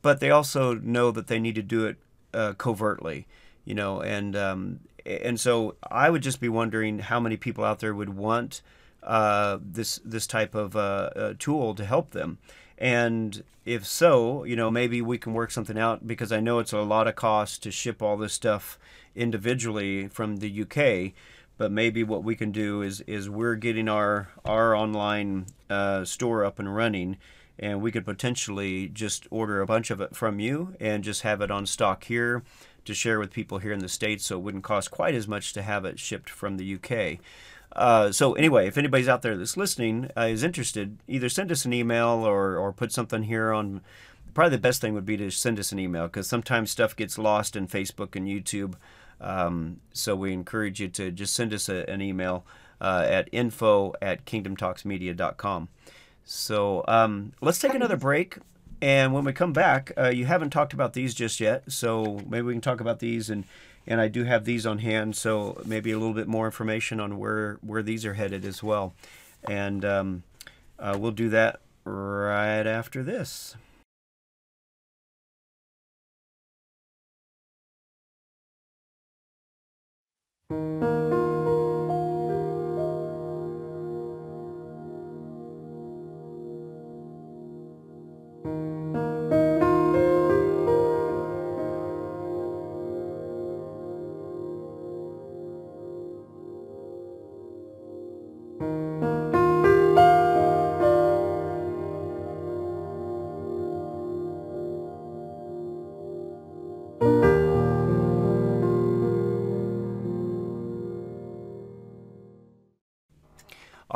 but 0.00 0.20
they 0.20 0.30
also 0.30 0.74
know 0.74 1.10
that 1.10 1.26
they 1.26 1.38
need 1.38 1.54
to 1.56 1.62
do 1.62 1.84
it 1.84 1.96
uh, 2.32 2.54
covertly, 2.54 3.26
you 3.66 3.74
know, 3.74 4.00
and 4.00 4.34
um, 4.34 4.80
and 5.04 5.38
so 5.38 5.76
I 5.88 6.10
would 6.10 6.22
just 6.22 6.40
be 6.40 6.48
wondering 6.48 6.98
how 6.98 7.20
many 7.20 7.36
people 7.36 7.62
out 7.62 7.78
there 7.78 7.94
would 7.94 8.10
want 8.10 8.62
uh, 9.02 9.58
this 9.62 10.00
this 10.04 10.26
type 10.26 10.54
of 10.54 10.76
uh, 10.76 11.10
uh, 11.14 11.34
tool 11.38 11.74
to 11.74 11.84
help 11.84 12.10
them 12.10 12.38
and 12.78 13.42
if 13.64 13.84
so, 13.84 14.44
you 14.44 14.54
know, 14.54 14.70
maybe 14.70 15.02
we 15.02 15.18
can 15.18 15.34
work 15.34 15.50
something 15.50 15.78
out 15.78 16.06
because 16.06 16.30
I 16.30 16.40
know 16.40 16.58
it's 16.60 16.72
a 16.72 16.80
lot 16.82 17.08
of 17.08 17.16
cost 17.16 17.62
to 17.64 17.70
ship 17.70 18.00
all 18.02 18.16
this 18.16 18.32
stuff 18.32 18.78
individually 19.14 20.08
from 20.08 20.36
the 20.36 20.62
UK. 20.62 21.12
But 21.58 21.72
maybe 21.72 22.04
what 22.04 22.22
we 22.22 22.36
can 22.36 22.52
do 22.52 22.82
is 22.82 23.00
is 23.02 23.30
we're 23.30 23.56
getting 23.56 23.88
our 23.88 24.28
our 24.44 24.76
online 24.76 25.46
uh, 25.70 26.04
store 26.04 26.44
up 26.44 26.58
and 26.58 26.74
running, 26.74 27.16
and 27.58 27.80
we 27.80 27.90
could 27.90 28.04
potentially 28.04 28.88
just 28.88 29.26
order 29.30 29.62
a 29.62 29.66
bunch 29.66 29.90
of 29.90 30.00
it 30.00 30.14
from 30.14 30.38
you 30.38 30.74
and 30.78 31.02
just 31.02 31.22
have 31.22 31.40
it 31.40 31.50
on 31.50 31.64
stock 31.64 32.04
here 32.04 32.42
to 32.84 32.94
share 32.94 33.18
with 33.18 33.32
people 33.32 33.58
here 33.58 33.72
in 33.72 33.80
the 33.80 33.88
states, 33.88 34.26
so 34.26 34.36
it 34.36 34.42
wouldn't 34.42 34.64
cost 34.64 34.90
quite 34.90 35.14
as 35.14 35.26
much 35.26 35.54
to 35.54 35.62
have 35.62 35.84
it 35.84 35.98
shipped 35.98 36.30
from 36.30 36.56
the 36.56 36.74
UK. 36.74 37.18
Uh, 37.76 38.10
so 38.10 38.32
anyway, 38.32 38.66
if 38.66 38.78
anybody's 38.78 39.06
out 39.06 39.22
there 39.22 39.36
that's 39.36 39.56
listening 39.56 40.10
uh, 40.16 40.22
is 40.22 40.42
interested, 40.42 40.98
either 41.06 41.28
send 41.28 41.52
us 41.52 41.64
an 41.64 41.72
email 41.72 42.26
or, 42.26 42.56
or 42.56 42.72
put 42.72 42.90
something 42.90 43.24
here 43.24 43.52
on. 43.52 43.82
Probably 44.32 44.56
the 44.56 44.60
best 44.60 44.80
thing 44.80 44.92
would 44.94 45.06
be 45.06 45.16
to 45.18 45.30
send 45.30 45.58
us 45.58 45.72
an 45.72 45.78
email 45.78 46.08
because 46.08 46.26
sometimes 46.26 46.70
stuff 46.70 46.94
gets 46.96 47.16
lost 47.16 47.56
in 47.56 47.68
Facebook 47.68 48.16
and 48.16 48.26
YouTube. 48.26 48.74
Um, 49.20 49.80
so 49.92 50.14
we 50.14 50.32
encourage 50.32 50.80
you 50.80 50.88
to 50.88 51.10
just 51.10 51.34
send 51.34 51.54
us 51.54 51.68
a, 51.68 51.88
an 51.88 52.02
email 52.02 52.44
uh, 52.80 53.06
at 53.08 53.28
info 53.32 53.94
at 54.02 54.24
kingdomtalksmedia.com. 54.26 55.68
So 56.24 56.84
um, 56.88 57.32
let's 57.40 57.58
take 57.58 57.74
another 57.74 57.96
break. 57.96 58.38
And 58.82 59.14
when 59.14 59.24
we 59.24 59.32
come 59.32 59.52
back, 59.54 59.92
uh, 59.96 60.08
you 60.08 60.26
haven't 60.26 60.50
talked 60.50 60.74
about 60.74 60.92
these 60.92 61.14
just 61.14 61.40
yet. 61.40 61.70
So 61.72 62.20
maybe 62.28 62.42
we 62.42 62.54
can 62.54 62.60
talk 62.60 62.80
about 62.80 62.98
these 62.98 63.30
and 63.30 63.44
and 63.86 64.00
I 64.00 64.08
do 64.08 64.24
have 64.24 64.44
these 64.44 64.66
on 64.66 64.78
hand, 64.78 65.16
so 65.16 65.60
maybe 65.64 65.92
a 65.92 65.98
little 65.98 66.14
bit 66.14 66.28
more 66.28 66.46
information 66.46 67.00
on 67.00 67.18
where 67.18 67.58
where 67.62 67.82
these 67.82 68.04
are 68.04 68.14
headed 68.14 68.44
as 68.44 68.62
well, 68.62 68.94
and 69.48 69.84
um, 69.84 70.22
uh, 70.78 70.96
we'll 70.98 71.12
do 71.12 71.28
that 71.30 71.60
right 71.84 72.66
after 72.66 73.02
this. 73.02 73.56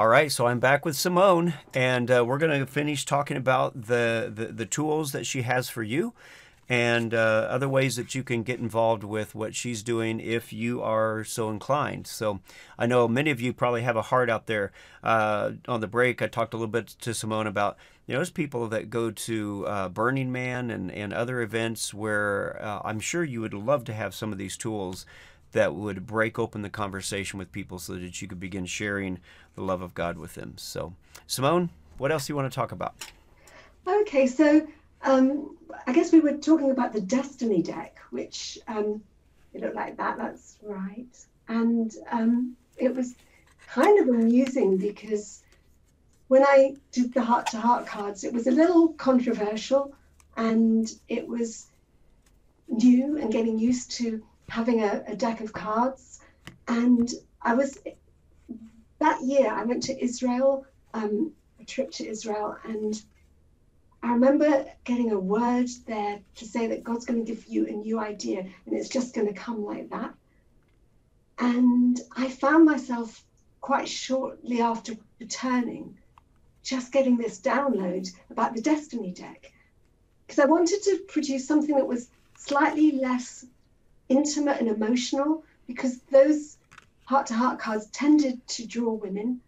All 0.01 0.09
right, 0.09 0.33
so 0.33 0.47
I'm 0.47 0.61
back 0.61 0.87
with 0.87 0.97
Simone, 0.97 1.53
and 1.75 2.11
uh, 2.11 2.25
we're 2.27 2.39
going 2.39 2.59
to 2.59 2.65
finish 2.65 3.05
talking 3.05 3.37
about 3.37 3.79
the, 3.79 4.33
the, 4.35 4.47
the, 4.47 4.65
tools 4.65 5.13
that 5.13 5.27
she 5.27 5.43
has 5.43 5.69
for 5.69 5.83
you 5.83 6.15
and 6.71 7.13
uh, 7.13 7.47
other 7.51 7.69
ways 7.69 7.97
that 7.97 8.15
you 8.15 8.23
can 8.23 8.43
get 8.43 8.61
involved 8.61 9.05
with 9.05 9.35
what 9.35 9.55
she's 9.55 9.83
doing 9.83 10.19
if 10.19 10.55
you 10.55 10.81
are 10.81 11.23
so 11.23 11.51
inclined. 11.51 12.07
So 12.07 12.41
I 12.79 12.87
know 12.87 13.09
many 13.09 13.31
of 13.31 13.43
you 13.43 13.53
probably 13.53 13.83
have 13.83 13.97
a 13.97 14.01
heart 14.01 14.31
out 14.31 14.47
there. 14.47 14.73
Uh, 15.05 15.53
on 15.69 15.81
the 15.81 15.87
break, 15.87 16.23
I 16.23 16.29
talked 16.29 16.55
a 16.55 16.57
little 16.57 16.73
bit 16.73 16.87
to 17.03 17.13
Simone 17.13 17.47
about 17.47 17.77
you 18.07 18.15
know, 18.15 18.21
there's 18.21 18.31
people 18.31 18.69
that 18.69 18.89
go 18.89 19.11
to 19.11 19.67
uh, 19.67 19.89
Burning 19.91 20.33
Man 20.33 20.71
and, 20.71 20.91
and 20.91 21.13
other 21.13 21.43
events 21.43 21.93
where 21.93 22.59
uh, 22.63 22.81
I'm 22.85 23.01
sure 23.01 23.23
you 23.23 23.43
would 23.43 23.53
love 23.53 23.85
to 23.85 23.93
have 23.93 24.15
some 24.15 24.33
of 24.33 24.39
these 24.39 24.57
tools 24.57 25.05
that 25.53 25.75
would 25.75 26.07
break 26.07 26.39
open 26.39 26.63
the 26.63 26.71
conversation 26.71 27.39
with 27.39 27.53
people 27.53 27.79
so 27.79 27.95
that 27.95 28.23
you 28.23 28.29
could 28.29 28.41
begin 28.41 28.67
sharing 28.67 29.19
the 29.55 29.63
love 29.63 29.83
of 29.83 29.95
God 29.95 30.17
with 30.17 30.35
them. 30.35 30.55
So, 30.57 30.95
Simone, 31.27 31.71
what 31.99 32.13
else 32.13 32.27
do 32.27 32.33
you 32.33 32.37
want 32.37 32.51
to 32.51 32.55
talk 32.55 32.73
about? 32.73 32.95
Okay, 33.87 34.27
so 34.27 34.67
um, 35.03 35.57
I 35.87 35.93
guess 35.93 36.13
we 36.13 36.21
were 36.21 36.37
talking 36.37 36.71
about 36.71 36.93
the 36.93 37.01
Destiny 37.01 37.63
deck, 37.63 37.99
which 38.11 38.59
um, 38.69 39.03
it 39.53 39.63
looked 39.63 39.77
like 39.77 39.97
that. 39.97 40.19
That's 40.19 40.59
right, 40.63 41.27
and 41.49 41.95
um, 42.11 42.57
it 42.77 42.95
was 42.95 43.15
kind 43.67 44.01
of 44.01 44.09
amusing 44.09 44.77
because 44.77 45.43
when 46.29 46.45
I 46.45 46.77
did 46.93 47.13
the 47.13 47.23
heart 47.23 47.49
to 47.49 47.59
heart 47.59 47.87
cards, 47.87 48.23
it 48.25 48.33
was 48.33 48.47
a 48.47 48.53
little 48.53 48.89
controversial, 48.95 49.95
and 50.37 50.91
it 51.09 51.27
was 51.27 51.67
new 52.69 53.19
and 53.19 53.33
getting 53.33 53.59
used 53.59 53.91
to 53.91 54.23
having 54.51 54.83
a, 54.83 55.05
a 55.07 55.17
deck 55.17 55.41
of 55.41 55.53
cards. 55.53 56.21
And 56.69 57.11
I 57.41 57.55
was 57.55 57.79
that 58.99 59.23
year 59.23 59.51
I 59.51 59.65
went 59.65 59.85
to 59.85 60.05
Israel, 60.05 60.67
um, 60.93 61.33
a 61.61 61.65
trip 61.65 61.91
to 61.93 62.07
Israel, 62.07 62.57
and 62.65 63.01
I 64.03 64.13
remember 64.13 64.67
getting 64.85 65.13
a 65.13 65.19
word 65.19 65.69
there 65.87 66.21
to 66.37 66.45
say 66.45 66.67
that 66.67 66.85
God's 66.85 67.07
going 67.07 67.25
to 67.25 67.33
give 67.33 67.47
you 67.47 67.67
a 67.67 67.73
new 67.73 67.99
idea 68.01 68.41
and 68.41 68.75
it's 68.75 68.89
just 68.89 69.15
going 69.15 69.27
to 69.27 69.33
come 69.33 69.65
like 69.65 69.91
that. 69.91 70.15
And 71.39 72.01
I 72.17 72.29
found 72.29 72.65
myself 72.65 73.23
quite 73.61 73.89
shortly 73.89 74.61
after 74.61 74.95
returning 75.19 75.97
just 76.63 76.93
getting 76.93 77.17
this 77.17 77.41
download 77.41 78.09
about 78.31 78.55
the 78.55 78.63
Destiny 78.63 79.13
deck 79.13 79.53
because 80.27 80.39
I 80.39 80.47
wanted 80.47 80.83
to 80.85 81.01
produce 81.09 81.47
something 81.47 81.75
that 81.77 81.87
was 81.87 82.11
slightly 82.37 82.93
less 82.93 83.45
intimate 84.11 84.61
and 84.61 84.69
emotional 84.69 85.43
because 85.67 86.01
those 86.11 86.59
heart 87.05 87.27
to 87.27 87.35
heart 87.35 87.59
cards 87.59 87.87
tended 87.87 88.47
to 88.49 88.67
draw 88.67 88.93
women 88.93 89.41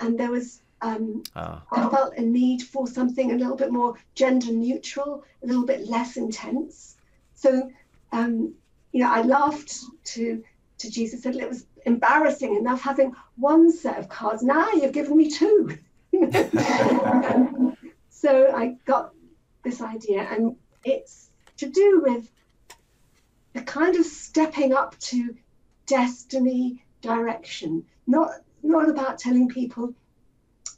and 0.00 0.18
there 0.18 0.30
was 0.30 0.60
um, 0.80 1.22
oh. 1.34 1.60
I 1.72 1.88
felt 1.88 2.16
a 2.16 2.20
need 2.20 2.62
for 2.62 2.86
something 2.86 3.32
a 3.32 3.36
little 3.36 3.56
bit 3.56 3.72
more 3.72 3.98
gender 4.14 4.52
neutral, 4.52 5.24
a 5.42 5.46
little 5.46 5.66
bit 5.66 5.88
less 5.88 6.16
intense. 6.16 6.96
So, 7.34 7.70
um, 8.12 8.54
you 8.92 9.00
know, 9.00 9.10
I 9.10 9.22
laughed 9.22 9.74
to 10.04 10.44
to 10.78 10.90
Jesus. 10.90 11.22
Said 11.22 11.34
it 11.36 11.48
was 11.48 11.66
embarrassing 11.84 12.54
enough 12.54 12.80
having 12.80 13.12
one 13.36 13.72
set 13.72 13.98
of 13.98 14.08
cards. 14.08 14.42
Now 14.42 14.70
you've 14.72 14.92
given 14.92 15.16
me 15.16 15.30
two. 15.30 15.76
so 18.10 18.52
I 18.54 18.76
got 18.84 19.12
this 19.64 19.80
idea, 19.80 20.22
and 20.30 20.54
it's 20.84 21.30
to 21.56 21.66
do 21.68 22.02
with 22.06 22.30
the 23.52 23.62
kind 23.62 23.96
of 23.96 24.04
stepping 24.04 24.72
up 24.72 24.98
to 24.98 25.34
destiny 25.86 26.84
direction. 27.00 27.84
Not 28.06 28.30
not 28.62 28.88
about 28.88 29.18
telling 29.18 29.48
people 29.48 29.94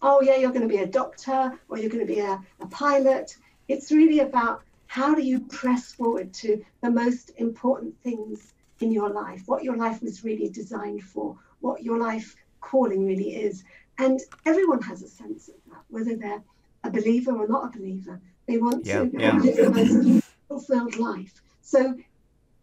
oh, 0.03 0.21
yeah, 0.23 0.37
you're 0.37 0.51
going 0.51 0.63
to 0.63 0.69
be 0.69 0.79
a 0.79 0.87
doctor 0.87 1.59
or 1.69 1.79
you're 1.79 1.91
going 1.91 2.07
to 2.07 2.13
be 2.13 2.21
a, 2.21 2.41
a 2.61 2.67
pilot. 2.67 3.37
It's 3.69 3.93
really 3.93 4.21
about 4.21 4.63
how 4.87 5.15
do 5.15 5.23
you 5.23 5.41
press 5.41 5.93
forward 5.93 6.33
to 6.35 6.65
the 6.81 6.91
most 6.91 7.31
important 7.37 7.95
things 8.03 8.53
in 8.81 8.91
your 8.91 9.11
life, 9.11 9.43
what 9.47 9.63
your 9.63 9.77
life 9.77 10.03
was 10.03 10.25
really 10.25 10.49
designed 10.49 11.03
for, 11.03 11.37
what 11.61 11.83
your 11.83 11.99
life 11.99 12.35
calling 12.61 13.07
really 13.07 13.37
is. 13.37 13.63
And 13.99 14.21
everyone 14.47 14.81
has 14.83 15.03
a 15.03 15.09
sense 15.09 15.49
of 15.49 15.55
that, 15.71 15.83
whether 15.89 16.17
they're 16.17 16.43
a 16.83 16.91
believer 16.91 17.37
or 17.37 17.47
not 17.47 17.67
a 17.67 17.79
believer. 17.79 18.21
They 18.47 18.57
want 18.57 18.87
yeah, 18.87 19.01
to 19.01 19.11
yeah. 19.13 19.37
live 19.37 19.57
the 19.57 19.71
most 19.71 20.25
fulfilled 20.49 20.97
life. 20.97 21.43
So 21.61 21.95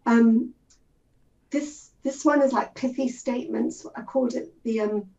um, 0.08 0.54
this 1.52 1.92
this 2.04 2.24
one 2.26 2.42
is 2.42 2.54
like 2.54 2.74
pithy 2.74 3.10
statements. 3.10 3.86
I 3.96 4.02
called 4.02 4.34
it 4.34 4.52
the 4.64 4.80
um, 4.82 5.10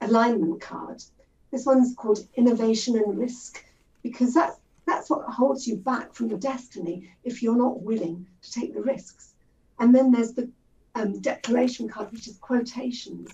alignment 0.00 0.60
card. 0.60 1.02
This 1.50 1.64
one's 1.64 1.94
called 1.94 2.26
innovation 2.34 2.96
and 2.96 3.18
risk 3.18 3.64
because 4.02 4.34
that's 4.34 4.58
that's 4.84 5.08
what 5.08 5.24
holds 5.28 5.66
you 5.66 5.76
back 5.76 6.12
from 6.12 6.28
your 6.28 6.38
destiny 6.38 7.08
if 7.24 7.42
you're 7.42 7.56
not 7.56 7.82
willing 7.82 8.26
to 8.42 8.52
take 8.52 8.74
the 8.74 8.82
risks. 8.82 9.34
And 9.78 9.94
then 9.94 10.10
there's 10.10 10.32
the 10.32 10.50
um, 10.96 11.20
declaration 11.20 11.88
card, 11.88 12.10
which 12.12 12.26
is 12.26 12.36
quotations. 12.38 13.30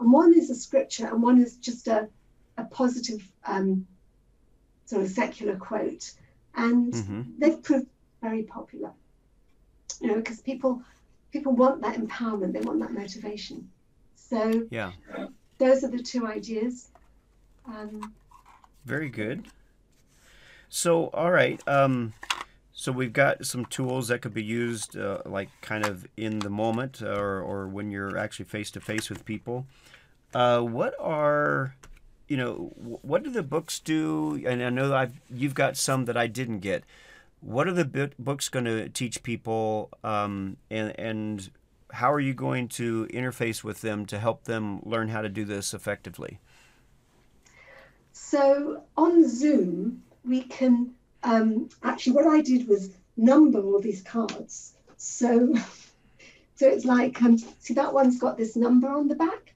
And 0.00 0.10
one 0.10 0.34
is 0.34 0.50
a 0.50 0.54
scripture 0.54 1.06
and 1.06 1.22
one 1.22 1.40
is 1.40 1.56
just 1.56 1.86
a, 1.86 2.08
a 2.56 2.64
positive 2.64 3.22
um, 3.44 3.86
sort 4.86 5.02
of 5.02 5.10
secular 5.10 5.56
quote. 5.56 6.12
And 6.54 6.94
mm-hmm. 6.94 7.22
they've 7.38 7.62
proved 7.62 7.86
very 8.22 8.42
popular, 8.42 8.92
you 10.00 10.08
know, 10.08 10.16
because 10.16 10.40
people 10.40 10.82
people 11.32 11.52
want 11.52 11.82
that 11.82 11.96
empowerment, 11.96 12.52
they 12.52 12.60
want 12.60 12.80
that 12.80 12.92
motivation. 12.92 13.68
So 14.14 14.66
yeah, 14.70 14.92
those 15.58 15.84
are 15.84 15.88
the 15.88 16.02
two 16.02 16.26
ideas. 16.26 16.88
Um, 17.66 18.14
Very 18.84 19.08
good. 19.08 19.46
So, 20.68 21.06
all 21.08 21.30
right. 21.30 21.60
Um, 21.68 22.12
so 22.72 22.92
we've 22.92 23.12
got 23.12 23.46
some 23.46 23.64
tools 23.64 24.08
that 24.08 24.20
could 24.20 24.34
be 24.34 24.44
used, 24.44 24.96
uh, 24.96 25.22
like 25.24 25.48
kind 25.62 25.86
of 25.86 26.06
in 26.16 26.40
the 26.40 26.50
moment, 26.50 27.02
or 27.02 27.40
or 27.40 27.66
when 27.66 27.90
you're 27.90 28.18
actually 28.18 28.44
face 28.44 28.70
to 28.72 28.80
face 28.80 29.08
with 29.08 29.24
people. 29.24 29.66
Uh, 30.34 30.60
what 30.60 30.94
are 31.00 31.74
you 32.28 32.36
know 32.36 32.72
what 33.02 33.22
do 33.22 33.30
the 33.30 33.42
books 33.42 33.78
do 33.78 34.42
and 34.46 34.62
i 34.62 34.70
know 34.70 34.94
I've, 34.94 35.12
you've 35.30 35.54
got 35.54 35.76
some 35.76 36.06
that 36.06 36.16
i 36.16 36.26
didn't 36.26 36.58
get 36.58 36.84
what 37.46 37.68
are 37.68 37.72
the 37.72 38.10
books 38.18 38.48
going 38.48 38.64
to 38.64 38.88
teach 38.88 39.22
people 39.22 39.90
um, 40.04 40.56
and, 40.70 40.98
and 40.98 41.50
how 41.92 42.12
are 42.12 42.20
you 42.20 42.34
going 42.34 42.66
to 42.66 43.06
interface 43.12 43.62
with 43.62 43.80
them 43.80 44.04
to 44.06 44.18
help 44.18 44.44
them 44.44 44.80
learn 44.84 45.08
how 45.08 45.22
to 45.22 45.28
do 45.28 45.44
this 45.44 45.72
effectively 45.72 46.38
so 48.12 48.82
on 48.96 49.28
Zoom, 49.28 50.02
we 50.24 50.40
can 50.42 50.94
um, 51.22 51.68
actually, 51.82 52.14
what 52.14 52.26
I 52.26 52.40
did 52.40 52.68
was 52.68 52.90
number 53.16 53.60
all 53.60 53.80
these 53.80 54.02
cards. 54.02 54.74
So, 54.96 55.54
so 56.54 56.68
it's 56.68 56.84
like, 56.84 57.20
um, 57.22 57.36
see, 57.36 57.74
that 57.74 57.92
one's 57.92 58.18
got 58.18 58.38
this 58.38 58.56
number 58.56 58.88
on 58.88 59.08
the 59.08 59.16
back. 59.16 59.54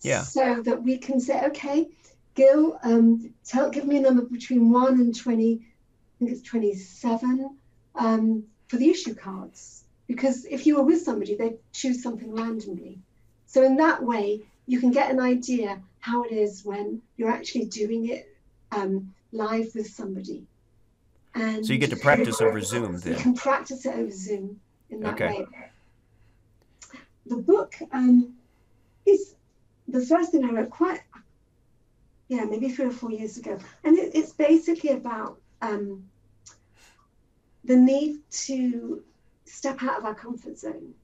Yeah. 0.00 0.22
So 0.22 0.62
that 0.62 0.82
we 0.82 0.98
can 0.98 1.20
say, 1.20 1.44
okay, 1.46 1.88
Gil, 2.34 2.78
um, 2.82 3.32
tell, 3.44 3.70
give 3.70 3.86
me 3.86 3.98
a 3.98 4.00
number 4.00 4.22
between 4.22 4.70
1 4.70 4.94
and 4.94 5.14
20, 5.14 5.54
I 5.54 5.60
think 6.24 6.36
it's 6.36 6.48
27, 6.48 7.56
um, 7.96 8.44
for 8.68 8.76
the 8.76 8.88
issue 8.88 9.14
cards. 9.14 9.84
Because 10.06 10.44
if 10.44 10.66
you 10.66 10.76
were 10.76 10.82
with 10.82 11.02
somebody, 11.02 11.34
they'd 11.34 11.58
choose 11.72 12.02
something 12.02 12.34
randomly. 12.34 12.98
So 13.46 13.62
in 13.62 13.76
that 13.76 14.02
way, 14.02 14.42
you 14.66 14.80
can 14.80 14.90
get 14.90 15.10
an 15.10 15.20
idea 15.20 15.80
how 16.00 16.24
it 16.24 16.32
is 16.32 16.64
when 16.64 17.00
you're 17.16 17.30
actually 17.30 17.66
doing 17.66 18.08
it 18.08 18.34
um, 18.72 19.14
live 19.32 19.74
with 19.74 19.88
somebody. 19.88 20.46
And 21.34 21.64
so 21.64 21.72
you 21.72 21.78
get 21.78 21.90
to 21.90 21.96
practice 21.96 22.40
over 22.40 22.60
Zoom 22.60 22.98
then. 22.98 23.14
You 23.14 23.18
can 23.18 23.34
practice 23.34 23.84
it 23.86 23.94
over 23.94 24.10
Zoom 24.10 24.60
in 24.90 25.00
that 25.00 25.14
okay. 25.14 25.38
way. 25.40 25.46
The 27.26 27.36
book 27.36 27.74
um, 27.92 28.34
is 29.06 29.34
the 29.88 30.04
first 30.04 30.30
thing 30.30 30.44
I 30.44 30.52
wrote 30.52 30.70
quite, 30.70 31.00
yeah, 32.28 32.44
maybe 32.44 32.68
three 32.68 32.86
or 32.86 32.90
four 32.90 33.10
years 33.10 33.38
ago. 33.38 33.58
And 33.82 33.98
it, 33.98 34.14
it's 34.14 34.32
basically 34.32 34.90
about 34.90 35.40
um, 35.62 36.04
the 37.64 37.76
need 37.76 38.18
to 38.30 39.02
step 39.44 39.82
out 39.82 39.98
of 39.98 40.04
our 40.04 40.14
comfort 40.14 40.58
zone 40.58 40.94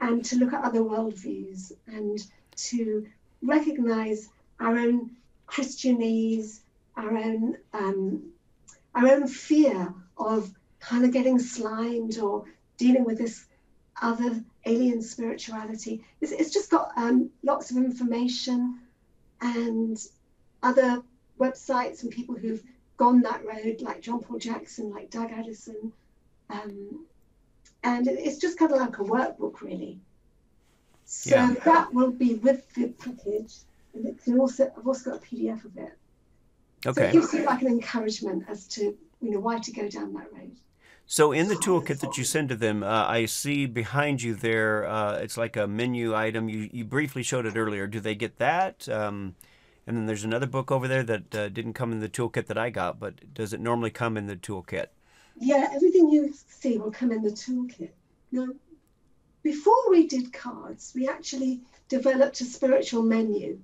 and 0.00 0.24
to 0.24 0.36
look 0.36 0.52
at 0.52 0.64
other 0.64 0.80
worldviews 0.80 1.72
and 1.86 2.18
to 2.56 3.06
recognize 3.42 4.28
our 4.60 4.78
own 4.78 5.10
Christianese, 5.46 6.60
our 6.96 7.16
own 7.16 7.56
um, 7.72 8.22
our 8.94 9.08
own 9.08 9.26
fear 9.26 9.94
of 10.18 10.52
kind 10.80 11.04
of 11.04 11.12
getting 11.12 11.38
slimed 11.38 12.18
or 12.18 12.44
dealing 12.76 13.04
with 13.04 13.18
this 13.18 13.46
other 14.00 14.42
alien 14.66 15.00
spirituality. 15.00 16.04
It's, 16.20 16.32
it's 16.32 16.52
just 16.52 16.70
got 16.70 16.92
um, 16.96 17.30
lots 17.42 17.70
of 17.70 17.76
information 17.76 18.80
and 19.40 19.98
other 20.62 21.02
websites 21.38 22.02
and 22.02 22.10
people 22.10 22.34
who've 22.34 22.62
gone 23.02 23.20
that 23.22 23.44
road, 23.44 23.80
like 23.80 24.00
John 24.00 24.20
Paul 24.20 24.38
Jackson, 24.38 24.90
like 24.90 25.10
Doug 25.10 25.32
Addison. 25.32 25.92
Um, 26.50 27.04
and 27.82 28.06
it's 28.06 28.38
just 28.38 28.56
kind 28.58 28.70
of 28.70 28.78
like 28.78 28.96
a 28.98 29.02
workbook, 29.02 29.60
really. 29.60 29.98
So 31.04 31.34
yeah. 31.34 31.54
that 31.64 31.92
will 31.92 32.12
be 32.12 32.34
with 32.34 32.72
the 32.74 32.88
package, 33.04 33.54
and 33.92 34.06
it 34.06 34.22
can 34.22 34.38
also 34.38 34.72
I've 34.76 34.86
also 34.86 35.10
got 35.10 35.20
a 35.20 35.26
PDF 35.26 35.64
of 35.64 35.76
it. 35.76 35.98
Okay. 36.86 37.00
So 37.00 37.08
it 37.08 37.12
gives 37.12 37.34
you 37.34 37.44
like 37.44 37.62
an 37.62 37.68
encouragement 37.68 38.44
as 38.48 38.68
to 38.68 38.96
you 39.20 39.30
know 39.32 39.40
why 39.40 39.58
to 39.58 39.72
go 39.72 39.88
down 39.88 40.14
that 40.14 40.32
road. 40.32 40.56
So 41.06 41.32
in 41.32 41.48
the 41.48 41.56
toolkit 41.56 41.98
that 42.00 42.16
you 42.16 42.22
send 42.22 42.50
to 42.50 42.56
them, 42.56 42.84
uh, 42.84 43.04
I 43.06 43.26
see 43.26 43.66
behind 43.66 44.22
you 44.22 44.34
there, 44.34 44.86
uh, 44.86 45.16
it's 45.16 45.36
like 45.36 45.56
a 45.56 45.66
menu 45.66 46.14
item. 46.14 46.48
You 46.48 46.70
you 46.72 46.84
briefly 46.84 47.24
showed 47.24 47.46
it 47.46 47.56
earlier. 47.56 47.88
Do 47.88 47.98
they 47.98 48.14
get 48.14 48.38
that? 48.38 48.88
Um, 48.88 49.34
and 49.86 49.96
then 49.96 50.06
there's 50.06 50.24
another 50.24 50.46
book 50.46 50.70
over 50.70 50.86
there 50.88 51.02
that 51.02 51.34
uh, 51.34 51.48
didn't 51.48 51.74
come 51.74 51.92
in 51.92 52.00
the 52.00 52.08
toolkit 52.08 52.46
that 52.46 52.58
I 52.58 52.70
got, 52.70 52.98
but 53.00 53.34
does 53.34 53.52
it 53.52 53.60
normally 53.60 53.90
come 53.90 54.16
in 54.16 54.26
the 54.26 54.36
toolkit? 54.36 54.88
Yeah, 55.36 55.68
everything 55.72 56.10
you 56.10 56.32
see 56.48 56.78
will 56.78 56.90
come 56.90 57.12
in 57.12 57.22
the 57.22 57.30
toolkit. 57.30 57.90
Now, 58.30 58.48
before 59.42 59.90
we 59.90 60.06
did 60.06 60.32
cards, 60.32 60.92
we 60.94 61.08
actually 61.08 61.60
developed 61.88 62.40
a 62.40 62.44
spiritual 62.44 63.02
menu. 63.02 63.60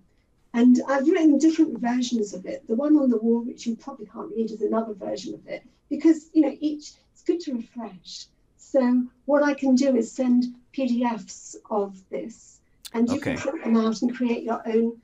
And 0.55 0.81
I've 0.89 1.07
written 1.09 1.39
different 1.39 1.79
versions 1.79 2.35
of 2.35 2.47
it. 2.47 2.67
The 2.67 2.75
one 2.75 2.97
on 2.97 3.11
the 3.11 3.19
wall, 3.19 3.43
which 3.45 3.67
you 3.67 3.77
probably 3.77 4.07
can't 4.07 4.35
read, 4.35 4.51
is 4.51 4.63
another 4.63 4.95
version 4.95 5.35
of 5.35 5.47
it 5.47 5.63
because 5.89 6.31
you 6.33 6.43
know 6.43 6.57
each 6.61 6.93
it's 7.13 7.23
good 7.23 7.41
to 7.41 7.55
refresh. 7.55 8.27
So 8.57 9.07
what 9.27 9.43
I 9.43 9.55
can 9.55 9.75
do 9.75 9.95
is 9.97 10.11
send 10.13 10.47
PDFs 10.77 11.57
of 11.71 11.97
this, 12.11 12.61
and 12.93 13.09
you 13.09 13.21
Okay. 13.21 13.35
can 13.35 13.37
print 13.37 13.65
them 13.65 13.77
out 13.77 14.03
and 14.03 14.15
create 14.17 14.43
your 14.43 14.63
own 14.67 15.01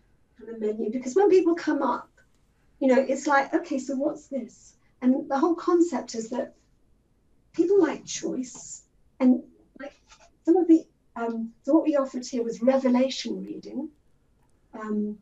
of 0.48 0.60
menu. 0.60 0.90
Because 0.90 1.14
when 1.14 1.30
people 1.30 1.54
come 1.54 1.82
up, 1.82 2.08
you 2.80 2.88
know, 2.88 3.00
it's 3.00 3.26
like, 3.26 3.54
okay, 3.54 3.78
so 3.78 3.94
what's 3.96 4.26
this? 4.28 4.74
And 5.00 5.28
the 5.28 5.38
whole 5.38 5.54
concept 5.54 6.14
is 6.14 6.30
that 6.30 6.54
people 7.52 7.80
like 7.80 8.04
choice, 8.04 8.82
and 9.20 9.42
like 9.80 9.92
some 10.44 10.56
of 10.56 10.68
the 10.68 10.86
um, 11.16 11.52
so 11.62 11.74
what 11.74 11.84
we 11.84 11.96
offered 11.96 12.26
here 12.26 12.42
was 12.42 12.60
revelation 12.60 13.44
reading, 13.44 13.88
um, 14.74 15.18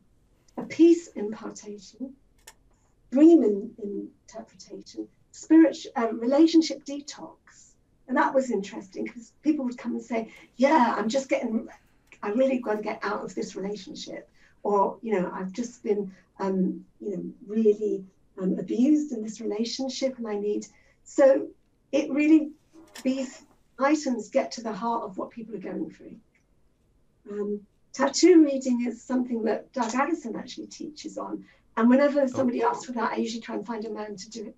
a 0.57 0.63
peace 0.63 1.07
impartation, 1.07 2.15
dream 3.11 3.43
in, 3.43 3.71
interpretation, 4.27 5.07
spiritual 5.31 5.91
uh, 5.95 6.11
relationship 6.13 6.83
detox, 6.83 7.35
and 8.07 8.17
that 8.17 8.33
was 8.33 8.49
interesting 8.51 9.03
because 9.03 9.31
people 9.43 9.65
would 9.65 9.77
come 9.77 9.93
and 9.93 10.03
say, 10.03 10.31
"Yeah, 10.57 10.95
I'm 10.97 11.09
just 11.09 11.29
getting, 11.29 11.67
I 12.23 12.29
really 12.29 12.57
got 12.57 12.75
to 12.77 12.81
get 12.81 12.99
out 13.03 13.23
of 13.23 13.35
this 13.35 13.55
relationship," 13.55 14.27
or 14.63 14.97
you 15.01 15.19
know, 15.19 15.31
I've 15.33 15.51
just 15.51 15.83
been, 15.83 16.11
um, 16.39 16.85
you 16.99 17.17
know, 17.17 17.23
really 17.47 18.05
um, 18.41 18.57
abused 18.57 19.11
in 19.11 19.21
this 19.21 19.39
relationship, 19.39 20.17
and 20.17 20.27
I 20.27 20.35
need. 20.35 20.65
So 21.03 21.47
it 21.91 22.09
really 22.09 22.51
these 23.03 23.43
items 23.79 24.29
get 24.29 24.51
to 24.53 24.63
the 24.63 24.73
heart 24.73 25.03
of 25.03 25.17
what 25.17 25.29
people 25.29 25.55
are 25.55 25.59
going 25.59 25.89
through. 25.89 26.15
Um, 27.29 27.61
tattoo 27.93 28.43
reading 28.43 28.85
is 28.85 29.01
something 29.01 29.43
that 29.43 29.71
Doug 29.73 29.93
Addison 29.95 30.35
actually 30.35 30.67
teaches 30.67 31.17
on. 31.17 31.45
And 31.75 31.89
whenever 31.89 32.27
somebody 32.27 32.61
asks 32.61 32.85
for 32.85 32.91
that, 32.93 33.13
I 33.13 33.15
usually 33.17 33.41
try 33.41 33.55
and 33.55 33.65
find 33.65 33.83
a 33.85 33.89
man 33.89 34.15
to 34.15 34.29
do 34.29 34.47
it. 34.47 34.55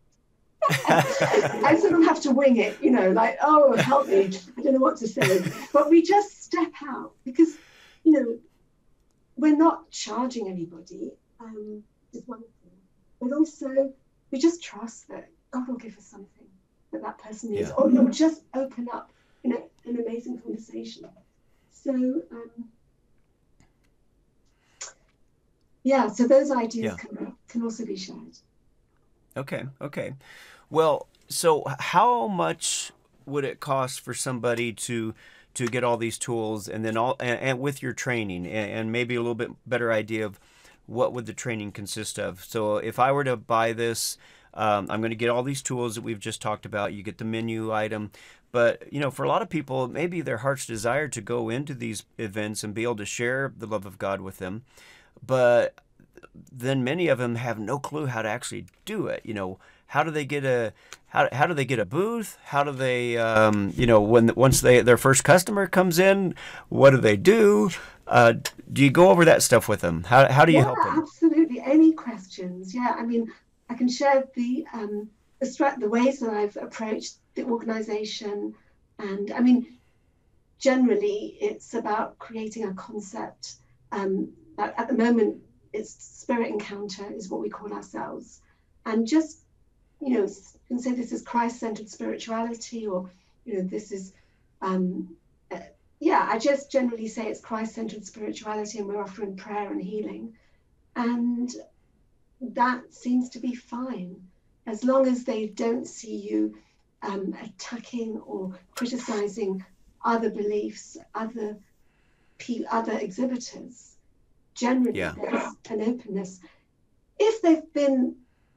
I 0.87 1.77
sort 1.79 1.93
of 1.93 2.03
have 2.05 2.21
to 2.21 2.31
wing 2.31 2.57
it, 2.57 2.81
you 2.81 2.91
know, 2.91 3.11
like, 3.11 3.37
oh, 3.41 3.75
help 3.77 4.07
me. 4.07 4.31
I 4.57 4.61
don't 4.61 4.73
know 4.73 4.79
what 4.79 4.97
to 4.97 5.07
say. 5.07 5.43
But 5.71 5.89
we 5.89 6.01
just 6.01 6.43
step 6.43 6.71
out 6.87 7.13
because, 7.23 7.55
you 8.03 8.11
know, 8.11 8.37
we're 9.37 9.55
not 9.55 9.89
charging 9.91 10.47
anybody, 10.47 11.11
um, 11.39 11.83
is 12.13 12.23
one 12.25 12.39
thing. 12.39 12.71
But 13.19 13.33
also, 13.33 13.93
we 14.31 14.39
just 14.39 14.63
trust 14.63 15.07
that 15.09 15.29
God 15.51 15.67
will 15.67 15.77
give 15.77 15.97
us 15.97 16.05
something 16.05 16.47
that 16.91 17.01
that 17.01 17.17
person 17.17 17.51
needs, 17.51 17.69
Yeah. 17.69 17.75
or 17.75 17.89
he'll 17.89 18.09
just 18.09 18.43
open 18.53 18.87
up, 18.91 19.11
you 19.43 19.51
know, 19.51 19.69
an 19.85 19.99
amazing 19.99 20.39
conversation. 20.39 21.09
So, 21.71 21.93
um, 21.93 22.69
yeah, 25.83 26.07
so 26.07 26.27
those 26.27 26.51
ideas 26.51 26.85
Yeah. 26.85 26.95
can, 26.95 27.35
can 27.47 27.63
also 27.63 27.85
be 27.85 27.95
shared. 27.95 28.37
Okay, 29.37 29.65
okay. 29.81 30.13
Well, 30.69 31.07
so 31.27 31.63
how 31.79 32.27
much 32.27 32.91
would 33.25 33.43
it 33.43 33.59
cost 33.59 33.99
for 33.99 34.13
somebody 34.13 34.71
to 34.71 35.13
to 35.55 35.67
get 35.67 35.83
all 35.83 35.97
these 35.97 36.17
tools 36.17 36.67
and 36.67 36.85
then 36.85 36.97
all 36.97 37.15
and, 37.19 37.39
and 37.39 37.59
with 37.59 37.81
your 37.81 37.93
training 37.93 38.45
and, 38.45 38.71
and 38.71 38.91
maybe 38.91 39.15
a 39.15 39.19
little 39.19 39.35
bit 39.35 39.51
better 39.65 39.91
idea 39.91 40.25
of 40.25 40.39
what 40.85 41.13
would 41.13 41.25
the 41.25 41.33
training 41.33 41.71
consist 41.71 42.19
of? 42.19 42.43
So 42.43 42.77
if 42.77 42.99
I 42.99 43.11
were 43.11 43.23
to 43.23 43.35
buy 43.35 43.73
this, 43.73 44.17
um, 44.53 44.87
I'm 44.89 45.01
going 45.01 45.11
to 45.11 45.15
get 45.15 45.29
all 45.29 45.43
these 45.43 45.61
tools 45.61 45.95
that 45.95 46.03
we've 46.03 46.19
just 46.19 46.41
talked 46.41 46.65
about. 46.65 46.93
You 46.93 47.03
get 47.03 47.17
the 47.17 47.25
menu 47.25 47.73
item, 47.73 48.11
but 48.51 48.91
you 48.91 48.99
know, 48.99 49.11
for 49.11 49.23
a 49.23 49.27
lot 49.27 49.41
of 49.41 49.49
people, 49.49 49.87
maybe 49.87 50.21
their 50.21 50.37
heart's 50.37 50.65
desire 50.65 51.07
to 51.09 51.21
go 51.21 51.49
into 51.49 51.73
these 51.73 52.03
events 52.17 52.63
and 52.63 52.73
be 52.73 52.83
able 52.83 52.95
to 52.97 53.05
share 53.05 53.51
the 53.57 53.67
love 53.67 53.85
of 53.85 53.97
God 53.97 54.21
with 54.21 54.37
them, 54.37 54.63
but 55.25 55.75
then 56.51 56.83
many 56.83 57.07
of 57.07 57.17
them 57.17 57.35
have 57.35 57.59
no 57.59 57.79
clue 57.79 58.05
how 58.05 58.21
to 58.21 58.29
actually 58.29 58.65
do 58.85 59.07
it. 59.07 59.21
You 59.25 59.33
know, 59.33 59.59
how 59.87 60.03
do 60.03 60.11
they 60.11 60.25
get 60.25 60.45
a 60.45 60.73
how, 61.07 61.29
how 61.31 61.47
do 61.47 61.53
they 61.53 61.65
get 61.65 61.79
a 61.79 61.85
booth? 61.85 62.37
How 62.43 62.63
do 62.63 62.71
they 62.71 63.17
um, 63.17 63.71
you 63.75 63.87
know 63.87 64.01
when 64.01 64.31
once 64.35 64.61
they 64.61 64.81
their 64.81 64.97
first 64.97 65.23
customer 65.23 65.67
comes 65.67 65.99
in, 65.99 66.35
what 66.69 66.91
do 66.91 66.97
they 66.97 67.15
do? 67.15 67.69
Uh, 68.07 68.33
do 68.71 68.83
you 68.83 68.91
go 68.91 69.09
over 69.09 69.25
that 69.25 69.41
stuff 69.41 69.67
with 69.67 69.81
them? 69.81 70.03
How 70.03 70.31
how 70.31 70.45
do 70.45 70.51
you 70.51 70.59
yeah, 70.59 70.65
help 70.65 70.83
them? 70.83 70.99
absolutely. 70.99 71.61
Any 71.61 71.93
questions? 71.93 72.75
Yeah, 72.75 72.95
I 72.97 73.03
mean, 73.03 73.31
I 73.69 73.75
can 73.75 73.87
share 73.87 74.25
the 74.35 74.65
um, 74.73 75.09
the, 75.39 75.45
strat- 75.45 75.79
the 75.79 75.89
ways 75.89 76.19
that 76.19 76.31
I've 76.31 76.57
approached 76.57 77.15
the 77.35 77.43
organisation, 77.45 78.53
and 78.99 79.31
I 79.31 79.39
mean, 79.39 79.77
generally, 80.59 81.37
it's 81.39 81.73
about 81.73 82.19
creating 82.19 82.65
a 82.65 82.73
concept. 82.73 83.55
Um, 83.91 84.33
that 84.57 84.73
at 84.77 84.87
the 84.87 84.95
moment, 84.95 85.37
it's 85.73 85.91
spirit 86.03 86.49
encounter 86.49 87.05
is 87.11 87.29
what 87.29 87.41
we 87.41 87.49
call 87.49 87.71
ourselves, 87.73 88.41
and 88.85 89.07
just 89.07 89.44
you 90.01 90.13
know, 90.13 90.25
you 90.25 90.35
can 90.67 90.79
say 90.79 90.93
this 90.93 91.11
is 91.11 91.21
Christ-centered 91.21 91.89
spirituality, 91.89 92.87
or 92.87 93.09
you 93.45 93.55
know, 93.55 93.61
this 93.63 93.91
is 93.91 94.13
um, 94.61 95.15
uh, 95.51 95.59
yeah, 95.99 96.27
I 96.29 96.39
just 96.39 96.71
generally 96.71 97.07
say 97.07 97.27
it's 97.27 97.41
Christ-centered 97.41 98.05
spirituality, 98.05 98.79
and 98.79 98.87
we're 98.87 99.01
offering 99.01 99.35
prayer 99.37 99.71
and 99.71 99.81
healing, 99.81 100.35
and 100.95 101.51
that 102.41 102.93
seems 102.93 103.29
to 103.29 103.39
be 103.39 103.55
fine 103.55 104.27
as 104.67 104.83
long 104.83 105.07
as 105.07 105.23
they 105.23 105.47
don't 105.47 105.87
see 105.87 106.15
you 106.15 106.57
um, 107.01 107.35
attacking 107.43 108.17
or 108.25 108.57
criticizing 108.71 109.63
other 110.03 110.29
beliefs, 110.29 110.97
other 111.13 111.57
pe- 112.37 112.65
other 112.71 112.97
exhibitors. 112.97 113.95
Generally, 114.55 114.99
Yeah. 114.99 115.13
there's 115.15 115.53
an 115.69 115.81
openness. 115.81 116.39
If 117.19 117.41
they've 117.41 117.71
been 117.73 118.15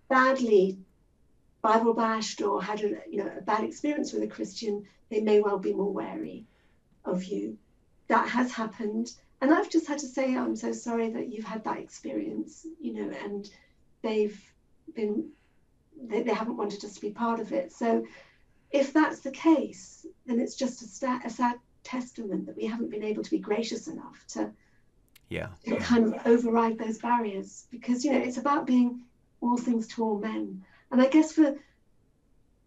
badly 0.09 0.79
Bible 1.69 1.93
bashed 1.93 2.41
or 2.41 2.63
had 2.63 2.81
a 2.81 2.89
you 3.11 3.19
know 3.19 3.31
a 3.37 3.43
bad 3.43 3.63
experience 3.63 4.15
with 4.15 4.23
a 4.23 4.27
Christian, 4.27 4.87
they 5.11 5.21
may 5.21 5.39
well 5.41 5.59
be 5.59 5.75
more 5.75 5.93
wary 5.93 6.47
of 7.05 7.25
you. 7.25 7.59
That 8.07 8.27
has 8.27 8.51
happened, 8.53 9.13
and 9.43 9.53
I've 9.53 9.69
just 9.69 9.87
had 9.87 9.99
to 9.99 10.07
say 10.07 10.35
I'm 10.35 10.57
so 10.57 10.73
sorry 10.73 11.11
that 11.11 11.29
you've 11.31 11.45
had 11.45 11.65
that 11.65 11.77
experience, 11.77 12.67
you 12.81 12.95
know, 12.95 13.15
and 13.23 13.51
they've 14.01 14.41
been 14.95 15.29
they, 16.01 16.23
they 16.23 16.33
haven't 16.33 16.57
wanted 16.57 16.83
us 16.87 16.95
to 16.95 17.03
be 17.03 17.11
part 17.11 17.39
of 17.39 17.53
it. 17.53 17.71
So 17.71 18.07
if 18.71 18.95
that's 18.95 19.21
the 19.21 19.31
case, 19.31 20.07
then 20.25 20.41
it's 20.41 20.55
just 20.55 20.81
a, 20.81 20.87
sta- 20.87 21.21
a 21.27 21.31
sad 21.31 21.57
testament 21.85 22.47
that 22.47 22.57
we 22.57 22.65
haven't 22.65 22.91
been 22.91 23.05
able 23.05 23.23
to 23.25 23.31
be 23.31 23.39
gracious 23.51 23.89
enough 23.89 24.25
to 24.29 24.51
Yeah, 25.29 25.49
to 25.67 25.77
kind 25.77 26.07
of 26.07 26.27
override 26.27 26.79
those 26.79 26.97
barriers 26.97 27.67
because 27.71 28.07
you 28.07 28.13
know 28.13 28.25
it's 28.27 28.39
about 28.39 28.67
being 28.67 29.03
all 29.43 29.59
things 29.59 29.87
to 29.89 30.03
all 30.03 30.19
men 30.19 30.65
and 30.91 31.01
i 31.03 31.07
guess 31.07 31.33
for 31.33 31.43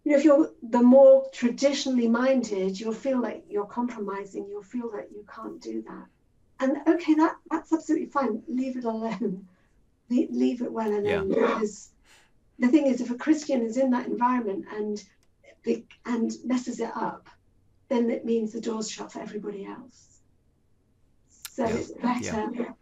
you 0.04 0.12
know 0.12 0.18
if 0.18 0.24
you're 0.24 0.52
the 0.64 0.82
more 0.82 1.30
traditionally 1.32 2.08
minded 2.08 2.80
you'll 2.80 2.94
feel 2.94 3.22
like 3.22 3.44
you're 3.50 3.66
compromising 3.66 4.48
you'll 4.50 4.64
feel 4.64 4.90
that 4.92 5.10
you 5.12 5.26
can't 5.34 5.62
do 5.62 5.82
that. 5.84 6.06
And 6.60 6.78
okay 6.88 7.14
that 7.16 7.36
that's 7.50 7.74
absolutely 7.74 8.08
fine. 8.08 8.44
Leave 8.48 8.78
it 8.78 8.84
alone. 8.86 9.48
Leave, 10.10 10.30
leave 10.32 10.62
it 10.62 10.72
well 10.72 10.92
alone. 10.92 11.30
Because 11.30 11.90
the 12.60 12.68
thing 12.68 12.86
is 12.88 13.02
if 13.02 13.10
a 13.12 13.16
christian 13.16 13.62
is 13.64 13.78
in 13.78 13.92
that 13.92 14.06
environment 14.08 14.66
and 14.76 15.04
and 16.06 16.32
messes 16.44 16.80
it 16.80 16.92
up 16.96 17.30
then 17.90 18.10
it 18.10 18.26
means 18.26 18.52
the 18.54 18.62
door's 18.62 18.90
shut 18.90 19.12
for 19.12 19.20
everybody 19.20 19.66
else. 19.66 20.20
So 21.50 21.66
Yeah, 21.66 21.76
it's 21.76 21.92
better. 21.92 22.76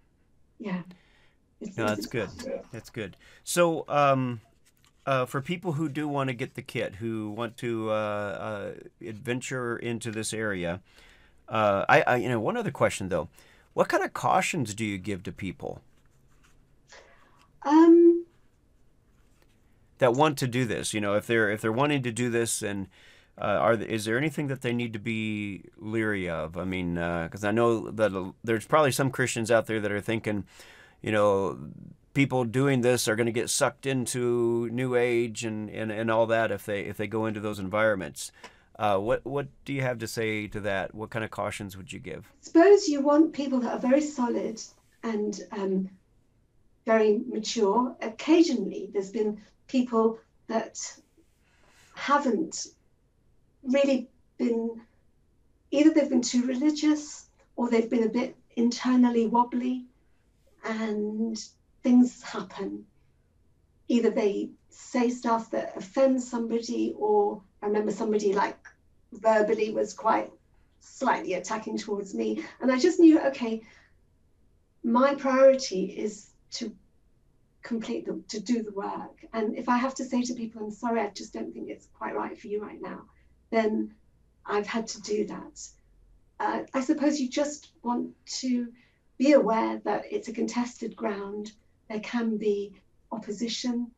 Yeah, 0.60 0.82
It's- 1.62 1.78
no, 1.78 1.86
it's- 1.86 1.96
that's 1.98 2.06
good. 2.06 2.30
That's 2.72 2.90
good. 2.90 3.18
So, 3.44 3.86
um, 3.88 4.42
uh, 5.10 5.26
for 5.26 5.41
people 5.41 5.72
who 5.72 5.89
do 5.89 6.07
want 6.07 6.28
to 6.28 6.36
get 6.36 6.53
the 6.53 6.62
kit, 6.62 6.97
who 6.97 7.32
want 7.32 7.57
to 7.57 7.89
uh, 7.89 7.93
uh, 7.93 8.72
adventure 9.03 9.76
into 9.76 10.12
this 10.12 10.36
area, 10.36 10.82
uh, 11.47 11.84
I, 11.89 12.01
I, 12.01 12.16
you 12.18 12.30
know, 12.30 12.39
one 12.39 12.55
other 12.55 12.70
question 12.70 13.10
though, 13.10 13.28
what 13.74 13.89
kind 13.89 14.03
of 14.03 14.14
cautions 14.14 14.76
do 14.76 14.86
you 14.86 14.99
give 14.99 15.24
to 15.24 15.32
people 15.32 15.82
um 17.64 18.24
that 19.97 20.14
want 20.14 20.38
to 20.38 20.47
do 20.47 20.64
this? 20.64 20.93
You 20.93 21.01
know, 21.01 21.16
if 21.16 21.26
they're 21.26 21.49
if 21.49 21.60
they're 21.60 21.72
wanting 21.72 22.03
to 22.03 22.12
do 22.12 22.30
this, 22.30 22.62
and 22.62 22.86
uh, 23.36 23.45
are 23.45 23.74
is 23.74 24.05
there 24.05 24.16
anything 24.16 24.45
that 24.49 24.62
they 24.62 24.74
need 24.74 24.93
to 24.93 24.99
be 24.99 25.64
leery 25.80 26.30
of? 26.30 26.55
I 26.55 26.66
mean, 26.66 26.93
because 26.93 27.43
I 27.43 27.49
know 27.49 27.89
that 27.89 28.14
uh, 28.14 28.34
there's 28.43 28.68
probably 28.68 28.91
some 28.91 29.10
Christians 29.10 29.49
out 29.49 29.66
there 29.66 29.80
that 29.80 29.91
are 29.91 30.01
thinking, 30.01 30.43
you 31.01 31.12
know, 31.12 31.57
people 32.14 32.43
doing 32.43 32.82
this 32.82 33.07
are 33.07 33.16
going 33.16 33.28
to 33.28 33.32
get 33.32 33.49
sucked 33.49 33.86
into 33.86 34.70
New 34.72 34.95
Age 34.95 35.43
and, 35.43 35.70
and, 35.70 35.91
and 35.91 36.10
all 36.10 36.28
that 36.28 36.51
if 36.51 36.66
they 36.66 36.82
if 36.82 36.97
they 36.97 37.07
go 37.07 37.26
into 37.26 37.39
those 37.39 37.60
environments. 37.60 38.32
Uh, 38.78 38.97
what 38.97 39.26
what 39.26 39.47
do 39.66 39.74
you 39.74 39.82
have 39.82 39.97
to 39.99 40.07
say 40.07 40.47
to 40.47 40.60
that? 40.62 40.95
What 40.95 41.10
kind 41.10 41.26
of 41.26 41.32
cautions 41.32 41.76
would 41.76 41.91
you 41.91 41.99
give? 41.99 42.32
suppose 42.41 42.88
you 42.88 43.01
want 43.01 43.34
people 43.34 43.60
that 43.60 43.74
are 43.74 43.80
very 43.80 44.01
solid 44.01 44.62
and 45.03 45.41
um, 45.51 45.89
very 46.86 47.22
mature. 47.28 47.95
Occasionally, 48.01 48.89
there's 48.93 49.12
been 49.12 49.39
people 49.68 50.18
that 50.47 50.80
haven't 51.93 52.68
really 53.64 54.10
been 54.38 54.82
either 55.72 55.93
they've 55.93 56.10
been 56.10 56.22
too 56.22 56.45
religious 56.45 57.28
or 57.55 57.70
they've 57.70 57.89
been 57.89 58.03
a 58.03 58.10
bit 58.10 58.36
internally 58.55 59.28
wobbly 59.28 59.86
and 60.64 61.38
things 61.84 62.21
happen. 62.21 62.86
Either 63.88 64.09
they 64.09 64.51
say 64.69 65.09
stuff 65.09 65.51
that 65.51 65.73
offends 65.75 66.30
somebody, 66.30 66.93
or 66.97 67.41
I 67.61 67.67
remember 67.67 67.91
somebody 67.91 68.34
like 68.34 68.57
verbally 69.11 69.71
was 69.71 69.93
quite 69.93 70.32
slightly 70.80 71.34
attacking 71.34 71.77
towards 71.77 72.13
me. 72.13 72.43
And 72.61 72.71
I 72.71 72.77
just 72.77 72.99
knew, 72.99 73.19
okay, 73.27 73.61
my 74.84 75.15
priority 75.15 75.86
is 75.86 76.30
to 76.51 76.73
complete 77.61 78.05
the 78.05 78.21
to 78.30 78.39
do 78.39 78.63
the 78.63 78.71
work. 78.71 79.25
And 79.34 79.57
if 79.57 79.67
I 79.69 79.77
have 79.77 79.95
to 79.95 80.05
say 80.05 80.21
to 80.23 80.34
people, 80.34 80.63
I'm 80.63 80.71
sorry, 80.71 81.01
I 81.01 81.09
just 81.09 81.34
don't 81.34 81.53
think 81.53 81.69
it's 81.69 81.88
quite 81.97 82.15
right 82.15 82.39
for 82.39 82.47
you 82.47 82.61
right 82.61 82.82
now, 82.82 83.03
then 83.49 83.93
I've 84.45 84.67
had 84.67 84.88
to 84.88 85.01
do 85.01 85.27
that. 85.27 85.67
Uh, 86.39 86.61
I 86.73 86.82
suppose 86.82 87.19
you 87.19 87.30
just 87.30 87.71
want 87.84 88.11
to 88.39 88.71
be 89.17 89.34
aware 89.34 89.82
that 89.84 90.05
it's 90.09 90.30
a 90.30 90.34
contested 90.34 90.95
ground. 90.95 91.51
There 91.90 92.00
can 92.00 92.38
be 92.38 92.74
opposition. 93.12 93.92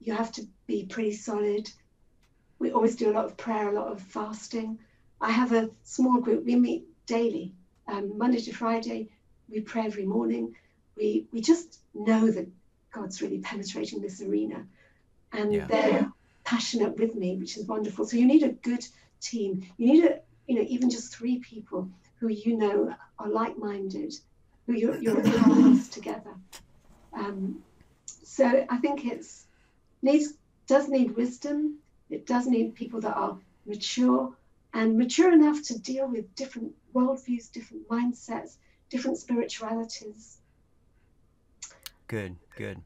You 0.00 0.14
have 0.14 0.32
to 0.32 0.46
be 0.66 0.84
pretty 0.84 1.14
solid. 1.14 1.70
We 2.58 2.72
always 2.72 2.96
do 2.96 3.10
a 3.10 3.14
lot 3.14 3.24
of 3.24 3.36
prayer, 3.36 3.68
a 3.68 3.72
lot 3.72 3.88
of 3.88 4.00
fasting. 4.00 4.78
I 5.20 5.30
have 5.30 5.52
a 5.52 5.70
small 5.84 6.20
group. 6.20 6.44
We 6.44 6.56
meet 6.56 6.86
daily, 7.06 7.54
um, 7.88 8.18
Monday 8.18 8.40
to 8.40 8.52
Friday. 8.52 9.08
We 9.48 9.60
pray 9.60 9.86
every 9.86 10.04
morning. 10.04 10.54
We 10.96 11.26
we 11.32 11.40
just 11.40 11.80
know 11.94 12.30
that 12.30 12.48
God's 12.90 13.22
really 13.22 13.38
penetrating 13.38 14.02
this 14.02 14.20
arena, 14.20 14.66
and 15.32 15.52
yeah. 15.52 15.66
they're 15.66 16.12
passionate 16.44 16.98
with 16.98 17.14
me, 17.14 17.36
which 17.36 17.56
is 17.56 17.66
wonderful. 17.66 18.04
So 18.04 18.16
you 18.16 18.26
need 18.26 18.42
a 18.42 18.52
good 18.52 18.84
team. 19.20 19.66
You 19.78 19.86
need 19.92 20.04
a 20.04 20.20
you 20.46 20.56
know 20.56 20.66
even 20.68 20.90
just 20.90 21.16
three 21.16 21.38
people 21.38 21.88
who 22.18 22.28
you 22.28 22.56
know 22.56 22.94
are 23.18 23.28
like-minded 23.28 24.14
who 24.66 24.74
you're, 24.74 24.96
you're 24.96 25.20
in 25.20 25.82
together. 25.90 26.34
Um, 27.12 27.62
so 28.22 28.66
I 28.68 28.76
think 28.78 29.06
it's 29.06 29.46
needs 30.02 30.34
does 30.66 30.88
need 30.88 31.16
wisdom. 31.16 31.78
It 32.10 32.26
does 32.26 32.46
need 32.46 32.74
people 32.74 33.00
that 33.00 33.16
are 33.16 33.38
mature 33.66 34.32
and 34.74 34.96
mature 34.96 35.32
enough 35.32 35.62
to 35.64 35.78
deal 35.78 36.08
with 36.08 36.34
different 36.34 36.72
worldviews, 36.94 37.50
different 37.52 37.88
mindsets, 37.88 38.56
different 38.90 39.18
spiritualities. 39.18 40.38
Good, 42.08 42.36
good. 42.56 42.82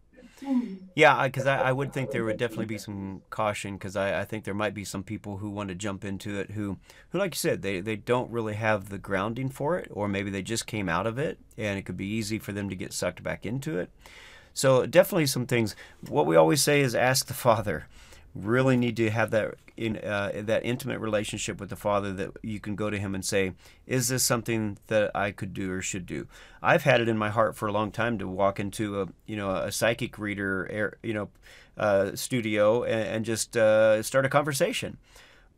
Yeah, 0.94 1.26
because 1.26 1.46
I, 1.46 1.68
I, 1.68 1.72
would 1.72 1.92
think 1.92 2.10
there 2.10 2.24
would 2.24 2.36
definitely 2.36 2.66
be 2.66 2.78
some 2.78 3.22
caution 3.30 3.74
because 3.74 3.96
I, 3.96 4.20
I 4.20 4.24
think 4.24 4.44
there 4.44 4.54
might 4.54 4.74
be 4.74 4.84
some 4.84 5.02
people 5.02 5.38
who 5.38 5.50
want 5.50 5.68
to 5.70 5.74
jump 5.74 6.04
into 6.04 6.38
it 6.38 6.50
who, 6.50 6.78
who 7.10 7.18
like 7.18 7.34
you 7.34 7.38
said, 7.38 7.62
they, 7.62 7.80
they 7.80 7.96
don't 7.96 8.30
really 8.30 8.54
have 8.54 8.88
the 8.88 8.98
grounding 8.98 9.48
for 9.48 9.78
it, 9.78 9.88
or 9.90 10.08
maybe 10.08 10.30
they 10.30 10.42
just 10.42 10.66
came 10.66 10.88
out 10.88 11.06
of 11.06 11.18
it 11.18 11.38
and 11.56 11.78
it 11.78 11.82
could 11.82 11.96
be 11.96 12.06
easy 12.06 12.38
for 12.38 12.52
them 12.52 12.68
to 12.68 12.76
get 12.76 12.92
sucked 12.92 13.22
back 13.22 13.46
into 13.46 13.78
it. 13.78 13.90
So, 14.52 14.86
definitely 14.86 15.26
some 15.26 15.46
things. 15.46 15.76
What 16.08 16.24
we 16.24 16.34
always 16.34 16.62
say 16.62 16.80
is 16.80 16.94
ask 16.94 17.26
the 17.26 17.34
Father 17.34 17.86
really 18.36 18.76
need 18.76 18.96
to 18.96 19.10
have 19.10 19.30
that 19.30 19.54
in 19.76 19.98
uh, 19.98 20.32
that 20.34 20.64
intimate 20.64 21.00
relationship 21.00 21.60
with 21.60 21.68
the 21.68 21.76
Father 21.76 22.12
that 22.12 22.30
you 22.42 22.60
can 22.60 22.76
go 22.76 22.88
to 22.88 22.98
Him 22.98 23.14
and 23.14 23.24
say, 23.24 23.52
"Is 23.86 24.08
this 24.08 24.22
something 24.22 24.78
that 24.86 25.10
I 25.14 25.30
could 25.30 25.52
do 25.52 25.72
or 25.72 25.82
should 25.82 26.06
do?" 26.06 26.26
I've 26.62 26.84
had 26.84 27.00
it 27.00 27.08
in 27.08 27.18
my 27.18 27.30
heart 27.30 27.56
for 27.56 27.68
a 27.68 27.72
long 27.72 27.90
time 27.90 28.18
to 28.18 28.28
walk 28.28 28.58
into 28.58 29.02
a 29.02 29.08
you 29.26 29.36
know 29.36 29.50
a 29.50 29.70
psychic 29.70 30.18
reader 30.18 30.96
you 31.02 31.14
know 31.14 31.28
uh, 31.76 32.14
studio 32.14 32.84
and, 32.84 33.08
and 33.08 33.24
just 33.24 33.56
uh, 33.56 34.02
start 34.02 34.24
a 34.24 34.30
conversation. 34.30 34.96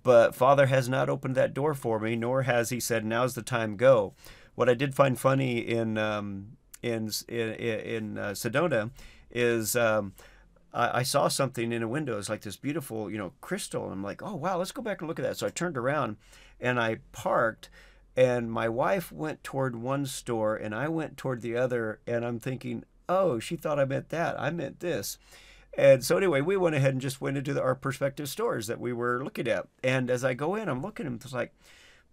But 0.02 0.34
Father 0.34 0.66
has 0.66 0.88
not 0.88 1.08
opened 1.08 1.34
that 1.36 1.54
door 1.54 1.74
for 1.74 2.00
me, 2.00 2.16
nor 2.16 2.42
has 2.42 2.70
He 2.70 2.80
said, 2.80 3.04
"Now's 3.04 3.34
the 3.34 3.42
time, 3.42 3.76
go." 3.76 4.14
What 4.54 4.68
I 4.68 4.74
did 4.74 4.94
find 4.94 5.18
funny 5.18 5.58
in 5.58 5.96
um, 5.96 6.56
in 6.82 7.10
in, 7.28 7.52
in 7.54 8.18
uh, 8.18 8.30
Sedona 8.30 8.90
is. 9.30 9.76
Um, 9.76 10.14
I, 10.78 11.00
I 11.00 11.02
saw 11.02 11.28
something 11.28 11.72
in 11.72 11.82
a 11.82 11.88
window. 11.88 12.16
It's 12.18 12.30
like 12.30 12.42
this 12.42 12.56
beautiful, 12.56 13.10
you 13.10 13.18
know, 13.18 13.32
crystal. 13.40 13.84
And 13.84 13.92
I'm 13.92 14.02
like, 14.02 14.22
oh 14.22 14.36
wow, 14.36 14.56
let's 14.56 14.72
go 14.72 14.80
back 14.80 15.00
and 15.00 15.08
look 15.08 15.18
at 15.18 15.24
that. 15.24 15.36
So 15.36 15.46
I 15.46 15.50
turned 15.50 15.76
around 15.76 16.16
and 16.60 16.80
I 16.80 16.98
parked 17.12 17.68
and 18.16 18.50
my 18.50 18.68
wife 18.68 19.12
went 19.12 19.44
toward 19.44 19.76
one 19.76 20.06
store 20.06 20.56
and 20.56 20.74
I 20.74 20.88
went 20.88 21.16
toward 21.16 21.42
the 21.42 21.56
other 21.56 22.00
and 22.06 22.24
I'm 22.24 22.38
thinking, 22.38 22.84
oh, 23.08 23.38
she 23.38 23.56
thought 23.56 23.78
I 23.78 23.84
meant 23.84 24.08
that. 24.10 24.40
I 24.40 24.50
meant 24.50 24.80
this. 24.80 25.18
And 25.76 26.04
so 26.04 26.16
anyway, 26.16 26.40
we 26.40 26.56
went 26.56 26.74
ahead 26.74 26.92
and 26.92 27.00
just 27.00 27.20
went 27.20 27.36
into 27.36 27.54
the, 27.54 27.62
our 27.62 27.74
prospective 27.74 28.28
stores 28.28 28.66
that 28.66 28.80
we 28.80 28.92
were 28.92 29.22
looking 29.22 29.46
at. 29.46 29.68
And 29.84 30.10
as 30.10 30.24
I 30.24 30.34
go 30.34 30.54
in, 30.54 30.68
I'm 30.68 30.82
looking 30.82 31.06
at 31.06 31.10
them. 31.10 31.20
It's 31.22 31.32
like 31.32 31.54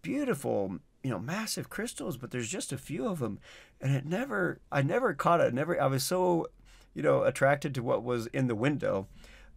beautiful, 0.03 0.77
you 1.03 1.09
know, 1.09 1.17
massive 1.17 1.69
crystals, 1.69 2.17
but 2.17 2.29
there's 2.29 2.49
just 2.49 2.71
a 2.71 2.77
few 2.77 3.07
of 3.07 3.17
them. 3.19 3.39
And 3.81 3.95
it 3.95 4.05
never, 4.05 4.59
I 4.71 4.83
never 4.83 5.15
caught 5.15 5.41
it. 5.41 5.53
Never, 5.53 5.81
I 5.81 5.87
was 5.87 6.03
so 6.03 6.47
you 6.95 7.03
know, 7.03 7.23
attracted 7.23 7.75
to 7.75 7.83
what 7.83 8.03
was 8.03 8.25
in 8.27 8.47
the 8.47 8.55
window 8.55 9.07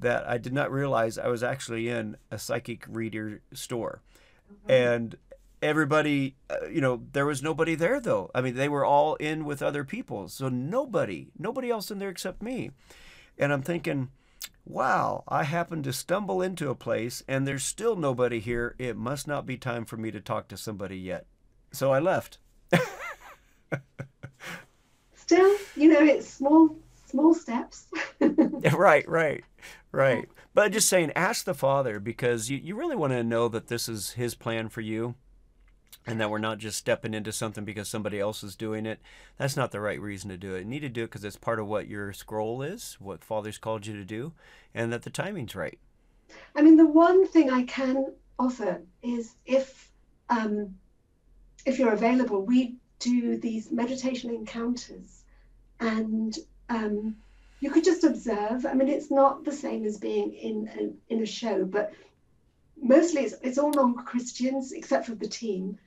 that 0.00 0.28
I 0.28 0.38
did 0.38 0.52
not 0.52 0.70
realize 0.70 1.16
I 1.16 1.28
was 1.28 1.42
actually 1.42 1.88
in 1.88 2.16
a 2.30 2.38
psychic 2.38 2.84
reader 2.88 3.40
store. 3.52 4.02
Mm-hmm. 4.52 4.70
And 4.70 5.16
everybody, 5.62 6.36
uh, 6.50 6.66
you 6.66 6.80
know, 6.80 7.02
there 7.12 7.26
was 7.26 7.42
nobody 7.42 7.74
there 7.74 8.00
though. 8.00 8.30
I 8.34 8.40
mean, 8.40 8.54
they 8.54 8.68
were 8.68 8.84
all 8.84 9.14
in 9.16 9.44
with 9.44 9.62
other 9.62 9.84
people. 9.84 10.28
So 10.28 10.48
nobody, 10.48 11.28
nobody 11.38 11.70
else 11.70 11.90
in 11.90 11.98
there 11.98 12.10
except 12.10 12.42
me. 12.42 12.70
And 13.38 13.52
I'm 13.52 13.62
thinking, 13.62 14.10
wow, 14.64 15.24
I 15.26 15.44
happened 15.44 15.84
to 15.84 15.92
stumble 15.92 16.42
into 16.42 16.70
a 16.70 16.74
place 16.74 17.22
and 17.26 17.46
there's 17.46 17.64
still 17.64 17.96
nobody 17.96 18.40
here. 18.40 18.74
It 18.78 18.96
must 18.96 19.26
not 19.26 19.46
be 19.46 19.56
time 19.56 19.84
for 19.84 19.96
me 19.96 20.10
to 20.10 20.20
talk 20.20 20.48
to 20.48 20.56
somebody 20.56 20.98
yet. 20.98 21.26
So 21.72 21.92
I 21.92 21.98
left. 21.98 22.38
still, 25.14 25.56
you 25.76 25.88
know, 25.88 26.00
it's 26.00 26.28
small 26.28 26.76
small 27.08 27.34
steps. 27.34 27.86
right, 28.72 29.08
right, 29.08 29.44
right. 29.92 30.28
But 30.54 30.72
just 30.72 30.88
saying, 30.88 31.12
ask 31.14 31.44
the 31.44 31.54
Father 31.54 32.00
because 32.00 32.50
you, 32.50 32.58
you 32.58 32.74
really 32.74 32.96
want 32.96 33.12
to 33.12 33.22
know 33.22 33.48
that 33.48 33.68
this 33.68 33.88
is 33.88 34.12
His 34.12 34.34
plan 34.34 34.68
for 34.68 34.80
you 34.80 35.14
and 36.08 36.20
that 36.20 36.30
we're 36.30 36.38
not 36.38 36.58
just 36.58 36.78
stepping 36.78 37.12
into 37.12 37.32
something 37.32 37.64
because 37.64 37.88
somebody 37.88 38.18
else 38.18 38.42
is 38.42 38.56
doing 38.56 38.86
it. 38.86 38.98
That's 39.36 39.56
not 39.56 39.72
the 39.72 39.80
right 39.80 40.00
reason 40.00 40.30
to 40.30 40.38
do 40.38 40.54
it. 40.54 40.60
You 40.60 40.64
need 40.64 40.80
to 40.80 40.88
do 40.88 41.02
it 41.02 41.06
because 41.08 41.24
it's 41.24 41.36
part 41.36 41.60
of 41.60 41.66
what 41.66 41.86
your 41.86 42.12
scroll 42.12 42.62
is, 42.62 42.96
what 42.98 43.22
Father's 43.22 43.58
called 43.58 43.86
you 43.86 43.94
to 43.94 44.04
do, 44.04 44.32
and 44.74 44.92
that 44.92 45.02
the 45.02 45.10
timing's 45.10 45.54
right. 45.54 45.78
I 46.54 46.62
mean, 46.62 46.76
the 46.76 46.86
one 46.86 47.26
thing 47.26 47.50
I 47.50 47.64
can 47.64 48.12
offer 48.38 48.80
is 49.02 49.34
if 49.44 49.90
um, 50.30 50.74
if 51.66 51.78
you're 51.78 51.92
available, 51.92 52.42
we 52.42 52.76
do 52.98 53.36
these 53.36 53.70
meditation 53.70 54.30
encounters, 54.30 55.24
and 55.80 56.36
um, 56.68 57.16
you 57.60 57.70
could 57.70 57.84
just 57.84 58.04
observe. 58.04 58.66
I 58.66 58.74
mean, 58.74 58.88
it's 58.88 59.10
not 59.10 59.44
the 59.44 59.52
same 59.52 59.84
as 59.84 59.98
being 59.98 60.32
in 60.32 60.70
a, 60.78 61.12
in 61.14 61.22
a 61.22 61.26
show, 61.26 61.64
but 61.64 61.92
mostly 62.80 63.22
it's, 63.22 63.34
it's 63.42 63.58
all 63.58 63.72
non-Christians 63.72 64.72
except 64.72 65.06
for 65.06 65.14
the 65.14 65.28
team, 65.28 65.78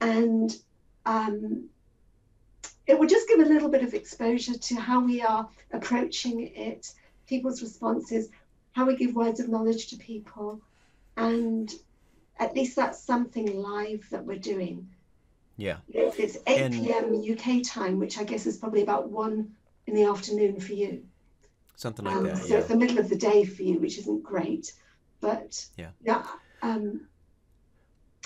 and 0.00 0.56
um, 1.04 1.68
it 2.86 2.98
would 2.98 3.08
just 3.08 3.28
give 3.28 3.40
a 3.40 3.44
little 3.44 3.68
bit 3.68 3.82
of 3.82 3.94
exposure 3.94 4.56
to 4.56 4.74
how 4.76 5.00
we 5.00 5.22
are 5.22 5.48
approaching 5.72 6.52
it, 6.54 6.92
people's 7.26 7.62
responses, 7.62 8.28
how 8.72 8.86
we 8.86 8.96
give 8.96 9.14
words 9.14 9.40
of 9.40 9.48
knowledge 9.48 9.88
to 9.88 9.96
people, 9.96 10.60
and 11.16 11.72
at 12.38 12.54
least 12.54 12.76
that's 12.76 13.02
something 13.02 13.60
live 13.60 14.06
that 14.10 14.24
we're 14.24 14.38
doing. 14.38 14.88
Yeah. 15.56 15.76
It's 15.88 16.36
8 16.46 16.60
and... 16.60 16.74
p.m. 16.74 17.22
UK 17.32 17.62
time, 17.64 17.98
which 17.98 18.18
I 18.18 18.24
guess 18.24 18.46
is 18.46 18.58
probably 18.58 18.82
about 18.82 19.08
1 19.08 19.50
in 19.86 19.94
the 19.94 20.04
afternoon 20.04 20.60
for 20.60 20.72
you. 20.72 21.04
Something 21.76 22.04
like 22.06 22.16
um, 22.16 22.24
that. 22.24 22.38
So 22.38 22.54
yeah. 22.54 22.60
it's 22.60 22.68
the 22.68 22.76
middle 22.76 22.98
of 22.98 23.08
the 23.08 23.16
day 23.16 23.44
for 23.44 23.62
you, 23.62 23.78
which 23.78 23.98
isn't 23.98 24.22
great. 24.22 24.72
But 25.20 25.64
yeah. 25.76 25.90
Yeah. 26.02 26.24
Um, 26.62 27.08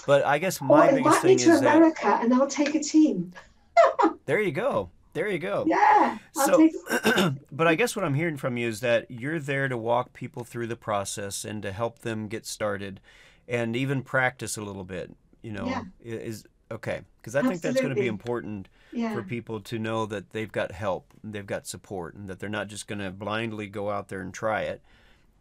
but 0.07 0.25
I 0.25 0.39
guess 0.39 0.61
my 0.61 0.89
or 0.89 0.97
biggest 0.97 1.23
thing 1.23 1.37
is 1.37 1.47
invite 1.47 1.63
me 1.63 1.69
to 1.69 1.69
America 1.69 2.01
that, 2.05 2.25
and 2.25 2.33
I'll 2.33 2.47
take 2.47 2.75
a 2.75 2.81
team. 2.81 3.33
there 4.27 4.41
you 4.41 4.53
go. 4.53 4.91
There 5.13 5.29
you 5.29 5.41
go. 5.41 5.65
Yeah. 5.67 6.19
I'll 6.37 6.47
so, 6.47 6.57
take... 6.57 6.73
but 7.53 7.67
I 7.67 7.75
guess 7.75 7.97
what 7.97 8.05
I'm 8.05 8.15
hearing 8.15 8.37
from 8.37 8.57
you 8.57 8.69
is 8.69 8.81
that 8.81 9.11
you're 9.11 9.41
there 9.41 9.69
to 9.69 9.77
walk 9.77 10.13
people 10.13 10.45
through 10.45 10.69
the 10.69 10.77
process 10.77 11.45
and 11.45 11.63
to 11.63 11.73
help 11.73 12.01
them 12.01 12.29
get 12.29 12.47
started, 12.47 13.01
and 13.49 13.75
even 13.75 14.03
practice 14.03 14.57
a 14.57 14.63
little 14.63 14.85
bit. 14.85 15.11
You 15.43 15.53
know, 15.53 15.67
yeah. 15.67 15.83
is 16.01 16.45
okay 16.71 17.03
because 17.21 17.35
I 17.35 17.41
Absolutely. 17.41 17.59
think 17.59 17.63
that's 17.63 17.81
going 17.83 17.95
to 17.95 18.01
be 18.01 18.07
important 18.07 18.69
yeah. 18.93 19.15
for 19.15 19.23
people 19.23 19.61
to 19.61 19.79
know 19.79 20.07
that 20.07 20.31
they've 20.31 20.51
got 20.51 20.73
help, 20.73 21.13
they've 21.23 21.47
got 21.47 21.67
support, 21.67 22.15
and 22.15 22.29
that 22.29 22.39
they're 22.39 22.49
not 22.49 22.69
just 22.69 22.87
going 22.89 23.01
to 23.01 23.11
blindly 23.11 23.67
go 23.67 23.91
out 23.91 24.09
there 24.09 24.21
and 24.21 24.33
try 24.33 24.63
it, 24.63 24.81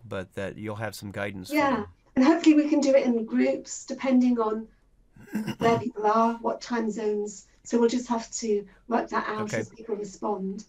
but 0.08 0.34
that 0.36 0.58
you'll 0.58 0.76
have 0.76 0.96
some 0.96 1.12
guidance. 1.12 1.52
Yeah, 1.52 1.86
and 2.16 2.26
hopefully 2.26 2.56
we 2.56 2.68
can 2.68 2.82
do 2.82 2.94
it 2.94 3.06
in 3.06 3.26
groups 3.26 3.86
depending 3.86 4.40
on 4.40 4.68
where 5.58 5.80
people 5.84 6.06
are, 6.06 6.34
what 6.36 6.62
time 6.62 6.92
zones. 6.92 7.48
So 7.64 7.80
we'll 7.80 7.90
just 7.90 8.08
have 8.08 8.30
to 8.32 8.66
work 8.88 9.10
that 9.10 9.28
out 9.28 9.42
okay. 9.42 9.60
as 9.60 9.70
people 9.70 9.96
respond. 9.96 10.66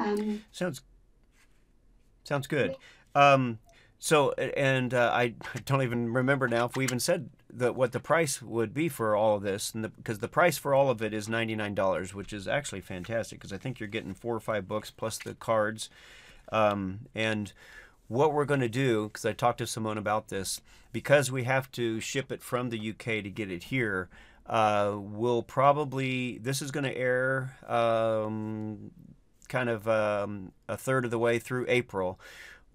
Um, 0.00 0.42
sounds 0.50 0.82
sounds 2.24 2.46
good. 2.46 2.76
Um, 3.14 3.58
so, 3.98 4.32
and 4.32 4.94
uh, 4.94 5.10
I, 5.12 5.34
I 5.54 5.58
don't 5.64 5.82
even 5.82 6.12
remember 6.12 6.48
now 6.48 6.66
if 6.66 6.76
we 6.76 6.84
even 6.84 7.00
said 7.00 7.30
the 7.50 7.72
what 7.72 7.92
the 7.92 8.00
price 8.00 8.42
would 8.42 8.74
be 8.74 8.88
for 8.88 9.16
all 9.16 9.36
of 9.36 9.42
this, 9.42 9.74
and 9.74 9.94
because 9.96 10.18
the, 10.18 10.26
the, 10.26 10.28
price 10.28 10.58
for 10.58 10.74
all 10.74 10.90
of 10.90 11.02
it 11.02 11.14
is 11.14 11.28
ninety 11.28 11.56
nine 11.56 11.74
dollars, 11.74 12.14
which 12.14 12.32
is 12.32 12.46
actually 12.46 12.80
fantastic 12.80 13.38
because 13.38 13.52
I 13.52 13.58
think 13.58 13.80
you're 13.80 13.88
getting 13.88 14.14
four 14.14 14.34
or 14.34 14.40
five 14.40 14.68
books 14.68 14.90
plus 14.90 15.18
the 15.18 15.34
cards, 15.34 15.88
um, 16.52 17.00
and 17.14 17.52
what 18.08 18.32
we're 18.32 18.44
going 18.44 18.60
to 18.60 18.68
do 18.68 19.08
because 19.08 19.24
I 19.24 19.32
talked 19.32 19.58
to 19.58 19.66
Simone 19.66 19.98
about 19.98 20.28
this 20.28 20.60
because 20.92 21.30
we 21.30 21.44
have 21.44 21.70
to 21.72 22.00
ship 22.00 22.32
it 22.32 22.42
from 22.42 22.70
the 22.70 22.90
UK 22.90 23.22
to 23.22 23.30
get 23.30 23.50
it 23.50 23.64
here. 23.64 24.08
Uh, 24.46 24.96
we'll 24.96 25.42
probably 25.42 26.38
this 26.38 26.62
is 26.62 26.70
going 26.70 26.84
to 26.84 26.96
air 26.96 27.56
um, 27.66 28.90
kind 29.48 29.68
of 29.68 29.86
um, 29.88 30.52
a 30.68 30.76
third 30.76 31.04
of 31.04 31.10
the 31.10 31.18
way 31.18 31.38
through 31.38 31.66
April. 31.68 32.18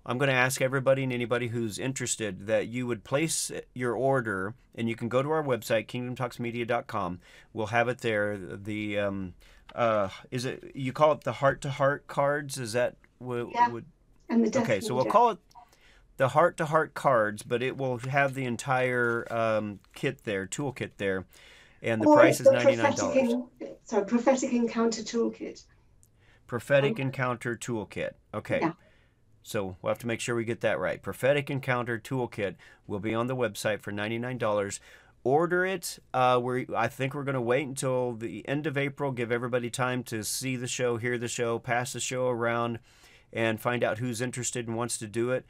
I'm 0.05 0.17
going 0.17 0.29
to 0.29 0.35
ask 0.35 0.61
everybody 0.61 1.03
and 1.03 1.13
anybody 1.13 1.47
who's 1.47 1.79
interested 1.79 2.47
that 2.47 2.67
you 2.67 2.85
would 2.87 3.03
place 3.03 3.51
your 3.73 3.95
order, 3.95 4.53
and 4.75 4.89
you 4.89 4.95
can 4.95 5.07
go 5.07 5.23
to 5.23 5.31
our 5.31 5.43
website, 5.43 5.87
kingdomtalksmedia.com. 5.87 7.19
We'll 7.53 7.67
have 7.67 7.87
it 7.87 7.99
there. 7.99 8.37
The 8.37 8.99
um, 8.99 9.33
uh, 9.73 10.09
is 10.29 10.45
it 10.45 10.71
you 10.75 10.91
call 10.91 11.13
it 11.13 11.21
the 11.21 11.33
heart 11.33 11.61
to 11.61 11.69
heart 11.69 12.07
cards? 12.07 12.57
Is 12.57 12.73
that 12.73 12.95
what? 13.19 13.47
Yeah. 13.53 13.69
Would, 13.69 13.85
and 14.29 14.45
the 14.45 14.61
okay, 14.61 14.81
so 14.81 14.93
we'll 14.93 15.05
call 15.05 15.31
it 15.31 15.37
the 16.17 16.29
heart 16.29 16.57
to 16.57 16.65
heart 16.65 16.93
cards, 16.93 17.43
but 17.43 17.63
it 17.63 17.77
will 17.77 17.97
have 17.97 18.33
the 18.33 18.45
entire 18.45 19.25
um, 19.31 19.79
kit 19.95 20.25
there, 20.25 20.45
toolkit 20.47 20.91
there, 20.97 21.25
and 21.81 22.01
the 22.01 22.07
or 22.07 22.17
price 22.17 22.41
is 22.41 22.47
ninety 22.47 22.75
nine 22.75 22.95
dollars. 22.95 23.35
Sorry, 23.85 24.05
prophetic 24.05 24.51
encounter 24.53 25.01
toolkit. 25.01 25.63
Prophetic 26.47 26.99
um, 26.99 27.07
encounter 27.07 27.55
toolkit. 27.55 28.11
Okay. 28.33 28.59
Yeah. 28.61 28.73
So 29.43 29.75
we'll 29.81 29.91
have 29.91 29.99
to 29.99 30.07
make 30.07 30.21
sure 30.21 30.35
we 30.35 30.45
get 30.45 30.61
that 30.61 30.79
right. 30.79 31.01
Prophetic 31.01 31.51
Encounter 31.51 31.99
Toolkit 31.99 32.55
will 32.87 32.99
be 32.99 33.13
on 33.13 33.27
the 33.27 33.35
website 33.35 33.81
for 33.81 33.91
$99. 33.91 34.79
Order 35.25 35.65
it. 35.65 35.99
Uh, 36.13 36.39
we 36.41 36.65
I 36.75 36.87
think 36.87 37.13
we're 37.13 37.23
going 37.23 37.35
to 37.35 37.41
wait 37.41 37.67
until 37.67 38.13
the 38.13 38.47
end 38.47 38.67
of 38.67 38.77
April, 38.77 39.11
give 39.11 39.31
everybody 39.31 39.69
time 39.69 40.03
to 40.03 40.23
see 40.23 40.55
the 40.57 40.67
show, 40.67 40.97
hear 40.97 41.17
the 41.17 41.29
show, 41.29 41.59
pass 41.59 41.93
the 41.93 42.01
show 42.01 42.27
around, 42.27 42.79
and 43.31 43.59
find 43.59 43.85
out 43.85 43.99
who's 43.99 44.19
interested 44.19 44.67
and 44.67 44.75
wants 44.75 44.97
to 44.97 45.07
do 45.07 45.31
it. 45.31 45.45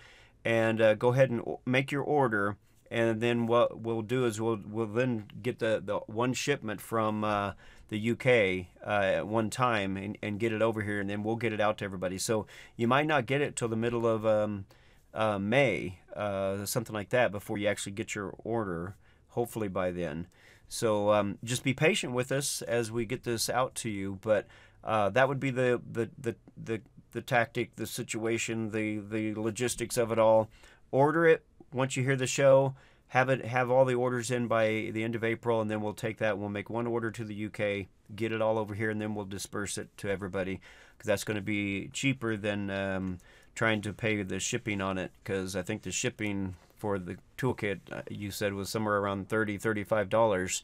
And 0.46 0.80
uh, 0.80 0.94
go 0.94 1.14
ahead 1.14 1.32
and 1.32 1.42
make 1.66 1.92
your 1.92 2.04
order. 2.04 2.58
And 2.92 3.20
then 3.20 3.48
what 3.48 3.80
we'll 3.80 4.04
do 4.04 4.26
is 4.26 4.40
we'll 4.40 4.60
we'll 4.64 4.86
then 4.86 5.26
get 5.42 5.58
the, 5.58 5.82
the 5.84 5.98
one 6.06 6.34
shipment 6.34 6.80
from 6.80 7.24
uh, 7.24 7.54
the 7.94 8.12
UK 8.12 8.68
uh, 8.86 9.18
at 9.18 9.28
one 9.28 9.52
time 9.52 9.96
and, 9.98 10.18
and 10.24 10.40
get 10.40 10.52
it 10.52 10.64
over 10.64 10.82
here, 10.82 11.00
and 11.00 11.10
then 11.10 11.24
we'll 11.24 11.36
get 11.36 11.54
it 11.54 11.62
out 11.62 11.78
to 11.78 11.86
everybody. 11.86 12.18
So 12.18 12.48
you 12.76 12.88
might 12.88 13.06
not 13.06 13.28
get 13.28 13.40
it 13.40 13.56
till 13.56 13.68
the 13.68 13.76
middle 13.76 14.08
of 14.08 14.26
um, 14.26 14.66
uh, 15.14 15.38
May, 15.38 16.00
uh, 16.16 16.66
something 16.66 16.94
like 16.94 17.10
that, 17.10 17.32
before 17.32 17.60
you 17.60 17.68
actually 17.68 17.92
get 17.92 18.16
your 18.16 18.34
order. 18.40 18.96
Hopefully 19.30 19.68
by 19.68 19.92
then. 19.92 20.28
So 20.68 21.12
um, 21.12 21.38
just 21.44 21.64
be 21.64 21.74
patient 21.74 22.14
with 22.14 22.32
us 22.32 22.62
as 22.64 22.92
we 22.92 23.06
get 23.06 23.24
this 23.24 23.50
out 23.50 23.76
to 23.76 23.90
you. 23.90 24.20
But 24.22 24.48
uh, 24.84 25.10
that 25.10 25.28
would 25.28 25.40
be 25.40 25.52
the, 25.52 25.82
the 25.92 26.10
the 26.20 26.36
the 26.62 26.82
the 27.12 27.22
tactic, 27.22 27.76
the 27.76 27.88
situation, 27.88 28.72
the 28.72 28.98
the 28.98 29.34
logistics 29.36 29.98
of 29.98 30.12
it 30.12 30.20
all. 30.20 30.50
Order 30.92 31.28
it 31.28 31.44
once 31.72 31.96
you 31.96 32.04
hear 32.04 32.16
the 32.16 32.28
show 32.28 32.76
have 33.14 33.30
it 33.30 33.46
have 33.46 33.70
all 33.70 33.86
the 33.86 33.94
orders 33.94 34.32
in 34.32 34.48
by 34.48 34.90
the 34.92 35.04
end 35.04 35.14
of 35.14 35.24
April, 35.24 35.62
and 35.62 35.70
then 35.70 35.82
we'll 35.82 35.94
take 35.94 36.18
that. 36.18 36.40
We'll 36.40 36.50
make 36.50 36.72
one 36.72 36.88
order 36.88 37.12
to 37.12 37.24
the 37.24 37.46
UK, 37.46 37.86
get 38.16 38.32
it 38.32 38.42
all 38.42 38.58
over 38.58 38.74
here, 38.74 38.90
and 38.90 39.00
then 39.00 39.14
we'll 39.14 39.26
disperse 39.26 39.78
it 39.78 39.88
to 39.98 40.10
everybody 40.10 40.60
because 40.98 41.06
that's 41.06 41.24
going 41.24 41.36
to 41.36 41.42
be 41.44 41.90
cheaper 41.94 42.36
than 42.36 42.72
um, 42.72 43.20
trying 43.54 43.84
to 43.84 43.94
pay 43.94 44.24
the 44.24 44.40
shipping 44.40 44.82
on 44.82 44.98
it. 44.98 45.12
Because 45.24 45.56
I 45.56 45.62
think 45.62 45.84
the 45.84 45.92
shipping 45.92 46.56
for 46.76 46.98
the 46.98 47.18
toolkit 47.38 47.82
uh, 47.92 48.02
you 48.10 48.32
said 48.32 48.52
was 48.56 48.70
somewhere 48.70 48.98
around 48.98 49.30
30 49.30 49.60
35 49.60 50.10
dollars 50.10 50.64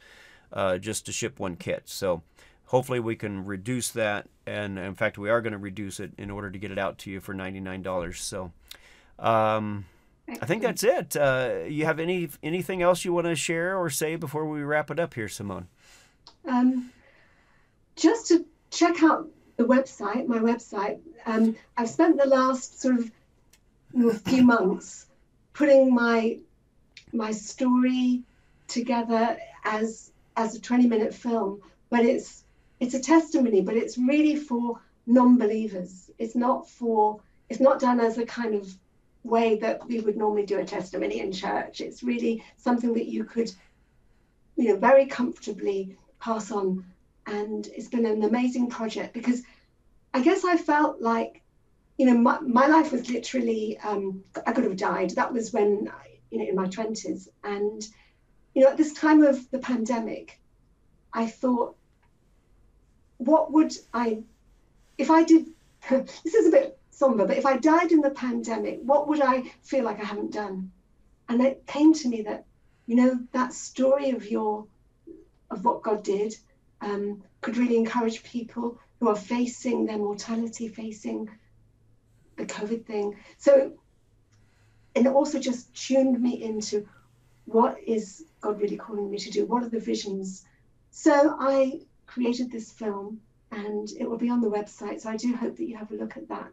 uh, 0.52 0.76
just 0.76 1.06
to 1.06 1.12
ship 1.12 1.38
one 1.38 1.54
kit. 1.54 1.84
So 1.84 2.22
hopefully 2.66 2.98
we 2.98 3.14
can 3.14 3.44
reduce 3.44 3.90
that, 3.92 4.26
and 4.44 4.76
in 4.76 4.96
fact 4.96 5.18
we 5.18 5.30
are 5.30 5.40
going 5.40 5.52
to 5.52 5.58
reduce 5.58 6.00
it 6.00 6.10
in 6.18 6.32
order 6.32 6.50
to 6.50 6.58
get 6.58 6.72
it 6.72 6.78
out 6.80 6.98
to 6.98 7.12
you 7.12 7.20
for 7.20 7.32
ninety 7.32 7.60
nine 7.60 7.82
dollars. 7.82 8.20
So. 8.20 8.50
Um, 9.20 9.84
I 10.40 10.46
think 10.46 10.62
that's 10.62 10.84
it. 10.84 11.16
Uh, 11.16 11.60
you 11.66 11.84
have 11.84 11.98
any 11.98 12.28
anything 12.42 12.82
else 12.82 13.04
you 13.04 13.12
want 13.12 13.26
to 13.26 13.36
share 13.36 13.76
or 13.76 13.90
say 13.90 14.16
before 14.16 14.46
we 14.48 14.62
wrap 14.62 14.90
it 14.90 15.00
up 15.00 15.14
here, 15.14 15.28
Simone? 15.28 15.68
Um, 16.46 16.90
just 17.96 18.28
to 18.28 18.44
check 18.70 19.02
out 19.02 19.28
the 19.56 19.64
website, 19.64 20.26
my 20.26 20.38
website. 20.38 21.00
Um, 21.26 21.56
I've 21.76 21.90
spent 21.90 22.16
the 22.16 22.26
last 22.26 22.80
sort 22.80 22.96
of 22.96 23.10
you 23.94 24.06
know, 24.06 24.12
few 24.12 24.42
months 24.42 25.06
putting 25.52 25.92
my 25.94 26.38
my 27.12 27.32
story 27.32 28.22
together 28.68 29.36
as 29.64 30.12
as 30.36 30.54
a 30.54 30.60
20 30.60 30.86
minute 30.86 31.14
film, 31.14 31.60
but 31.90 32.00
it's 32.00 32.44
it's 32.78 32.94
a 32.94 33.00
testimony, 33.00 33.60
but 33.60 33.76
it's 33.76 33.98
really 33.98 34.36
for 34.36 34.80
non-believers. 35.06 36.10
It's 36.18 36.34
not 36.34 36.68
for 36.68 37.20
it's 37.48 37.60
not 37.60 37.80
done 37.80 38.00
as 38.00 38.16
a 38.16 38.24
kind 38.24 38.54
of 38.54 38.72
way 39.22 39.56
that 39.56 39.86
we 39.86 40.00
would 40.00 40.16
normally 40.16 40.46
do 40.46 40.58
a 40.58 40.64
testimony 40.64 41.20
in 41.20 41.32
church. 41.32 41.80
It's 41.80 42.02
really 42.02 42.42
something 42.56 42.94
that 42.94 43.06
you 43.06 43.24
could, 43.24 43.50
you 44.56 44.68
know, 44.68 44.76
very 44.76 45.06
comfortably 45.06 45.96
pass 46.20 46.50
on. 46.50 46.84
And 47.26 47.66
it's 47.68 47.88
been 47.88 48.06
an 48.06 48.22
amazing 48.22 48.68
project 48.68 49.12
because 49.12 49.42
I 50.14 50.22
guess 50.22 50.44
I 50.44 50.56
felt 50.56 51.00
like, 51.00 51.42
you 51.98 52.06
know, 52.06 52.14
my, 52.14 52.40
my 52.40 52.66
life 52.66 52.92
was 52.92 53.10
literally, 53.10 53.78
um, 53.84 54.24
I 54.46 54.52
could 54.52 54.64
have 54.64 54.76
died. 54.76 55.10
That 55.10 55.32
was 55.32 55.52
when, 55.52 55.90
you 56.30 56.38
know, 56.38 56.48
in 56.48 56.56
my 56.56 56.66
20s. 56.66 57.28
And, 57.44 57.86
you 58.54 58.64
know, 58.64 58.70
at 58.70 58.76
this 58.76 58.94
time 58.94 59.22
of 59.22 59.50
the 59.50 59.58
pandemic, 59.58 60.40
I 61.12 61.26
thought, 61.26 61.76
what 63.18 63.52
would 63.52 63.74
I, 63.92 64.22
if 64.96 65.10
I 65.10 65.24
did, 65.24 65.46
this 65.90 66.34
is 66.34 66.48
a 66.48 66.50
bit 66.50 66.79
but 67.08 67.30
if 67.30 67.46
I 67.46 67.56
died 67.56 67.92
in 67.92 68.02
the 68.02 68.10
pandemic, 68.10 68.80
what 68.82 69.08
would 69.08 69.22
I 69.22 69.42
feel 69.62 69.84
like 69.84 70.00
I 70.00 70.04
haven't 70.04 70.32
done? 70.32 70.70
And 71.30 71.40
it 71.40 71.66
came 71.66 71.94
to 71.94 72.08
me 72.08 72.20
that, 72.22 72.44
you 72.86 72.94
know, 72.94 73.18
that 73.32 73.54
story 73.54 74.10
of 74.10 74.30
your, 74.30 74.66
of 75.50 75.64
what 75.64 75.82
God 75.82 76.02
did, 76.02 76.36
um, 76.82 77.22
could 77.40 77.56
really 77.56 77.78
encourage 77.78 78.22
people 78.22 78.78
who 78.98 79.08
are 79.08 79.16
facing 79.16 79.86
their 79.86 79.96
mortality, 79.96 80.68
facing 80.68 81.30
the 82.36 82.44
COVID 82.44 82.84
thing. 82.84 83.16
So, 83.38 83.72
and 84.94 85.06
it 85.06 85.12
also 85.12 85.38
just 85.38 85.74
tuned 85.74 86.20
me 86.20 86.42
into 86.42 86.86
what 87.46 87.78
is 87.86 88.26
God 88.42 88.60
really 88.60 88.76
calling 88.76 89.10
me 89.10 89.16
to 89.18 89.30
do? 89.30 89.46
What 89.46 89.62
are 89.62 89.70
the 89.70 89.80
visions? 89.80 90.44
So 90.90 91.34
I 91.40 91.80
created 92.06 92.52
this 92.52 92.70
film 92.70 93.22
and 93.50 93.88
it 93.98 94.08
will 94.08 94.18
be 94.18 94.28
on 94.28 94.42
the 94.42 94.50
website. 94.50 95.00
So 95.00 95.08
I 95.08 95.16
do 95.16 95.34
hope 95.34 95.56
that 95.56 95.64
you 95.64 95.78
have 95.78 95.92
a 95.92 95.96
look 95.96 96.18
at 96.18 96.28
that 96.28 96.50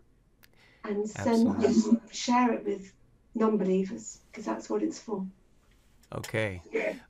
and 0.87 1.09
send 1.09 2.01
share 2.11 2.53
it 2.53 2.65
with 2.65 2.93
non-believers 3.35 4.19
because 4.31 4.45
that's 4.45 4.69
what 4.69 4.83
it's 4.83 4.99
for. 4.99 5.25
Okay, 6.15 6.61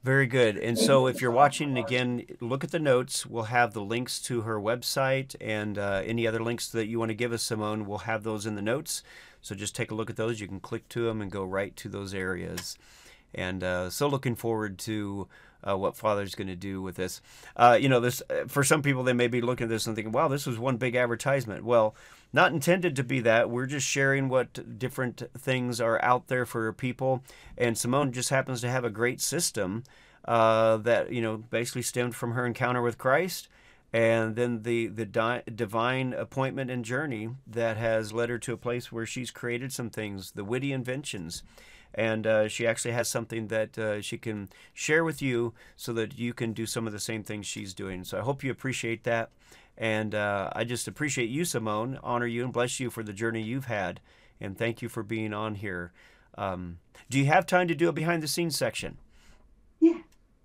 very 0.04 0.26
good. 0.26 0.58
And 0.58 0.76
so, 0.76 1.06
if 1.06 1.22
you're 1.22 1.30
watching 1.30 1.78
again, 1.78 2.26
look 2.42 2.64
at 2.64 2.72
the 2.72 2.80
notes. 2.80 3.28
We'll 3.28 3.44
have 3.44 3.74
the 3.74 3.82
links 3.82 4.20
to 4.22 4.42
her 4.42 4.60
website 4.60 5.36
and 5.40 5.78
uh, 5.78 6.02
any 6.04 6.26
other 6.26 6.42
links 6.42 6.68
that 6.70 6.88
you 6.88 6.98
want 6.98 7.10
to 7.10 7.16
give 7.16 7.32
us, 7.32 7.44
Simone. 7.44 7.86
We'll 7.86 8.00
have 8.00 8.24
those 8.24 8.48
in 8.48 8.56
the 8.56 8.62
notes. 8.64 9.04
So 9.40 9.54
just 9.54 9.76
take 9.76 9.92
a 9.92 9.96
look 9.96 10.10
at 10.10 10.16
those. 10.16 10.40
You 10.40 10.48
can 10.48 10.60
click 10.60 10.90
to 10.90 11.06
them 11.06 11.22
and 11.22 11.32
go 11.32 11.44
right 11.44 11.76
to 11.76 11.90
those 11.90 12.16
areas. 12.16 12.76
And 13.36 13.64
uh, 13.64 13.92
so, 13.92 14.08
looking 14.08 14.36
forward 14.36 14.80
to 14.80 15.28
uh, 15.68 15.78
what 15.78 15.96
Father's 15.96 16.36
going 16.36 16.48
to 16.48 16.56
do 16.56 16.82
with 16.82 16.96
this. 16.96 17.22
Uh, 17.56 17.78
you 17.80 17.90
know, 17.90 18.00
this 18.00 18.22
for 18.48 18.64
some 18.64 18.82
people 18.82 19.04
they 19.04 19.14
may 19.14 19.28
be 19.28 19.42
looking 19.42 19.66
at 19.66 19.70
this 19.70 19.88
and 19.88 19.96
thinking, 19.96 20.12
"Wow, 20.12 20.28
this 20.28 20.46
was 20.46 20.60
one 20.60 20.78
big 20.78 20.96
advertisement." 20.96 21.64
Well, 21.64 21.96
not 22.34 22.52
intended 22.52 22.96
to 22.96 23.04
be 23.04 23.20
that. 23.22 23.50
We're 23.50 23.66
just 23.66 23.88
sharing 23.88 24.30
what 24.30 24.78
different 24.80 25.24
things 25.38 25.80
are 25.80 26.04
out 26.04 26.28
there 26.28 26.46
for 26.46 26.72
people. 26.74 27.24
And 27.58 27.78
Simone 27.78 28.12
just 28.12 28.30
happens 28.30 28.62
to 28.62 28.70
have 28.70 28.84
a 28.84 28.90
great 28.90 29.22
system 29.22 29.84
uh, 30.26 30.78
that, 30.78 31.12
you 31.12 31.22
know, 31.22 31.38
basically 31.38 31.84
stemmed 31.84 32.16
from 32.16 32.34
her 32.34 32.46
encounter 32.46 32.82
with 32.82 32.98
Christ 32.98 33.48
and 33.94 34.36
then 34.36 34.64
the, 34.64 34.88
the 34.88 35.06
di- 35.06 35.44
divine 35.54 36.14
appointment 36.14 36.70
and 36.70 36.84
journey 36.84 37.30
that 37.48 37.78
has 37.78 38.12
led 38.12 38.30
her 38.30 38.38
to 38.40 38.54
a 38.54 38.58
place 38.58 38.92
where 38.92 39.06
she's 39.06 39.32
created 39.32 39.72
some 39.72 39.90
things, 39.90 40.32
the 40.32 40.44
witty 40.44 40.74
inventions. 40.74 41.44
And 41.94 42.28
uh, 42.28 42.48
she 42.48 42.68
actually 42.68 42.92
has 42.92 43.08
something 43.08 43.48
that 43.48 43.78
uh, 43.78 44.02
she 44.02 44.18
can 44.18 44.50
share 44.74 45.04
with 45.04 45.22
you 45.22 45.54
so 45.76 45.94
that 45.94 46.18
you 46.18 46.34
can 46.34 46.54
do 46.54 46.66
some 46.66 46.86
of 46.86 46.94
the 46.94 47.00
same 47.00 47.24
things 47.24 47.46
she's 47.46 47.74
doing. 47.74 48.04
So 48.04 48.18
I 48.18 48.22
hope 48.22 48.44
you 48.44 48.52
appreciate 48.52 49.04
that. 49.04 49.30
And 49.78 50.16
uh, 50.16 50.50
I 50.54 50.64
just 50.64 50.88
appreciate 50.88 51.30
you, 51.30 51.46
Simone, 51.46 52.00
honor 52.04 52.26
you, 52.26 52.44
and 52.44 52.54
bless 52.54 52.80
you 52.80 52.90
for 52.90 53.04
the 53.04 53.14
journey 53.14 53.42
you've 53.42 53.66
had. 53.66 54.00
And 54.40 54.58
thank 54.58 54.82
you 54.82 54.90
for 54.90 55.04
being 55.04 55.34
on 55.34 55.56
here. 55.56 55.92
Um, 56.38 56.80
do 57.10 57.18
you 57.18 57.26
have 57.26 57.46
time 57.46 57.68
to 57.68 57.76
do 57.76 57.90
a 57.90 57.94
behind 57.94 58.22
the 58.22 58.28
scenes 58.28 58.56
section? 58.56 58.98
Yeah, 59.80 60.00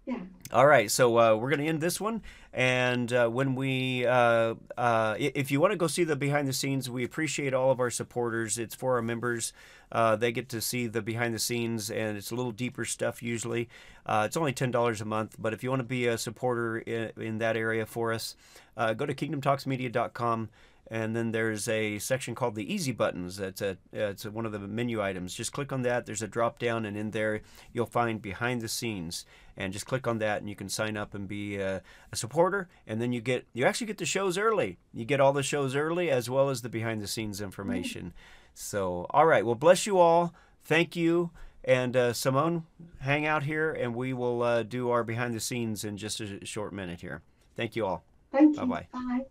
yeah. 0.07 0.19
All 0.53 0.67
right, 0.67 0.91
so 0.91 1.19
uh, 1.19 1.35
we're 1.37 1.49
going 1.49 1.61
to 1.61 1.67
end 1.67 1.81
this 1.81 2.01
one, 2.01 2.23
and 2.53 3.11
uh, 3.13 3.29
when 3.29 3.55
we, 3.55 4.05
uh, 4.05 4.55
uh, 4.77 5.15
if 5.19 5.51
you 5.51 5.61
want 5.61 5.71
to 5.73 5.79
go 5.79 5.87
see 5.87 6.05
the 6.05 6.17
behind 6.17 6.47
the 6.47 6.53
scenes, 6.53 6.91
we 6.91 7.05
appreciate 7.05 7.55
all 7.55 7.71
of 7.71 7.81
our 7.81 7.89
supporters. 7.89 8.59
It's 8.59 8.75
for 8.75 8.97
our 8.97 9.03
members. 9.03 9.53
Uh, 9.91 10.17
they 10.17 10.31
get 10.31 10.51
to 10.51 10.61
see 10.61 10.89
the 10.89 11.01
behind 11.01 11.35
the 11.35 11.39
scenes, 11.39 11.91
and 11.91 12.19
it's 12.19 12.31
a 12.31 12.35
little 12.35 12.53
deeper 12.53 12.85
stuff 12.85 13.23
usually. 13.23 13.69
Uh, 14.05 14.25
it's 14.27 14.37
only 14.37 14.53
ten 14.53 14.71
dollars 14.71 15.01
a 15.01 15.07
month, 15.07 15.37
but 15.39 15.55
if 15.55 15.63
you 15.63 15.71
want 15.71 15.81
to 15.81 15.85
be 15.85 16.07
a 16.07 16.19
supporter 16.19 16.79
in, 16.79 17.13
in 17.17 17.39
that 17.39 17.57
area 17.57 17.87
for 17.87 18.13
us, 18.13 18.35
go 18.77 19.07
to 19.07 19.15
KingdomTalksMedia.com 19.15 20.51
and 20.91 21.15
then 21.17 21.33
there's 21.33 21.69
a 21.69 21.99
section 21.99 22.35
called 22.35 22.55
the 22.55 22.73
easy 22.73 22.93
buttons 22.93 23.37
that's 23.37 23.63
a 23.63 23.77
it's 23.93 24.25
a, 24.25 24.31
one 24.31 24.45
of 24.45 24.53
the 24.53 24.59
menu 24.59 25.01
items 25.01 25.35
just 25.35 25.53
click 25.53 25.73
on 25.73 25.83
that 25.83 26.07
there's 26.07 26.23
a 26.23 26.29
drop 26.29 26.59
down 26.59 26.85
and 26.85 26.97
in 26.97 27.11
there 27.13 27.41
you'll 27.73 27.87
find 27.87 28.21
behind 28.21 28.61
the 28.61 28.69
scenes 28.69 29.25
and 29.57 29.73
just 29.73 29.87
click 29.87 30.07
on 30.07 30.19
that 30.19 30.41
and 30.41 30.49
you 30.49 30.57
can 30.57 30.69
sign 30.69 30.97
up 30.97 31.15
and 31.15 31.29
be 31.29 31.57
a, 31.57 31.83
a, 32.13 32.17
supporter 32.17 32.69
and 32.87 33.01
then 33.01 33.13
you 33.13 33.21
get 33.21 33.47
you 33.53 33.65
actually 33.65 33.87
get 33.87 33.99
the 33.99 34.07
shows 34.07 34.37
early 34.37 34.79
you 34.93 35.05
get 35.05 35.21
all 35.21 35.33
the 35.33 35.43
shows 35.43 35.77
early 35.77 36.11
as 36.11 36.29
well 36.29 36.51
as 36.51 36.63
the 36.63 36.69
behind 36.69 37.01
the 37.01 37.07
scenes 37.07 37.41
information 37.41 38.13
so 38.55 39.07
all 39.11 39.27
right 39.27 39.47
well 39.47 39.55
bless 39.55 39.87
you 39.87 39.99
all 39.99 40.35
thank 40.65 40.97
you 40.97 41.31
and 41.65 41.97
uh, 41.97 42.13
Simone, 42.13 42.65
hang 43.01 43.27
out 43.27 43.45
here, 43.45 43.73
and 43.73 43.95
we 43.95 44.13
will 44.13 44.43
uh, 44.43 44.63
do 44.65 44.91
our 44.91 45.05
behind 45.05 45.35
the 45.35 45.41
scenes 45.41 45.85
in 45.85 45.97
just 45.97 46.21
a 46.21 46.45
short 46.45 46.73
minute 46.73 47.01
here. 47.01 47.23
Thank 47.57 47.77
you 47.77 47.87
all. 47.87 48.05
Thank 48.33 48.57
you. 48.57 48.63
Bye-bye. 48.63 48.89
Bye. 48.93 49.19
Bye. 49.19 49.25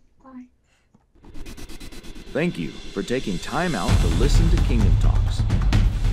Thank 2.34 2.58
you 2.58 2.70
for 2.70 3.04
taking 3.04 3.38
time 3.40 3.76
out 3.76 3.92
to 4.00 4.08
listen 4.16 4.50
to 4.52 4.58
Kingdom 4.64 4.96
Talks. 5.02 5.42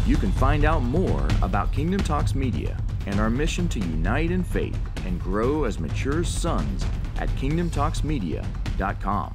You 0.04 0.16
can 0.16 0.32
find 0.32 0.64
out 0.64 0.82
more 0.82 1.28
about 1.42 1.72
Kingdom 1.72 2.00
Talks 2.00 2.34
Media 2.34 2.76
and 3.06 3.20
our 3.20 3.30
mission 3.30 3.68
to 3.68 3.78
unite 3.78 4.32
in 4.32 4.42
faith 4.42 4.76
and 5.06 5.20
grow 5.20 5.62
as 5.62 5.78
mature 5.78 6.24
sons 6.24 6.84
at 7.18 7.28
kingdomtalksmedia.com. 7.36 9.32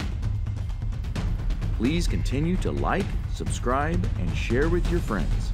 Please 1.77 2.05
continue 2.05 2.57
to 2.57 2.71
like, 2.71 3.05
subscribe, 3.33 4.05
and 4.19 4.35
share 4.35 4.67
with 4.67 4.89
your 4.91 4.99
friends. 4.99 5.51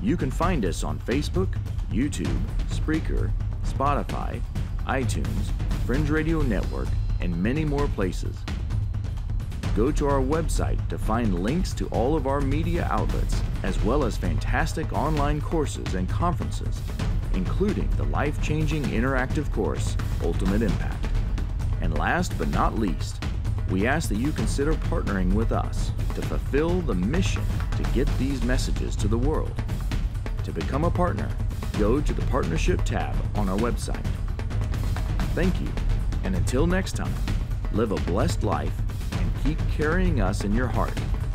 You 0.00 0.16
can 0.16 0.30
find 0.30 0.64
us 0.64 0.84
on 0.84 0.98
Facebook, 1.00 1.54
YouTube, 1.90 2.40
Spreaker, 2.70 3.30
Spotify, 3.64 4.40
iTunes, 4.86 5.50
Fringe 5.84 6.08
Radio 6.08 6.40
Network, 6.40 6.88
and 7.20 7.36
many 7.42 7.64
more 7.64 7.88
places 7.88 8.36
go 9.76 9.92
to 9.92 10.08
our 10.08 10.22
website 10.22 10.88
to 10.88 10.96
find 10.96 11.40
links 11.40 11.74
to 11.74 11.86
all 11.88 12.16
of 12.16 12.26
our 12.26 12.40
media 12.40 12.88
outlets, 12.90 13.42
as 13.62 13.78
well 13.84 14.04
as 14.04 14.16
fantastic 14.16 14.90
online 14.94 15.38
courses 15.38 15.92
and 15.92 16.08
conferences, 16.08 16.80
including 17.34 17.88
the 17.90 18.04
life 18.04 18.42
changing 18.42 18.82
interactive 18.84 19.52
course, 19.52 19.94
Ultimate 20.22 20.62
Impact. 20.62 21.06
And 21.82 21.98
last 21.98 22.32
but 22.38 22.48
not 22.48 22.78
least, 22.78 23.22
we 23.68 23.86
ask 23.86 24.08
that 24.08 24.16
you 24.16 24.32
consider 24.32 24.72
partnering 24.72 25.34
with 25.34 25.52
us 25.52 25.92
to 26.14 26.22
fulfill 26.22 26.80
the 26.80 26.94
mission 26.94 27.42
to 27.76 27.82
get 27.92 28.08
these 28.16 28.42
messages 28.44 28.96
to 28.96 29.08
the 29.08 29.18
world. 29.18 29.52
To 30.44 30.52
become 30.52 30.84
a 30.84 30.90
partner, 30.90 31.28
go 31.78 32.00
to 32.00 32.12
the 32.14 32.24
Partnership 32.26 32.82
tab 32.86 33.14
on 33.36 33.50
our 33.50 33.58
website. 33.58 34.06
Thank 35.34 35.60
you, 35.60 35.68
and 36.24 36.34
until 36.34 36.66
next 36.66 36.96
time, 36.96 37.12
live 37.72 37.92
a 37.92 37.96
blessed 37.96 38.42
life 38.42 38.72
keep 39.46 39.60
carrying 39.70 40.20
us 40.20 40.42
in 40.42 40.52
your 40.52 40.66
heart 40.66 40.92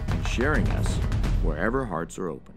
and 0.10 0.28
sharing 0.28 0.68
us 0.72 0.96
wherever 1.44 1.86
hearts 1.86 2.20
are 2.20 2.28
open. 2.28 2.51